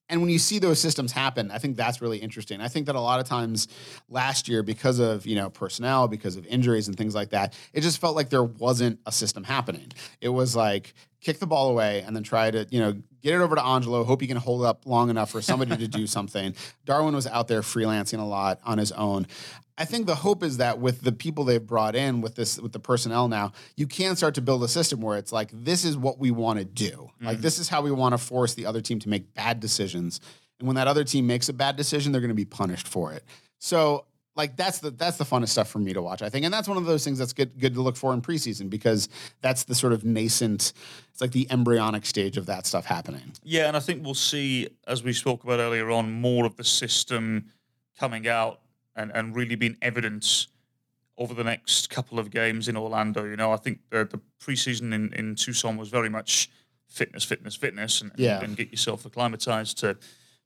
and 0.09 0.21
when 0.21 0.29
you 0.29 0.39
see 0.39 0.59
those 0.59 0.79
systems 0.79 1.11
happen, 1.11 1.51
I 1.51 1.57
think 1.57 1.75
that's 1.75 2.01
really 2.01 2.17
interesting. 2.17 2.61
I 2.61 2.69
think 2.69 2.85
that 2.85 2.95
a 2.95 3.01
lot 3.01 3.19
of 3.19 3.27
times 3.27 3.67
last 4.09 4.47
year, 4.47 4.63
because 4.63 4.99
of 4.99 5.25
you 5.25 5.35
know 5.35 5.49
personnel, 5.49 6.07
because 6.07 6.35
of 6.35 6.45
injuries 6.47 6.87
and 6.87 6.97
things 6.97 7.13
like 7.13 7.29
that, 7.31 7.53
it 7.73 7.81
just 7.81 7.99
felt 7.99 8.15
like 8.15 8.29
there 8.29 8.43
wasn't 8.43 8.99
a 9.05 9.11
system 9.11 9.43
happening. 9.43 9.91
It 10.21 10.29
was 10.29 10.55
like 10.55 10.93
kick 11.19 11.39
the 11.39 11.47
ball 11.47 11.69
away 11.69 12.03
and 12.05 12.15
then 12.15 12.23
try 12.23 12.49
to 12.51 12.65
you 12.69 12.79
know 12.79 12.93
get 13.21 13.33
it 13.33 13.41
over 13.41 13.55
to 13.55 13.63
Angelo. 13.63 14.03
Hope 14.03 14.21
you 14.21 14.27
can 14.27 14.37
hold 14.37 14.63
up 14.63 14.85
long 14.85 15.09
enough 15.09 15.31
for 15.31 15.41
somebody 15.41 15.75
to 15.75 15.87
do 15.87 16.07
something. 16.07 16.55
Darwin 16.85 17.13
was 17.13 17.27
out 17.27 17.47
there 17.47 17.61
freelancing 17.61 18.19
a 18.19 18.25
lot 18.25 18.59
on 18.63 18.77
his 18.77 18.91
own. 18.93 19.27
I 19.77 19.85
think 19.85 20.07
the 20.07 20.15
hope 20.15 20.43
is 20.43 20.57
that 20.57 20.79
with 20.79 21.01
the 21.01 21.11
people 21.11 21.43
they've 21.43 21.65
brought 21.65 21.95
in, 21.95 22.21
with 22.21 22.35
this, 22.35 22.59
with 22.59 22.71
the 22.71 22.79
personnel 22.79 23.27
now, 23.27 23.51
you 23.75 23.85
can 23.85 24.15
start 24.15 24.33
to 24.35 24.41
build 24.41 24.63
a 24.63 24.67
system 24.67 25.01
where 25.01 25.17
it's 25.17 25.31
like, 25.31 25.49
this 25.53 25.85
is 25.85 25.95
what 25.95 26.17
we 26.17 26.31
want 26.31 26.57
to 26.59 26.65
do. 26.65 27.11
Like, 27.21 27.35
mm-hmm. 27.35 27.41
this 27.43 27.59
is 27.59 27.69
how 27.69 27.81
we 27.81 27.91
want 27.91 28.13
to 28.13 28.17
force 28.17 28.55
the 28.55 28.65
other 28.65 28.81
team 28.81 28.99
to 28.99 29.09
make 29.09 29.33
bad 29.35 29.59
decisions. 29.59 30.19
And 30.59 30.67
when 30.67 30.75
that 30.77 30.87
other 30.87 31.03
team 31.03 31.27
makes 31.27 31.47
a 31.49 31.53
bad 31.53 31.75
decision, 31.75 32.11
they're 32.11 32.21
going 32.21 32.29
to 32.29 32.35
be 32.35 32.45
punished 32.45 32.87
for 32.87 33.13
it. 33.13 33.23
So, 33.59 34.05
like, 34.35 34.55
that's 34.55 34.79
the 34.79 34.91
that's 34.91 35.17
the 35.17 35.23
funnest 35.23 35.49
stuff 35.49 35.67
for 35.67 35.79
me 35.79 35.93
to 35.93 36.01
watch. 36.01 36.21
I 36.21 36.29
think, 36.29 36.45
and 36.45 36.53
that's 36.53 36.67
one 36.67 36.77
of 36.77 36.85
those 36.85 37.03
things 37.03 37.17
that's 37.17 37.33
good 37.33 37.59
good 37.59 37.73
to 37.73 37.81
look 37.81 37.95
for 37.95 38.13
in 38.13 38.21
preseason 38.21 38.69
because 38.69 39.09
that's 39.41 39.63
the 39.63 39.73
sort 39.73 39.93
of 39.93 40.03
nascent. 40.03 40.73
It's 41.11 41.21
like 41.21 41.31
the 41.31 41.47
embryonic 41.51 42.05
stage 42.05 42.37
of 42.37 42.45
that 42.45 42.67
stuff 42.67 42.85
happening. 42.85 43.33
Yeah, 43.43 43.67
and 43.67 43.75
I 43.75 43.79
think 43.79 44.03
we'll 44.03 44.13
see, 44.13 44.69
as 44.87 45.03
we 45.03 45.13
spoke 45.13 45.43
about 45.43 45.59
earlier 45.59 45.89
on, 45.89 46.11
more 46.11 46.45
of 46.45 46.55
the 46.55 46.63
system 46.63 47.51
coming 47.99 48.27
out 48.27 48.59
and, 48.97 49.11
and 49.15 49.35
really 49.35 49.55
been 49.55 49.77
evident 49.81 50.47
over 51.17 51.33
the 51.33 51.43
next 51.43 51.89
couple 51.89 52.19
of 52.19 52.29
games 52.29 52.67
in 52.67 52.75
Orlando. 52.77 53.23
You 53.23 53.35
know, 53.37 53.51
I 53.51 53.57
think 53.57 53.79
the, 53.89 54.05
the 54.05 54.19
preseason 54.39 54.93
in, 54.93 55.13
in 55.13 55.35
Tucson 55.35 55.77
was 55.77 55.89
very 55.89 56.09
much 56.09 56.49
fitness, 56.87 57.23
fitness, 57.23 57.55
fitness, 57.55 58.01
and, 58.01 58.11
Yeah. 58.17 58.41
and 58.43 58.55
get 58.57 58.69
yourself 58.71 59.05
acclimatized 59.05 59.77
to 59.79 59.97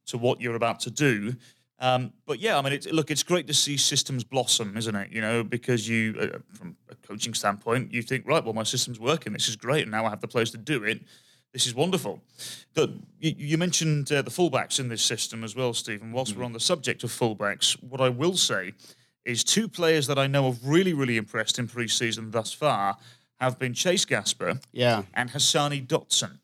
to 0.06 0.18
what 0.18 0.40
you're 0.40 0.56
about 0.56 0.80
to 0.80 0.90
do. 0.90 1.36
Um, 1.78 2.12
but 2.26 2.40
yeah, 2.40 2.58
I 2.58 2.62
mean, 2.62 2.72
it, 2.72 2.92
look, 2.92 3.10
it's 3.10 3.22
great 3.22 3.46
to 3.46 3.54
see 3.54 3.76
systems 3.76 4.24
blossom, 4.24 4.76
isn't 4.76 4.94
it? 4.96 5.10
You 5.12 5.20
know, 5.20 5.44
because 5.44 5.88
you, 5.88 6.14
uh, 6.20 6.38
from 6.52 6.76
a 6.90 6.94
coaching 6.96 7.34
standpoint, 7.34 7.92
you 7.92 8.02
think, 8.02 8.26
right, 8.26 8.42
well, 8.44 8.52
my 8.52 8.64
system's 8.64 8.98
working. 8.98 9.32
This 9.32 9.48
is 9.48 9.54
great, 9.56 9.82
and 9.82 9.90
now 9.92 10.04
I 10.06 10.10
have 10.10 10.20
the 10.20 10.26
players 10.28 10.50
to 10.52 10.58
do 10.58 10.82
it. 10.84 11.02
This 11.52 11.66
is 11.66 11.74
wonderful. 11.74 12.22
But 12.74 12.90
you, 13.20 13.34
you 13.36 13.58
mentioned 13.58 14.10
uh, 14.10 14.22
the 14.22 14.30
fullbacks 14.30 14.80
in 14.80 14.88
this 14.88 15.02
system 15.02 15.44
as 15.44 15.54
well, 15.54 15.74
Stephen. 15.74 16.12
Whilst 16.12 16.34
we're 16.34 16.44
on 16.44 16.54
the 16.54 16.60
subject 16.60 17.04
of 17.04 17.10
fullbacks, 17.10 17.72
what 17.82 18.00
I 18.00 18.08
will 18.08 18.36
say 18.36 18.72
is 19.24 19.44
two 19.44 19.68
players 19.68 20.06
that 20.06 20.18
I 20.18 20.26
know 20.26 20.50
have 20.50 20.64
really, 20.64 20.94
really 20.94 21.16
impressed 21.16 21.58
in 21.58 21.68
pre-season 21.68 22.30
thus 22.30 22.52
far 22.52 22.96
have 23.38 23.58
been 23.58 23.74
Chase 23.74 24.04
Gasper 24.04 24.60
Yeah, 24.72 25.02
and 25.14 25.30
Hassani 25.30 25.86
Dotson. 25.86 26.38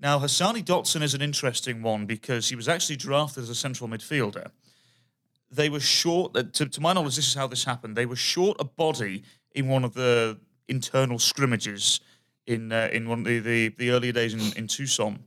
Now, 0.00 0.18
Hassani 0.18 0.64
Dotson 0.64 1.02
is 1.02 1.14
an 1.14 1.22
interesting 1.22 1.80
one 1.80 2.06
because 2.06 2.48
he 2.48 2.56
was 2.56 2.68
actually 2.68 2.96
drafted 2.96 3.44
as 3.44 3.50
a 3.50 3.54
central 3.54 3.88
midfielder. 3.88 4.50
They 5.50 5.68
were 5.68 5.80
short, 5.80 6.36
uh, 6.36 6.42
to, 6.52 6.66
to 6.66 6.80
my 6.80 6.92
knowledge, 6.92 7.16
this 7.16 7.28
is 7.28 7.34
how 7.34 7.46
this 7.46 7.64
happened. 7.64 7.96
They 7.96 8.06
were 8.06 8.16
short 8.16 8.56
a 8.60 8.64
body 8.64 9.22
in 9.54 9.68
one 9.68 9.84
of 9.84 9.94
the 9.94 10.38
internal 10.68 11.18
scrimmages 11.18 12.00
in 12.46 12.72
uh, 12.72 12.88
in 12.92 13.08
one 13.08 13.20
of 13.20 13.24
the, 13.24 13.38
the, 13.40 13.68
the 13.78 13.90
earlier 13.90 14.12
days 14.12 14.34
in, 14.34 14.56
in 14.56 14.66
Tucson. 14.66 15.18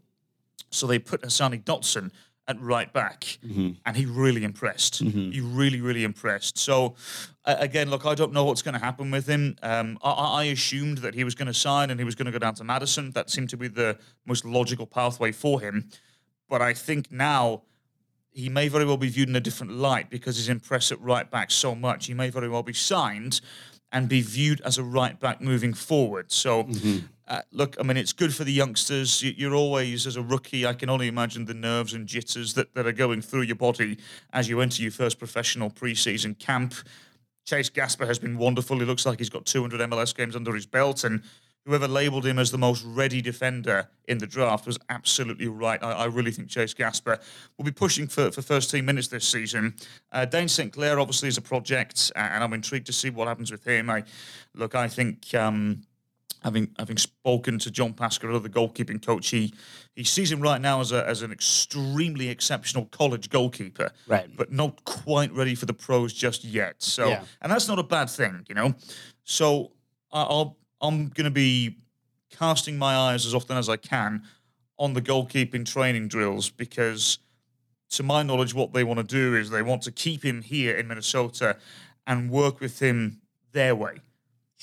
So 0.70 0.86
they 0.88 1.00
put 1.00 1.22
Hassani 1.22 1.64
Dotson 1.64 2.12
at 2.50 2.60
right 2.62 2.92
back, 2.94 3.40
and 3.86 3.98
he 3.98 4.06
really 4.06 4.44
impressed. 4.46 5.00
He 5.32 5.42
really, 5.42 5.82
really 5.82 6.04
impressed. 6.06 6.58
So, 6.58 6.96
uh, 7.44 7.56
again, 7.60 7.90
look, 7.90 8.06
I 8.06 8.16
don't 8.16 8.32
know 8.32 8.46
what's 8.46 8.62
going 8.62 8.74
to 8.74 8.80
happen 8.80 9.12
with 9.12 9.28
him. 9.28 9.58
Um, 9.62 9.98
I, 10.02 10.12
I 10.12 10.42
I 10.42 10.44
assumed 10.46 11.00
that 11.00 11.14
he 11.14 11.24
was 11.26 11.36
going 11.36 11.48
to 11.48 11.54
sign 11.54 11.90
and 11.90 12.00
he 12.00 12.06
was 12.06 12.16
going 12.16 12.26
to 12.28 12.32
go 12.32 12.40
down 12.40 12.56
to 12.56 12.64
Madison. 12.64 13.12
That 13.12 13.30
seemed 13.30 13.50
to 13.50 13.58
be 13.58 13.68
the 13.68 13.98
most 14.26 14.46
logical 14.46 14.86
pathway 14.86 15.32
for 15.34 15.60
him. 15.60 15.90
But 16.50 16.62
I 16.62 16.74
think 16.74 17.12
now 17.12 17.64
he 18.32 18.48
may 18.50 18.70
very 18.70 18.86
well 18.86 18.98
be 18.98 19.10
viewed 19.10 19.28
in 19.30 19.36
a 19.36 19.42
different 19.42 19.74
light 19.74 20.10
because 20.10 20.38
he's 20.38 20.48
impressed 20.48 20.92
at 20.92 21.02
right 21.02 21.30
back 21.30 21.52
so 21.52 21.76
much. 21.76 22.06
He 22.06 22.14
may 22.14 22.30
very 22.30 22.48
well 22.48 22.64
be 22.64 22.74
signed 22.74 23.42
and 23.92 24.10
be 24.10 24.22
viewed 24.22 24.62
as 24.62 24.78
a 24.78 24.84
right 24.84 25.20
back 25.20 25.42
moving 25.42 25.74
forward. 25.74 26.32
So, 26.32 26.68
uh, 27.28 27.42
look, 27.52 27.76
I 27.80 27.84
mean, 27.84 27.98
it's 27.98 28.14
good 28.14 28.34
for 28.36 28.44
the 28.44 28.52
youngsters. 28.52 29.22
You- 29.24 29.34
You're 29.38 29.56
always, 29.56 30.06
as 30.06 30.16
a 30.18 30.22
rookie, 30.22 30.66
I 30.66 30.74
can 30.74 30.90
only 30.90 31.08
imagine 31.08 31.46
the 31.46 31.54
nerves 31.54 31.94
and 31.94 32.06
jitters 32.08 32.54
that, 32.56 32.74
that 32.74 32.86
are 32.86 32.92
going 32.92 33.22
through 33.22 33.44
your 33.44 33.56
body 33.56 33.98
as 34.34 34.50
you 34.50 34.60
enter 34.62 34.82
your 34.82 34.92
first 34.92 35.20
professional 35.20 35.70
preseason 35.70 36.38
camp. 36.38 36.74
Chase 37.46 37.70
Gasper 37.70 38.06
has 38.06 38.20
been 38.20 38.38
wonderful. 38.38 38.78
He 38.80 38.86
looks 38.86 39.06
like 39.06 39.20
he's 39.20 39.30
got 39.30 39.46
200 39.46 39.80
MLS 39.90 40.14
games 40.16 40.36
under 40.36 40.54
his 40.54 40.66
belt, 40.66 41.06
and 41.06 41.24
whoever 41.68 41.88
labelled 41.88 42.26
him 42.26 42.40
as 42.40 42.50
the 42.50 42.58
most 42.58 42.84
ready 42.86 43.22
defender 43.22 43.90
in 44.08 44.18
the 44.20 44.26
draft 44.26 44.66
was 44.66 44.80
absolutely 44.90 45.48
right. 45.50 45.84
I, 45.84 45.92
I 45.92 46.06
really 46.06 46.32
think 46.32 46.48
Chase 46.48 46.74
Gasper 46.74 47.20
will 47.58 47.66
be 47.66 47.72
pushing 47.72 48.08
for, 48.08 48.32
for 48.32 48.42
first 48.42 48.72
team 48.72 48.86
minutes 48.86 49.10
this 49.10 49.28
season. 49.28 49.76
Uh, 50.14 50.24
Dayne 50.24 50.48
St. 50.48 50.72
Clair 50.72 50.98
obviously 50.98 51.28
is 51.28 51.38
a 51.38 51.42
project, 51.42 52.10
and 52.16 52.42
I'm 52.42 52.54
intrigued 52.54 52.86
to 52.88 52.94
see 52.94 53.10
what 53.10 53.28
happens 53.28 53.52
with 53.52 53.66
him. 53.68 53.90
I 53.90 54.04
look, 54.56 54.74
I 54.74 54.88
think. 54.88 55.34
Um, 55.36 55.84
Having 56.44 56.70
having 56.78 56.98
spoken 56.98 57.58
to 57.58 57.72
John 57.72 57.94
Pascarella, 57.96 58.42
the 58.42 58.48
goalkeeping 58.48 59.04
coach, 59.04 59.30
he 59.30 59.56
he 59.96 60.04
sees 60.04 60.32
him 60.32 60.40
right 60.40 60.62
now 60.62 60.80
as 60.80 60.92
a 60.92 61.06
as 61.06 61.24
an 61.24 61.32
extremely 61.32 62.30
exceptional 62.30 62.86
college 62.86 63.30
goalkeeper, 63.32 63.92
Right. 64.06 64.30
But 64.38 64.52
not 64.52 64.86
quite 64.86 65.34
ready 65.34 65.56
for 65.56 65.66
the 65.66 65.74
pros 65.74 66.14
just 66.14 66.44
yet. 66.46 66.76
So, 66.78 67.08
Yeah. 67.10 67.24
and 67.42 67.52
that's 67.52 67.68
not 67.68 67.80
a 67.80 67.84
bad 67.84 68.08
thing, 68.12 68.46
you 68.48 68.54
know. 68.54 68.76
So 69.24 69.72
I'll 70.12 70.58
I'm 70.82 71.08
going 71.10 71.26
to 71.26 71.32
be 71.32 71.78
casting 72.30 72.78
my 72.78 72.96
eyes 72.96 73.26
as 73.26 73.34
often 73.34 73.58
as 73.58 73.70
I 73.70 73.78
can 73.78 74.24
on 74.78 74.94
the 74.94 75.02
goalkeeping 75.02 75.66
training 75.66 76.08
drills 76.08 76.50
because, 76.50 77.20
to 77.92 78.04
my 78.04 78.22
knowledge, 78.24 78.54
what 78.54 78.74
they 78.74 78.84
want 78.84 79.00
to 79.00 79.04
do 79.04 79.36
is 79.36 79.50
they 79.50 79.62
want 79.64 79.82
to 79.84 79.92
keep 79.92 80.24
him 80.24 80.42
here 80.42 80.76
in 80.76 80.88
Minnesota 80.88 81.58
and 82.06 82.30
work 82.30 82.60
with 82.60 82.80
him 82.80 83.22
their 83.54 83.76
way. 83.76 83.98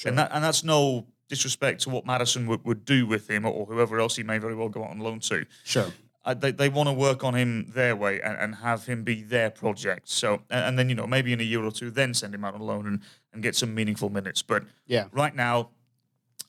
And 0.05 0.19
that 0.19 0.31
and 0.33 0.43
that's 0.45 0.65
no 0.65 1.07
disrespect 1.29 1.81
to 1.83 1.91
what 1.91 2.05
Madison 2.05 2.47
would, 2.47 2.65
would 2.65 2.85
do 2.85 3.07
with 3.07 3.29
him 3.31 3.45
or 3.47 3.65
whoever 3.67 3.99
else 3.99 4.17
he 4.17 4.23
may 4.23 4.39
very 4.39 4.55
well 4.55 4.69
go 4.69 4.85
out 4.85 4.91
on 4.91 4.99
loan 4.99 5.21
to. 5.21 5.47
sure. 5.65 5.93
Uh, 6.27 6.33
they, 6.33 6.53
they 6.53 6.71
want 6.71 6.89
to 6.89 6.93
work 6.93 7.23
on 7.23 7.35
him 7.35 7.71
their 7.75 7.95
way 7.95 8.19
and, 8.23 8.39
and 8.39 8.55
have 8.57 8.87
him 8.87 9.05
be 9.05 9.23
their 9.23 9.51
project. 9.51 10.09
So, 10.09 10.41
and, 10.49 10.65
and 10.65 10.79
then, 10.79 10.89
you 10.89 10.95
know, 10.95 11.07
maybe 11.07 11.35
in 11.35 11.41
a 11.41 11.43
year 11.45 11.62
or 11.62 11.71
two, 11.71 11.91
then 11.91 12.15
send 12.15 12.35
him 12.35 12.45
out 12.47 12.55
on 12.55 12.61
loan 12.62 12.87
and, 12.87 13.01
and 13.35 13.43
get 13.43 13.55
some 13.55 13.75
meaningful 13.75 14.09
minutes. 14.09 14.41
But 14.41 14.65
Yeah. 14.87 15.09
right 15.12 15.35
now, 15.37 15.69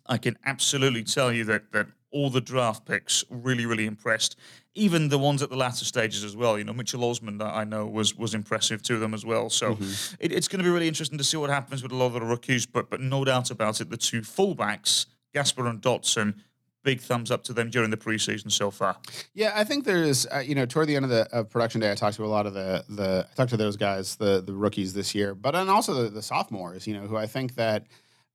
I 0.07 0.17
can 0.17 0.37
absolutely 0.45 1.03
tell 1.03 1.31
you 1.31 1.43
that 1.45 1.71
that 1.71 1.87
all 2.11 2.29
the 2.29 2.41
draft 2.41 2.85
picks 2.85 3.25
really, 3.29 3.65
really 3.65 3.85
impressed. 3.85 4.37
Even 4.73 5.09
the 5.09 5.17
ones 5.17 5.41
at 5.41 5.49
the 5.49 5.55
latter 5.55 5.83
stages 5.85 6.23
as 6.23 6.35
well. 6.35 6.57
You 6.57 6.63
know, 6.63 6.73
Mitchell 6.73 7.03
Osman, 7.03 7.41
I 7.41 7.63
know, 7.63 7.85
was 7.85 8.15
was 8.15 8.33
impressive 8.33 8.81
to 8.83 8.99
them 8.99 9.13
as 9.13 9.25
well. 9.25 9.49
So 9.49 9.75
Mm-hmm. 9.75 10.15
it, 10.19 10.31
it's 10.31 10.47
going 10.47 10.59
to 10.59 10.63
be 10.63 10.69
really 10.69 10.87
interesting 10.87 11.17
to 11.17 11.23
see 11.23 11.37
what 11.37 11.49
happens 11.49 11.81
with 11.83 11.91
a 11.91 11.95
lot 11.95 12.07
of 12.07 12.13
the 12.13 12.21
rookies. 12.21 12.65
But 12.65 12.89
but 12.89 13.01
no 13.01 13.25
doubt 13.25 13.51
about 13.51 13.81
it, 13.81 13.89
the 13.89 13.97
two 13.97 14.21
fullbacks, 14.21 15.05
Gasper 15.33 15.65
and 15.67 15.81
Dotson, 15.81 16.35
big 16.83 17.01
thumbs 17.01 17.31
up 17.31 17.43
to 17.45 17.53
them 17.53 17.69
during 17.69 17.89
the 17.89 17.97
preseason 17.97 18.51
so 18.51 18.69
far. 18.69 18.95
Yeah, 19.33 19.53
I 19.55 19.63
think 19.63 19.85
there's, 19.85 20.27
uh, 20.27 20.39
you 20.45 20.53
know, 20.55 20.65
toward 20.65 20.87
the 20.87 20.95
end 20.95 21.05
of 21.05 21.11
the 21.11 21.27
of 21.35 21.49
production 21.49 21.81
day, 21.81 21.91
I 21.91 21.95
talked 21.95 22.15
to 22.17 22.25
a 22.25 22.27
lot 22.27 22.45
of 22.45 22.53
the 22.53 22.83
the 22.89 23.27
I 23.31 23.35
talked 23.35 23.49
to 23.51 23.57
those 23.57 23.75
guys, 23.77 24.15
the 24.17 24.41
the 24.41 24.53
rookies 24.53 24.93
this 24.93 25.15
year, 25.15 25.35
but 25.35 25.55
and 25.55 25.69
also 25.69 25.93
the, 26.03 26.09
the 26.09 26.21
sophomores, 26.21 26.85
you 26.85 26.93
know, 26.93 27.07
who 27.07 27.17
I 27.17 27.27
think 27.27 27.55
that 27.55 27.87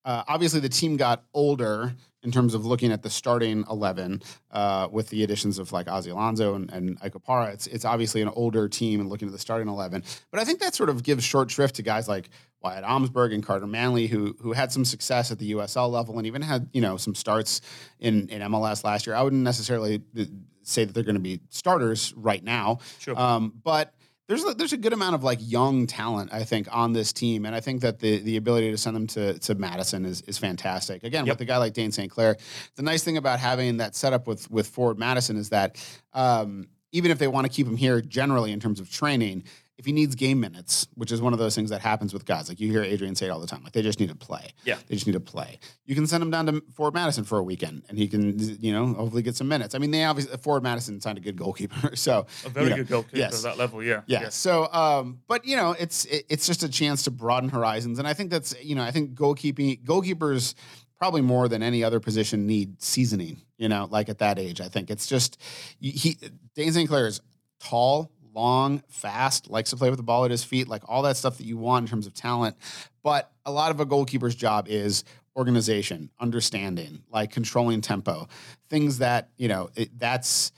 uh, 0.04 0.22
obviously 0.28 0.60
the 0.60 0.68
team 0.68 0.96
got 0.96 1.24
older 1.34 1.94
in 2.22 2.30
terms 2.30 2.52
of 2.54 2.66
looking 2.66 2.92
at 2.92 3.02
the 3.02 3.08
starting 3.10 3.64
eleven 3.70 4.22
uh, 4.50 4.88
with 4.90 5.08
the 5.08 5.22
additions 5.22 5.58
of 5.58 5.72
like 5.72 5.88
Ozzie 5.88 6.10
Alonso 6.10 6.54
and, 6.54 6.70
and 6.70 6.98
Ike 7.02 7.14
It's 7.52 7.66
it's 7.66 7.84
obviously 7.84 8.20
an 8.22 8.28
older 8.28 8.68
team 8.68 9.00
and 9.00 9.08
looking 9.08 9.28
at 9.28 9.32
the 9.32 9.38
starting 9.38 9.68
eleven, 9.68 10.02
but 10.30 10.40
I 10.40 10.44
think 10.44 10.60
that 10.60 10.74
sort 10.74 10.90
of 10.90 11.02
gives 11.02 11.24
short 11.24 11.50
shrift 11.50 11.76
to 11.76 11.82
guys 11.82 12.08
like 12.08 12.28
Wyatt 12.62 12.84
Omsberg 12.84 13.32
and 13.32 13.44
Carter 13.44 13.66
Manley, 13.66 14.06
who 14.06 14.36
who 14.42 14.52
had 14.52 14.70
some 14.70 14.84
success 14.84 15.30
at 15.30 15.38
the 15.38 15.52
USL 15.52 15.90
level 15.90 16.18
and 16.18 16.26
even 16.26 16.42
had 16.42 16.68
you 16.72 16.80
know 16.82 16.96
some 16.98 17.14
starts 17.14 17.60
in 17.98 18.28
in 18.28 18.42
MLS 18.42 18.84
last 18.84 19.06
year. 19.06 19.16
I 19.16 19.22
wouldn't 19.22 19.42
necessarily 19.42 20.02
uh, 20.18 20.24
say 20.62 20.84
that 20.84 20.92
they're 20.92 21.02
going 21.04 21.14
to 21.14 21.20
be 21.20 21.40
starters 21.48 22.12
right 22.16 22.44
now, 22.44 22.78
Sure. 22.98 23.18
um, 23.18 23.54
but 23.64 23.94
there's 24.30 24.44
a, 24.44 24.54
there's 24.54 24.72
a 24.72 24.76
good 24.76 24.92
amount 24.92 25.16
of 25.16 25.24
like 25.24 25.40
young 25.42 25.88
talent 25.88 26.32
I 26.32 26.44
think 26.44 26.68
on 26.70 26.92
this 26.92 27.12
team, 27.12 27.44
and 27.44 27.54
I 27.54 27.58
think 27.60 27.80
that 27.80 27.98
the 27.98 28.18
the 28.20 28.36
ability 28.36 28.70
to 28.70 28.78
send 28.78 28.94
them 28.94 29.08
to 29.08 29.36
to 29.40 29.54
Madison 29.56 30.06
is 30.06 30.22
is 30.22 30.38
fantastic. 30.38 31.02
Again, 31.02 31.26
Yep. 31.26 31.34
with 31.34 31.40
a 31.40 31.44
guy 31.46 31.56
like 31.56 31.72
Dayne 31.72 31.90
St. 31.90 32.08
Clair, 32.10 32.36
the 32.76 32.82
nice 32.82 33.02
thing 33.02 33.16
about 33.16 33.40
having 33.40 33.78
that 33.78 33.96
setup 33.96 34.28
with 34.28 34.48
with 34.48 34.68
Forward 34.68 34.98
Madison 35.00 35.36
is 35.36 35.48
that 35.48 35.76
um, 36.14 36.68
even 36.92 37.10
if 37.10 37.18
they 37.18 37.28
want 37.28 37.46
to 37.46 37.52
keep 37.52 37.66
him 37.66 37.76
here 37.76 38.00
generally 38.00 38.52
in 38.52 38.60
terms 38.60 38.80
of 38.80 38.90
training, 38.90 39.44
if 39.80 39.86
he 39.86 39.92
needs 39.92 40.14
game 40.14 40.40
minutes, 40.40 40.86
which 40.94 41.10
is 41.10 41.22
one 41.22 41.32
of 41.32 41.38
those 41.38 41.54
things 41.54 41.70
that 41.70 41.80
happens 41.80 42.12
with 42.12 42.26
guys, 42.26 42.50
like 42.50 42.60
you 42.60 42.70
hear 42.70 42.82
Adrian 42.82 43.14
say 43.14 43.26
it 43.26 43.30
all 43.30 43.40
the 43.40 43.46
time, 43.46 43.62
like 43.64 43.72
they 43.72 43.80
just 43.80 43.98
need 43.98 44.10
to 44.10 44.14
play. 44.14 44.52
Yeah. 44.64 44.76
They 44.86 44.94
just 44.94 45.06
need 45.06 45.14
to 45.14 45.20
play. 45.20 45.58
You 45.86 45.94
can 45.94 46.06
send 46.06 46.22
him 46.22 46.30
down 46.30 46.46
to 46.46 46.62
Forward 46.74 46.92
Madison 46.92 47.24
for 47.24 47.38
a 47.38 47.42
weekend 47.42 47.84
and 47.88 47.96
he 47.96 48.06
can, 48.06 48.38
you 48.62 48.74
know, 48.74 48.88
hopefully 48.92 49.22
get 49.22 49.36
some 49.36 49.48
minutes. 49.48 49.74
I 49.74 49.78
mean, 49.78 49.90
they 49.90 50.04
obviously, 50.04 50.36
Forward 50.36 50.62
Madison 50.62 51.00
signed 51.00 51.16
a 51.16 51.22
good 51.22 51.36
goalkeeper. 51.36 51.90
So, 52.00 52.26
A 52.44 52.48
very 52.48 52.66
you 52.66 52.70
know, 52.70 52.76
good 52.76 52.88
goalkeeper 52.88 53.16
yes. 53.16 53.44
at 53.44 53.50
that 53.50 53.58
level, 53.58 53.82
yeah. 53.82 54.02
yeah. 54.06 54.28
So, 54.28 54.68
um, 54.72 55.20
but 55.28 55.44
you 55.44 55.56
know, 55.56 55.74
it's 55.78 56.04
it, 56.06 56.24
it's 56.28 56.46
just 56.46 56.62
a 56.62 56.68
chance 56.68 57.02
to 57.04 57.10
broaden 57.10 57.50
horizons, 57.50 57.98
and 57.98 58.08
I 58.08 58.14
think 58.14 58.30
that's 58.30 58.54
you 58.62 58.74
know, 58.74 58.82
I 58.82 58.90
think 58.90 59.14
goalkeeping 59.14 59.82
goalkeepers 59.84 60.54
probably 61.00 61.22
more 61.22 61.48
than 61.48 61.62
any 61.62 61.82
other 61.82 61.98
position 61.98 62.46
need 62.46 62.80
seasoning. 62.80 63.40
You 63.56 63.68
know, 63.68 63.88
like 63.90 64.08
at 64.08 64.18
that 64.18 64.38
age, 64.38 64.60
I 64.60 64.68
think 64.68 64.90
it's 64.90 65.06
just 65.06 65.40
he 65.80 66.16
Dayne 66.54 66.72
St. 66.72 66.88
Clair 66.88 67.06
is 67.06 67.20
tall, 67.58 68.12
long, 68.34 68.82
fast, 68.88 69.50
likes 69.50 69.70
to 69.70 69.76
play 69.76 69.90
with 69.90 69.96
the 69.96 70.04
ball 70.04 70.24
at 70.24 70.30
his 70.30 70.44
feet, 70.44 70.68
like 70.68 70.82
all 70.88 71.02
that 71.02 71.16
stuff 71.16 71.38
that 71.38 71.46
you 71.46 71.56
want 71.56 71.86
in 71.86 71.90
terms 71.90 72.06
of 72.06 72.14
talent. 72.14 72.56
But 73.02 73.32
a 73.44 73.50
lot 73.50 73.70
of 73.70 73.80
a 73.80 73.86
goalkeeper's 73.86 74.34
job 74.34 74.68
is 74.68 75.04
organization, 75.36 76.10
understanding, 76.20 77.02
like 77.10 77.32
controlling 77.32 77.80
tempo, 77.80 78.28
things 78.68 78.98
that 78.98 79.30
you 79.36 79.48
know 79.48 79.70
it, 79.74 79.98
that's 79.98 80.52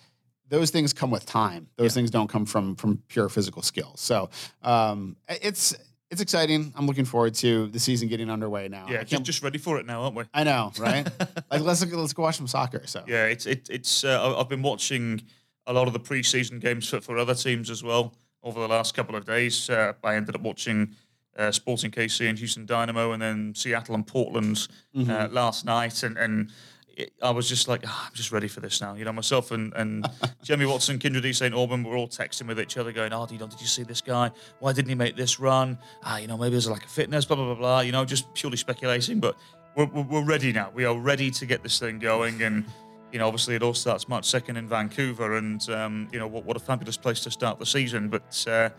those 0.49 0.71
things 0.71 0.93
come 0.93 1.11
with 1.11 1.25
time. 1.25 1.69
Those 1.77 1.95
things 1.95 2.11
don't 2.11 2.29
come 2.29 2.47
from 2.47 2.77
from 2.77 3.03
pure 3.09 3.29
physical 3.29 3.63
skill. 3.63 3.93
So 3.97 4.29
um, 4.63 5.17
it's 5.29 5.75
it's 6.13 6.21
exciting. 6.21 6.75
I'm 6.77 6.87
looking 6.87 7.07
forward 7.07 7.35
to 7.37 7.69
the 7.69 7.79
season 7.79 8.07
getting 8.07 8.29
underway 8.29 8.69
now. 8.69 8.87
Yeah, 8.89 9.03
just, 9.03 9.23
just 9.23 9.43
ready 9.43 9.57
for 9.57 9.79
it 9.79 9.87
now, 9.87 10.03
aren't 10.03 10.15
we? 10.15 10.25
I 10.35 10.45
know, 10.45 10.71
right? 10.79 11.09
like 11.51 11.63
let's 11.63 11.85
let's 11.87 12.13
go 12.13 12.23
watch 12.23 12.37
some 12.37 12.47
soccer. 12.47 12.83
So 12.87 13.03
Yeah, 13.07 13.25
it's 13.25 13.47
it, 13.47 13.69
it's. 13.71 14.05
Uh, 14.05 14.37
I've 14.39 14.49
been 14.51 14.61
watching 14.61 15.23
a 15.67 15.73
lot 15.73 15.87
of 15.87 15.95
the 15.95 16.01
preseason 16.01 16.61
games 16.61 16.87
for, 16.87 17.01
for 17.01 17.17
other 17.17 17.35
teams 17.35 17.71
as 17.71 17.83
well 17.83 18.13
over 18.43 18.61
the 18.61 18.69
last 18.69 18.95
couple 18.95 19.17
of 19.17 19.25
days. 19.25 19.71
Uh, 19.71 19.95
I 20.05 20.17
ended 20.17 20.35
up 20.35 20.43
watching 20.43 20.95
uh, 21.39 21.51
Sporting 21.51 21.91
KC 21.91 22.29
and 22.29 22.39
Houston 22.39 22.67
Dynamo, 22.67 23.13
and 23.13 23.23
then 23.23 23.55
Seattle 23.55 23.95
and 23.95 24.07
Portland 24.07 24.69
uh, 25.09 25.29
last 25.33 25.65
night, 25.65 26.03
and 26.03 26.17
and. 26.19 26.53
It, 26.97 27.13
I 27.23 27.31
was 27.31 27.49
just 27.49 27.69
like, 27.69 27.85
"Ah, 27.87 28.07
I'm 28.09 28.15
just 28.15 28.33
ready 28.33 28.49
for 28.49 28.61
this 28.61 28.81
now. 28.81 28.95
You 28.95 29.05
know, 29.05 29.13
myself 29.13 29.51
and, 29.51 29.73
and 29.75 30.07
Jamie 30.43 30.67
Watson, 30.67 30.99
Kindred 30.99 31.25
E. 31.25 31.33
St. 31.33 31.55
Auburn, 31.55 31.85
we're 31.85 31.97
all 31.97 32.09
texting 32.09 32.47
with 32.47 32.61
each 32.61 32.77
other 32.77 32.93
going, 32.93 33.13
oh, 33.13 33.27
you 33.31 33.39
know, 33.39 33.47
did 33.47 33.61
you 33.61 33.67
see 33.67 33.83
this 33.83 34.01
guy? 34.01 34.31
Why 34.59 34.73
didn't 34.73 34.89
he 34.89 34.95
make 34.95 35.17
this 35.17 35.41
run? 35.41 35.79
Ah, 36.03 36.19
you 36.19 36.27
know, 36.27 36.37
maybe 36.37 36.51
there's 36.51 36.69
like 36.69 36.85
a 36.85 36.89
fitness, 36.89 37.25
blah, 37.25 37.37
blah, 37.37 37.47
blah, 37.47 37.55
blah. 37.55 37.81
You 37.81 37.93
know, 37.93 38.05
just 38.05 38.33
purely 38.35 38.57
speculating. 38.57 39.21
But 39.21 39.37
we're, 39.75 39.87
we're 39.87 40.03
we're 40.03 40.25
ready 40.25 40.53
now. 40.53 40.71
We 40.75 40.85
are 40.85 40.97
ready 40.97 41.31
to 41.31 41.47
get 41.47 41.63
this 41.63 41.79
thing 41.79 41.99
going. 41.99 42.43
And, 42.43 42.65
you 43.11 43.19
know, 43.19 43.27
obviously 43.27 43.55
it 43.55 43.63
all 43.63 43.75
starts 43.75 44.09
March 44.09 44.25
2nd 44.25 44.57
in 44.59 44.69
Vancouver. 44.69 45.37
And, 45.37 45.69
um, 45.71 46.09
you 46.13 46.19
know, 46.19 46.27
what, 46.27 46.45
what 46.45 46.57
a 46.57 46.61
fabulous 46.61 46.97
place 46.97 47.21
to 47.21 47.31
start 47.31 47.59
the 47.59 47.67
season. 47.67 48.09
But, 48.09 48.47
uh, 48.47 48.71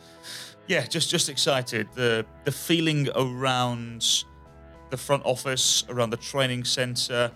yeah, 0.67 0.85
just 0.85 1.09
just 1.09 1.29
excited. 1.29 1.87
The, 1.93 2.25
the 2.45 2.51
feeling 2.51 3.09
around 3.15 4.23
the 4.91 4.97
front 4.97 5.23
office, 5.25 5.83
around 5.89 6.11
the 6.11 6.17
training 6.17 6.63
centre, 6.63 7.31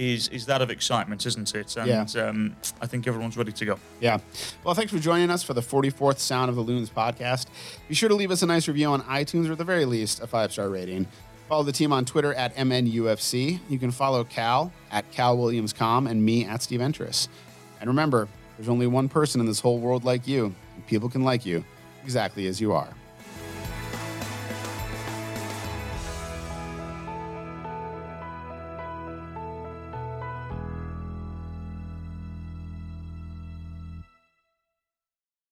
is 0.00 0.28
is 0.28 0.46
that 0.46 0.62
of 0.62 0.70
excitement, 0.70 1.26
isn't 1.26 1.54
it? 1.54 1.76
And 1.76 1.86
Yeah. 2.14 2.22
um, 2.28 2.56
I 2.80 2.86
think 2.86 3.06
everyone's 3.06 3.36
ready 3.36 3.52
to 3.52 3.64
go. 3.66 3.78
Yeah. 4.00 4.18
Well, 4.64 4.74
thanks 4.74 4.90
for 4.92 4.98
joining 4.98 5.28
us 5.30 5.42
for 5.42 5.52
the 5.52 5.60
44th 5.60 6.18
Sound 6.18 6.48
of 6.48 6.56
the 6.56 6.62
Loons 6.62 6.88
podcast. 6.88 7.46
Be 7.86 7.94
sure 7.94 8.08
to 8.08 8.14
leave 8.14 8.30
us 8.30 8.40
a 8.42 8.46
nice 8.46 8.66
review 8.66 8.88
on 8.88 9.02
iTunes 9.02 9.48
or 9.48 9.52
at 9.52 9.58
the 9.58 9.64
very 9.64 9.84
least 9.84 10.20
a 10.22 10.26
five 10.26 10.52
star 10.52 10.70
rating. 10.70 11.06
Follow 11.50 11.64
the 11.64 11.72
team 11.72 11.92
on 11.92 12.04
Twitter 12.04 12.32
at 12.32 12.54
MNUFC. 12.56 13.60
You 13.68 13.78
can 13.78 13.90
follow 13.90 14.24
Cal 14.24 14.72
at 14.90 15.10
CalWilliamsCom 15.12 16.08
and 16.08 16.24
me 16.24 16.46
at 16.46 16.62
Steve 16.62 16.80
Entris. 16.80 17.28
And 17.80 17.88
remember, 17.88 18.28
there's 18.56 18.68
only 18.68 18.86
one 18.86 19.08
person 19.08 19.40
in 19.40 19.46
this 19.46 19.60
whole 19.60 19.78
world 19.80 20.04
like 20.04 20.26
you, 20.28 20.54
and 20.76 20.86
people 20.86 21.08
can 21.10 21.24
like 21.24 21.44
you 21.44 21.64
exactly 22.04 22.46
as 22.46 22.60
you 22.60 22.72
are. 22.72 22.88